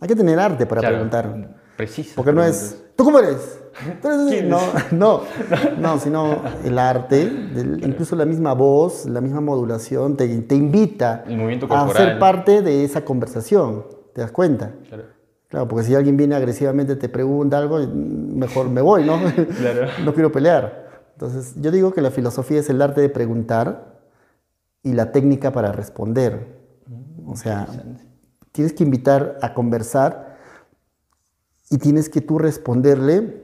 [0.00, 1.56] Hay que tener arte para Claro, preguntar.
[1.76, 2.12] Preciso.
[2.16, 3.58] Porque no es, ¿tú cómo eres?
[4.02, 4.30] ¿Tú eres así?".
[4.30, 4.60] ¿Quién no,
[4.92, 5.22] no,
[5.78, 11.24] no, sino el arte, del- incluso la misma voz, la misma modulación, te, te invita
[11.70, 13.86] a ser parte de esa conversación.
[14.14, 14.72] ¿Te das cuenta?
[14.88, 15.04] Claro.
[15.48, 19.18] Claro, porque si alguien viene agresivamente te pregunta algo, mejor me voy, ¿no?
[19.58, 19.86] Claro.
[20.04, 20.87] no quiero pelear.
[21.18, 23.98] Entonces, yo digo que la filosofía es el arte de preguntar
[24.84, 26.60] y la técnica para responder.
[27.26, 27.66] O sea,
[28.52, 30.38] tienes que invitar a conversar
[31.70, 33.42] y tienes que tú responderle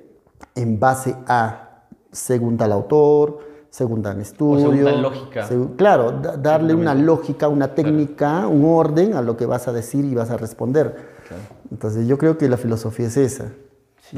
[0.54, 1.82] en base a,
[2.12, 3.40] según tal autor,
[3.70, 4.70] según tal estudio.
[4.70, 5.48] según tal lógica.
[5.76, 10.04] claro, da- darle una lógica, una técnica, un orden a lo que vas a decir
[10.04, 10.94] y vas a responder.
[11.26, 11.42] Claro.
[11.72, 13.46] Entonces yo creo que la filosofía es esa.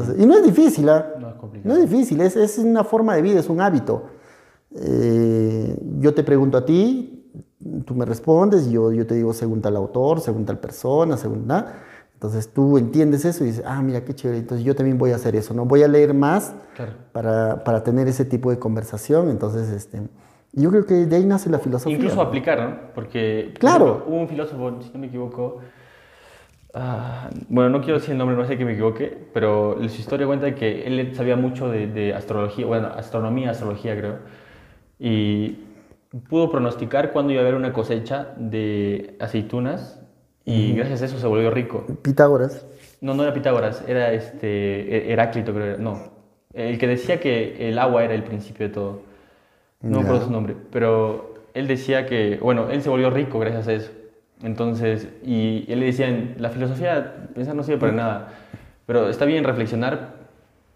[0.01, 1.15] Entonces, y no es difícil, ¿ah?
[1.19, 1.75] No es complicado.
[1.75, 4.05] No es difícil, es, es una forma de vida, es un hábito.
[4.75, 7.31] Eh, yo te pregunto a ti,
[7.85, 11.83] tú me respondes yo, yo te digo según tal autor, según tal persona, según nada.
[12.15, 15.17] Entonces tú entiendes eso y dices, ah, mira qué chévere, entonces yo también voy a
[15.17, 15.65] hacer eso, ¿no?
[15.67, 16.93] Voy a leer más Claro.
[17.13, 19.29] para, para tener ese tipo de conversación.
[19.31, 20.01] Entonces, este,
[20.53, 21.95] yo creo que de ahí nace la filosofía.
[21.97, 22.77] Incluso aplicar, ¿no?
[22.95, 23.85] Porque por Claro.
[23.87, 25.59] ejemplo, hubo un filósofo, si no me equivoco,
[26.77, 30.27] ah, bueno, no quiero decir el nombre, no sé que me equivoque, pero su historia
[30.27, 34.19] cuenta que él sabía mucho de, de astrología, bueno, astronomía, astrología creo,
[34.99, 35.59] y
[36.29, 40.01] pudo pronosticar cuándo iba a haber una cosecha de aceitunas
[40.45, 41.85] y gracias a eso se volvió rico.
[42.03, 42.65] Pitágoras.
[43.01, 45.67] No, no era Pitágoras, era este Heráclito, creo.
[45.67, 46.13] era- No,
[46.55, 49.01] el que decía que el agua era el principio de todo.
[49.83, 53.69] No me acuerdo su nombre, pero él decía que, bueno, él se volvió rico gracias
[53.69, 53.91] a eso.
[54.47, 56.07] Entonces, y él le decía,
[56.39, 58.29] la filosofía, pensar no sirve para nada,
[58.87, 60.15] pero está bien reflexionar,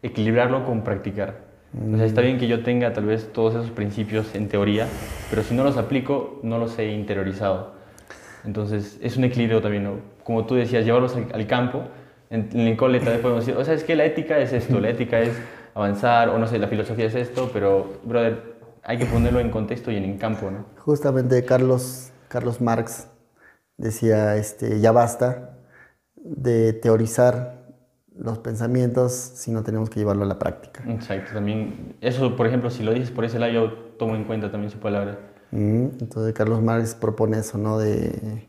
[0.03, 1.37] equilibrarlo con practicar.
[1.73, 4.89] O sea, está bien que yo tenga tal vez todos esos principios en teoría,
[5.31, 7.75] pero si no los aplico, no los he interiorizado.
[8.45, 9.93] Entonces, es un equilibrio también, ¿no?
[10.25, 11.85] Como tú decías, llevarlos al, al campo.
[12.29, 14.81] En, en el cole vez podemos decir, o sea, es que la ética es esto,
[14.81, 15.41] la ética es
[15.75, 19.93] avanzar, o no sé, la filosofía es esto, pero, brother, hay que ponerlo en contexto
[19.93, 20.65] y en el campo, ¿no?
[20.79, 23.07] Justamente Carlos, Carlos Marx
[23.81, 25.57] decía, este, ya basta
[26.17, 27.67] de teorizar
[28.17, 30.85] los pensamientos si no tenemos que llevarlo a la práctica.
[30.89, 34.51] Exacto, también, eso, por ejemplo, si lo dices por ese lado, yo tomo en cuenta
[34.51, 35.19] también su palabra.
[35.51, 37.79] Mm, Entonces Carlos Marx propone eso, ¿no?
[37.79, 38.49] De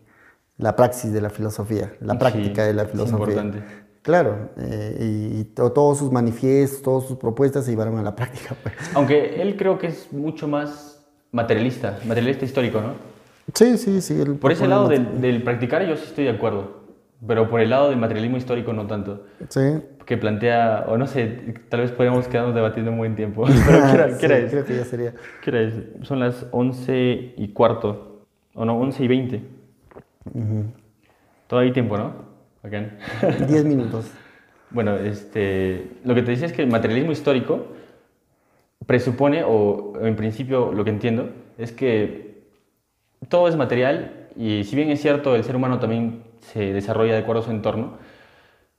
[0.57, 3.19] la praxis de la filosofía, la Sí, práctica de la es filosofía.
[3.19, 3.63] importante.
[4.03, 8.15] Claro, eh, y, y to- todos sus manifiestos, todas sus propuestas se llevaron a la
[8.15, 8.55] práctica.
[8.61, 8.75] pues.
[8.95, 11.01] Aunque él creo que es mucho más
[11.31, 13.10] materialista, materialista histórico, ¿no?
[13.53, 14.19] Sí, sí, sí.
[14.19, 16.81] él Por ese lado del, del practicar yo sí estoy de acuerdo,
[17.25, 19.25] pero por el lado del materialismo histórico no tanto.
[19.49, 19.81] Sí.
[20.05, 23.45] Que plantea, o no sé, tal vez podríamos quedarnos debatiendo un buen tiempo.
[23.65, 24.51] Pero ¿qué hora, Sí, qué es?
[24.51, 25.13] Creo que ya sería.
[25.41, 25.73] ¿Qué hora es?
[26.01, 29.41] Son las 11 y cuarto, o no, 11 y 20.
[31.47, 32.13] Todavía hay tiempo, ¿no?
[32.63, 32.97] Bacán.
[33.47, 34.11] 10 minutos.
[34.69, 37.67] Bueno, este, lo que te decía es que el materialismo histórico
[38.85, 42.30] presupone, o en principio lo que entiendo, es que
[43.29, 47.19] todo es material y si bien es cierto, el ser humano también se desarrolla de
[47.19, 47.97] acuerdo a su entorno,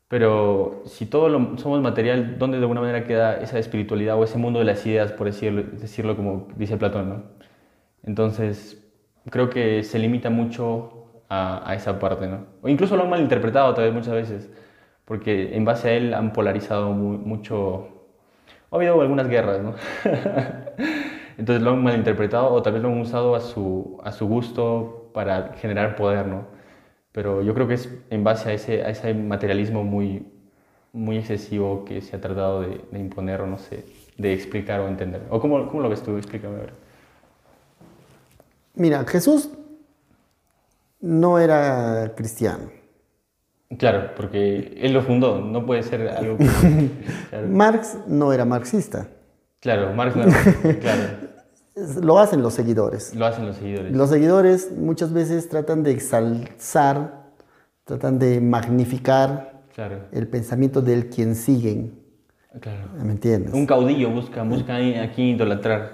[0.08, 4.58] pero si todo somos material, ¿dónde de alguna manera queda esa espiritualidad o ese mundo
[4.60, 7.08] de las ideas, por decirlo, decirlo como dice Platón?
[7.08, 7.22] ¿no?
[8.04, 8.82] Entonces,
[9.30, 12.46] creo que se limita mucho a, esa parte, ¿no?
[12.62, 14.50] O incluso lo han malinterpretado tal vez muchas veces,
[15.06, 17.88] porque en base a él han polarizado mu- mucho...
[18.70, 19.74] Ha habido algunas guerras, ¿no?
[21.38, 25.10] Entonces lo han malinterpretado o tal vez lo han usado a su, a su gusto
[25.14, 26.46] para generar poder, ¿no?
[27.12, 30.26] Pero yo creo que es en base a ese, a ese materialismo muy,
[30.92, 33.84] muy excesivo que se ha tratado de, de imponer o no sé,
[34.16, 35.22] de explicar o entender.
[35.30, 36.16] ¿O cómo, cómo lo ves tú?
[36.16, 36.72] Explícame a ver.
[38.74, 39.50] Mira, Jesús
[41.00, 42.70] no era cristiano.
[43.78, 46.36] Claro, porque él lo fundó, no puede ser algo...
[46.38, 46.44] que-
[47.30, 49.08] claro, Marx no era marxista.
[49.62, 50.12] Claro, no era-
[50.80, 51.02] claro,
[52.02, 53.14] Lo hacen los seguidores.
[53.14, 53.92] lo hacen los seguidores.
[53.96, 57.30] Los seguidores muchas veces tratan de exalzar,
[57.84, 61.98] tratan de magnificar Claro, el pensamiento del quien siguen.
[62.60, 62.88] claro.
[63.02, 63.54] ¿Me entiendes?
[63.54, 65.92] Un caudillo busca, busca aquí idolatrar.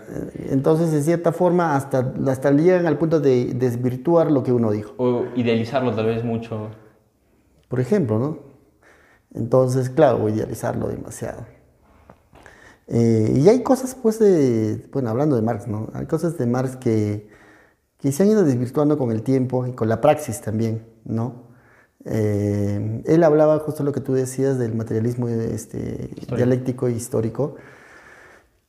[0.50, 4.94] Entonces, de cierta forma, hasta, hasta llegan al punto de desvirtuar lo que uno dijo.
[4.96, 6.70] O idealizarlo tal vez mucho.
[7.68, 8.38] Por ejemplo, ¿no?
[9.32, 11.46] Entonces, claro, idealizarlo demasiado.
[12.88, 15.90] Eh, y hay cosas, pues, de, bueno, hablando de Marx, ¿no?
[15.92, 17.28] Hay cosas de Marx que,
[17.98, 21.48] que se han ido desvirtuando con el tiempo y con la praxis también, ¿no?
[22.04, 27.56] Eh, él hablaba justo lo que tú decías del materialismo este, dialéctico e histórico.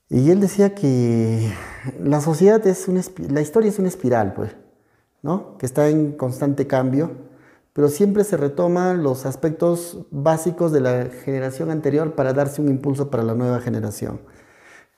[0.09, 1.53] Y él decía que
[2.03, 4.51] la sociedad es una, la historia es una espiral, pues,
[5.21, 5.57] ¿no?
[5.57, 7.28] Que está en constante cambio,
[7.79, 13.09] pero siempre se retoman los aspectos básicos de la generación anterior para darse un impulso
[13.09, 14.19] para la nueva generación.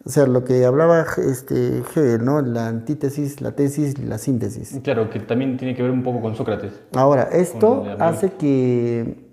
[0.03, 2.41] O sea, lo que hablaba este, Hegel, ¿no?
[2.41, 4.79] La antítesis, la tesis y la síntesis.
[4.83, 6.73] Claro, que también tiene que ver un poco con Sócrates.
[6.95, 9.29] Ahora, esto hace que,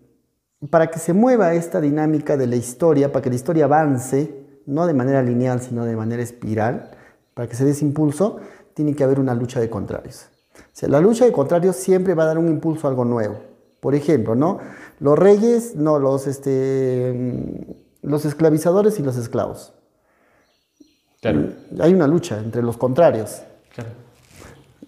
[0.69, 4.87] para que se mueva esta dinámica de la historia, para que la historia avance, no
[4.87, 6.91] de manera lineal, sino de manera espiral,
[7.33, 8.41] para que se dé ese impulso,
[8.75, 10.29] tiene que haber una lucha de contrarios.
[10.79, 13.41] Sea, la lucha de contrarios siempre va a dar un impulso a algo nuevo.
[13.81, 14.59] Por ejemplo, ¿no?
[15.01, 19.73] Los reyes, no, los, este, mm, los esclavizadores y los esclavos.
[21.21, 21.49] Claro,
[21.81, 23.43] Hay una lucha entre los contrarios
[23.75, 23.91] claro.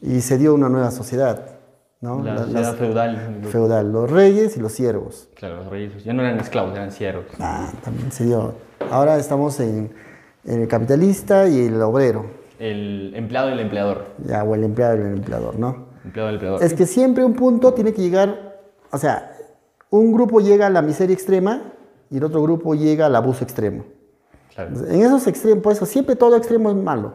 [0.01, 1.59] y se dio una nueva sociedad,
[2.01, 2.23] ¿no?
[2.23, 3.41] La La- sociedad las- feudal.
[3.51, 5.29] feudal, los reyes y los siervos.
[5.35, 7.25] Claro, los reyes ya no eran esclavos, eran siervos.
[7.41, 8.55] Ah, también se dio.
[8.93, 9.93] Ahora estamos en,
[10.45, 12.27] en el capitalista y el obrero,
[12.61, 14.05] El empleado y el empleador.
[14.25, 15.87] ya, o el empleado y el empleador, ¿no?
[16.05, 16.63] Empleado del empleador.
[16.63, 18.61] Es que siempre un punto tiene que llegar,
[18.93, 19.35] o sea,
[19.89, 21.73] un grupo llega a la miseria extrema
[22.11, 23.85] y el otro grupo llega al abuso extremo.
[24.55, 24.73] Claro.
[24.89, 27.15] En esos extremos, por eso siempre todo extremo es malo.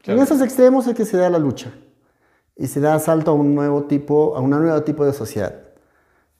[0.00, 0.20] Claro.
[0.20, 1.72] En esos extremos es que se da la lucha
[2.56, 5.54] y se da salto a un nuevo tipo, a un nuevo tipo de sociedad.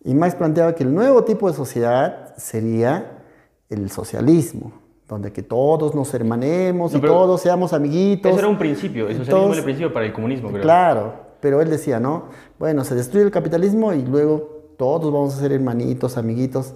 [0.04, 3.22] Y Marx planteaba que el nuevo tipo de sociedad sería
[3.68, 8.30] el socialismo, donde que todos nos hermanemos No, y todos seamos amiguitos.
[8.30, 10.62] Eso era un principio, Todos- era el principio para el comunismo, creo.
[10.62, 12.24] Claro, pero él decía, ¿no?
[12.58, 16.74] Bueno, se destruye el capitalismo y luego todos vamos a ser hermanitos, amiguitos.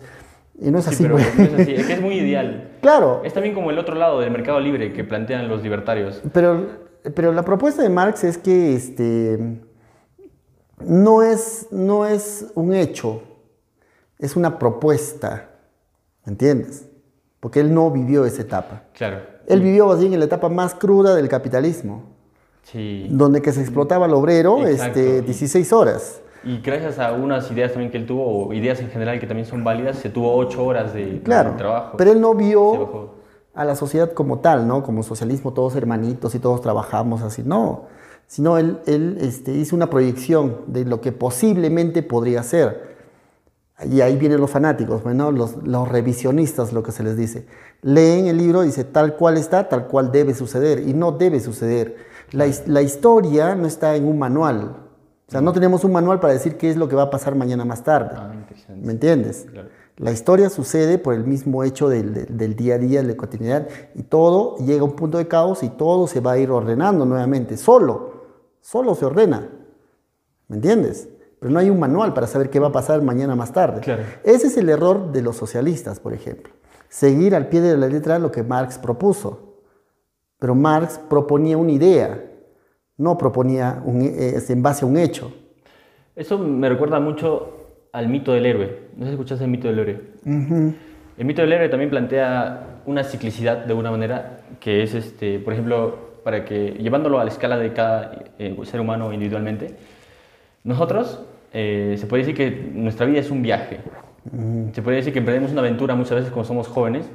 [0.61, 1.37] Y no es Sí, así, pero pues.
[1.39, 2.65] no es así, es que es muy ideal.
[2.81, 6.23] Claro, Es también como el otro lado del mercado libre que plantean los libertarios.
[6.33, 6.67] pero,
[7.15, 9.61] pero la propuesta de Marx es que este,
[10.81, 13.23] no, es, no es un hecho,
[14.19, 15.51] es una propuesta,
[16.25, 16.88] ¿me entiendes?
[17.41, 18.83] Porque él no vivió esa etapa.
[18.95, 19.19] Claro.
[19.47, 22.03] Él vivió más bien en la etapa más cruda del capitalismo,
[22.65, 23.07] Sí.
[23.11, 24.99] donde que se explotaba al obrero Exacto.
[25.01, 26.21] este, 16 horas.
[26.45, 29.47] Y gracias a unas ideas también que él tuvo, o ideas en general que también
[29.47, 31.97] son válidas, se tuvo ocho horas de, Claro, de trabajo.
[31.97, 33.15] pero él no vio
[33.55, 34.83] a la sociedad como tal, ¿no?
[34.83, 37.87] Como socialismo, todos hermanitos y todos trabajamos así, no.
[38.27, 42.88] Sino él, él este, hizo una proyección de lo que posiblemente podría ser.
[43.87, 47.47] Y ahí vienen los fanáticos, bueno, los, los revisionistas, lo que se les dice.
[47.83, 51.39] Leen el libro y dice tal cual está, tal cual debe suceder, y no debe
[51.39, 51.97] suceder.
[52.33, 54.77] La, his- la historia no está en un manual.
[55.29, 57.35] O sea, no tenemos un manual para decir qué es lo que va a pasar
[57.37, 58.11] mañana más tarde.
[58.17, 58.33] Ah.
[58.75, 59.47] ¿Me entiendes?
[59.51, 59.69] Claro.
[59.97, 63.17] La historia sucede por el mismo hecho del, del- del día a día, de la
[63.17, 66.51] cotidianidad, y todo llega a un punto de caos y todo se va a ir
[66.51, 68.13] ordenando nuevamente, solo,
[68.61, 69.49] solo se ordena,
[70.49, 71.09] ¿me entiendes?
[71.41, 73.81] Pero no hay un manual para saber qué va a pasar mañana más tarde.
[73.81, 74.03] Claro.
[74.25, 76.53] Ese es el error de los socialistas, por ejemplo,
[76.89, 79.63] seguir al pie de la letra lo que Marx propuso.
[80.39, 82.25] Pero Marx proponía una idea,
[82.97, 85.33] no proponía un, eh, en base a un hecho.
[86.15, 87.59] Eso me recuerda mucho
[87.93, 88.89] al mito del héroe.
[88.97, 90.01] No sé si escuchaste el mito del héroe.
[90.25, 95.53] El mito del héroe también plantea una ciclicidad de una manera que es, este, por
[95.53, 99.77] ejemplo, para que llevándolo a la escala de cada eh, ser humano individualmente,
[100.65, 103.79] nosotros eh, se puede decir que nuestra vida es un viaje.
[104.75, 107.11] Se puede decir que emprendemos una aventura muchas veces cuando somos jóvenes,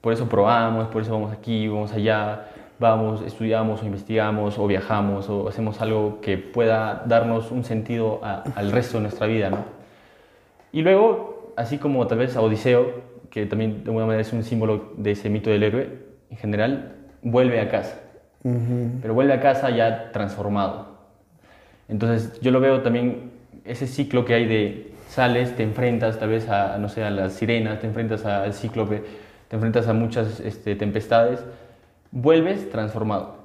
[0.00, 2.46] por eso probamos, por eso vamos aquí, vamos allá,
[2.78, 8.42] vamos, estudiamos o investigamos o viajamos o hacemos algo que pueda darnos un sentido a-
[8.54, 9.58] al resto de nuestra vida, ¿no?
[10.72, 14.42] Y luego, así como tal vez a Odiseo, que también de alguna manera es un
[14.42, 15.98] símbolo de ese mito del héroe,
[16.30, 16.92] en general,
[17.22, 18.00] vuelve a casa.
[19.02, 20.88] Pero vuelve a casa ya transformado.
[21.88, 23.29] Entonces yo lo veo también,
[23.70, 27.34] ese ciclo que hay de sales, te enfrentas tal vez a, no sé, a las
[27.34, 29.02] sirenas, te enfrentas al cíclope,
[29.48, 31.44] te enfrentas a muchas este, tempestades,
[32.10, 33.36] vuelves transformado.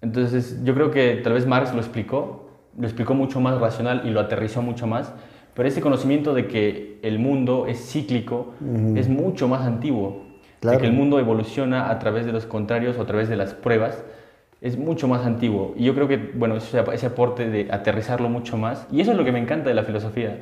[0.00, 4.10] Entonces yo creo que tal vez Marx lo explicó, lo explicó mucho más racional y
[4.10, 5.12] lo aterrizó mucho más,
[5.54, 8.54] pero ese conocimiento de que el mundo es cíclico
[8.96, 10.22] es mucho más antiguo,
[10.60, 10.78] Claro.
[10.78, 13.52] de que el mundo evoluciona a través de los contrarios o a través de las
[13.52, 14.04] pruebas,
[14.62, 15.74] es mucho más antiguo.
[15.76, 19.24] Y yo creo que, bueno, ese, aporte de aterrizarlo mucho más, y eso es lo
[19.24, 20.38] que me encanta de la filosofía,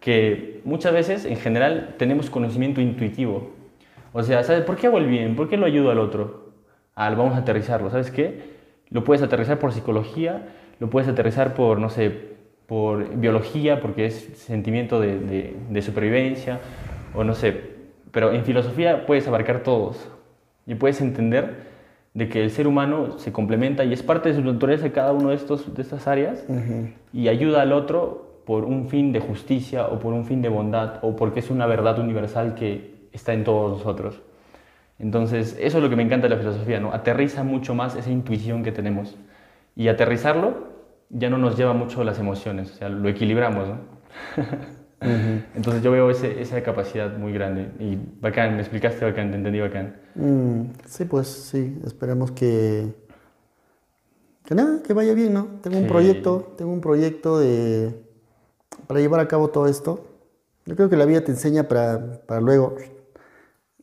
[0.00, 3.52] que muchas veces, en general, tenemos conocimiento intuitivo.
[4.12, 5.36] O sea, ¿sabes por qué hago bien?
[5.36, 6.50] ¿Por qué lo ayudo al otro?
[6.96, 8.52] Al vamos a aterrizarlo, ¿sabes qué?
[8.90, 10.48] Lo puedes aterrizar por psicología,
[10.80, 12.32] lo puedes aterrizar por, no sé,
[12.66, 16.58] por biología, porque es sentimiento de- de supervivencia,
[17.14, 17.60] o no sé,
[18.10, 20.08] pero en filosofía puedes abarcar todos
[20.66, 21.71] y puedes entender
[22.14, 25.30] de que el ser humano se complementa y es parte de su naturaleza cada uno
[25.30, 26.44] de, estos, de estas áreas
[27.12, 30.98] y ayuda al otro por un fin de justicia o por un fin de bondad
[31.02, 34.20] o porque es una verdad universal que está en todos nosotros.
[34.98, 36.92] Entonces, eso es lo que me encanta de la filosofía, ¿no?
[36.92, 39.16] Aterriza mucho más esa intuición que tenemos.
[39.74, 40.68] Y aterrizarlo
[41.08, 43.78] ya no nos lleva mucho las emociones, o sea, lo equilibramos, ¿no?
[45.54, 47.68] Entonces yo veo ese- esa capacidad muy grande.
[47.78, 49.96] Y bacán, me explicaste bacán, te entendí bacán.
[50.14, 52.86] Mm, sí, pues sí, esperemos que,
[54.44, 55.46] que nada, que vaya bien, ¿no?
[55.62, 57.94] Tengo un proyecto, tengo un proyecto de,
[58.86, 60.06] para llevar a cabo todo esto.
[60.66, 62.76] Yo creo que la vida te enseña para, para luego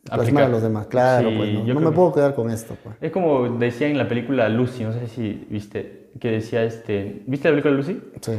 [0.04, 0.44] plasmar Aplicar.
[0.44, 0.88] a los demás.
[0.88, 2.78] Claro, Sí, pues no, yo no me que- puedo quedar con esto.
[2.84, 2.96] Pues.
[3.02, 7.24] Es como decía en la película Lucy, no sé si viste, que decía este...
[7.28, 8.02] ¿Viste la película Lucy?
[8.22, 8.32] Sí.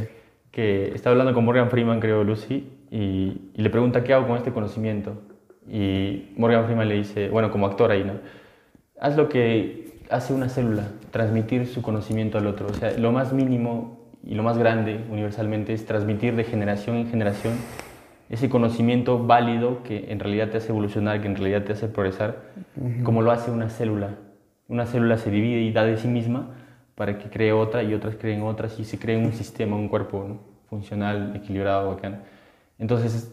[0.51, 4.37] Que está hablando con Morgan Freeman, creo, Lucy, y, y le pregunta qué hago con
[4.37, 5.21] este conocimiento.
[5.69, 8.13] Y Morgan Freeman le dice, bueno, como actor ahí, ¿no?
[8.99, 12.67] Haz lo que hace una célula, transmitir su conocimiento al otro.
[12.67, 17.09] O sea, lo más mínimo y lo más grande universalmente es transmitir de generación en
[17.09, 17.53] generación
[18.29, 22.37] ese conocimiento válido que en realidad te hace evolucionar, que en realidad te hace progresar,
[23.03, 24.15] como lo hace una célula.
[24.69, 26.55] Una célula se divide y da de sí misma
[26.95, 30.25] para que cree otra y otras creen otras y se cree un sistema, un cuerpo
[30.27, 30.39] ¿no?
[30.69, 32.23] funcional, equilibrado, bacán.
[32.79, 33.31] Entonces,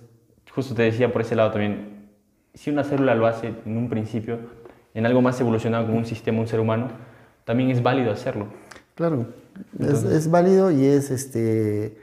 [0.55, 2.09] justo te decía por ese lado también,
[2.55, 4.39] si una célula lo hace en un principio,
[4.95, 6.89] en algo más evolucionado como un sistema, un ser humano,
[7.45, 8.47] también es válido hacerlo.
[8.95, 9.27] Claro,
[9.79, 11.99] es, es, válido y es este,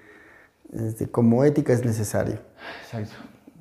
[0.73, 2.39] este, como ética es necesario.
[2.83, 3.15] Exacto.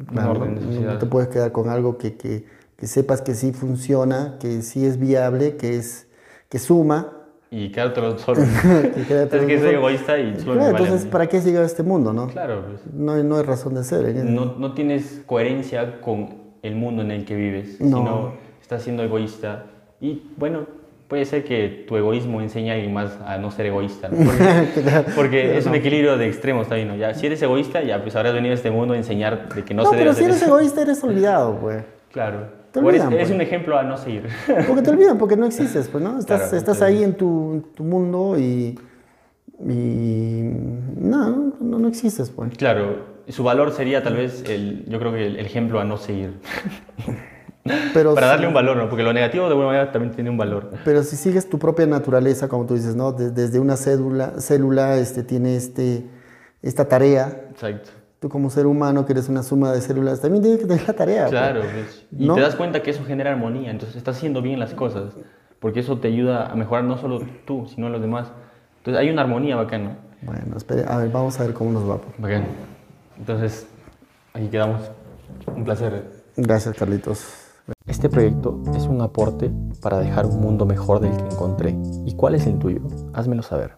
[0.09, 2.47] Claro, no, no, te puedes quedar con algo que, que,
[2.77, 6.07] que, sepas que sí funciona, que sí es viable, que, es,
[6.49, 7.24] que suma.
[7.57, 8.43] Y quedártelo solo.
[8.97, 12.13] y quedártelo es que soy egoísta y solo claro, Entonces, ¿para qué sigue este mundo,
[12.13, 12.27] no?
[12.27, 12.65] Claro.
[12.67, 14.07] Pues, no, no hay razón de ser.
[14.07, 14.25] ¿eh?
[14.25, 17.99] No, no tienes coherencia con el mundo en el que vives, no.
[17.99, 19.67] sino estás siendo egoísta.
[20.01, 20.67] Y bueno,
[21.07, 24.09] puede ser que tu egoísmo enseñe a alguien más a no ser egoísta.
[24.09, 24.17] ¿no?
[24.25, 26.97] Porque, porque es un equilibrio de extremos también, ¿no?
[26.97, 29.75] Ya, si eres egoísta, ya pues habrás venido a este mundo a enseñar de que
[29.75, 31.85] no, no se pero debe si eres egoísta, eres olvidado, pues.
[32.11, 32.64] Claro.
[32.75, 33.35] Te eres, olvidan, eres pues.
[33.37, 34.27] un ejemplo a no seguir.
[34.67, 36.19] Porque te olvidan, porque no existes, pues, ¿no?
[36.19, 38.77] Estás, Claro, estás ahí en tu, tu mundo y,
[39.61, 40.41] y
[40.97, 42.57] no, no, no existes, pues.
[42.59, 42.97] Claro,
[43.29, 46.33] su valor sería tal vez, el, yo creo que el, ejemplo a no seguir.
[47.95, 48.91] Pero Para darle un valor, ¿no?
[48.91, 50.71] Porque lo negativo de alguna manera también tiene un valor.
[50.85, 53.13] Pero si sigues tu propia naturaleza, como tú dices, ¿no?
[53.13, 56.05] De- desde una cédula, célula este, tiene este,
[56.61, 57.47] esta tarea.
[57.53, 57.91] Exacto.
[58.25, 60.95] Tú como ser humano que eres una suma de células, también tienes que tener la
[60.95, 61.27] tarea.
[61.27, 61.73] Claro, pues.
[61.75, 62.35] pues, y ¿No?
[62.37, 65.13] te das cuenta que eso genera armonía, entonces estás haciendo bien las cosas,
[65.61, 68.33] porque eso te ayuda a mejorar no solo tú, sino los demás.
[68.79, 69.97] Entonces hay una armonía bacán, ¿no?
[70.23, 71.99] Bueno, espere, a ver, vamos a ver cómo nos va.
[71.99, 72.19] pues.
[72.19, 72.47] Bacán.
[73.19, 73.67] Entonces,
[74.33, 74.91] aquí quedamos.
[75.55, 76.05] Un placer.
[76.35, 77.27] Gracias, Carlitos.
[77.87, 79.51] Este proyecto es un aporte
[79.83, 81.77] para dejar un mundo mejor del que encontré.
[82.07, 82.81] ¿Y cuál es el tuyo?
[83.13, 83.73] Házmelo saber.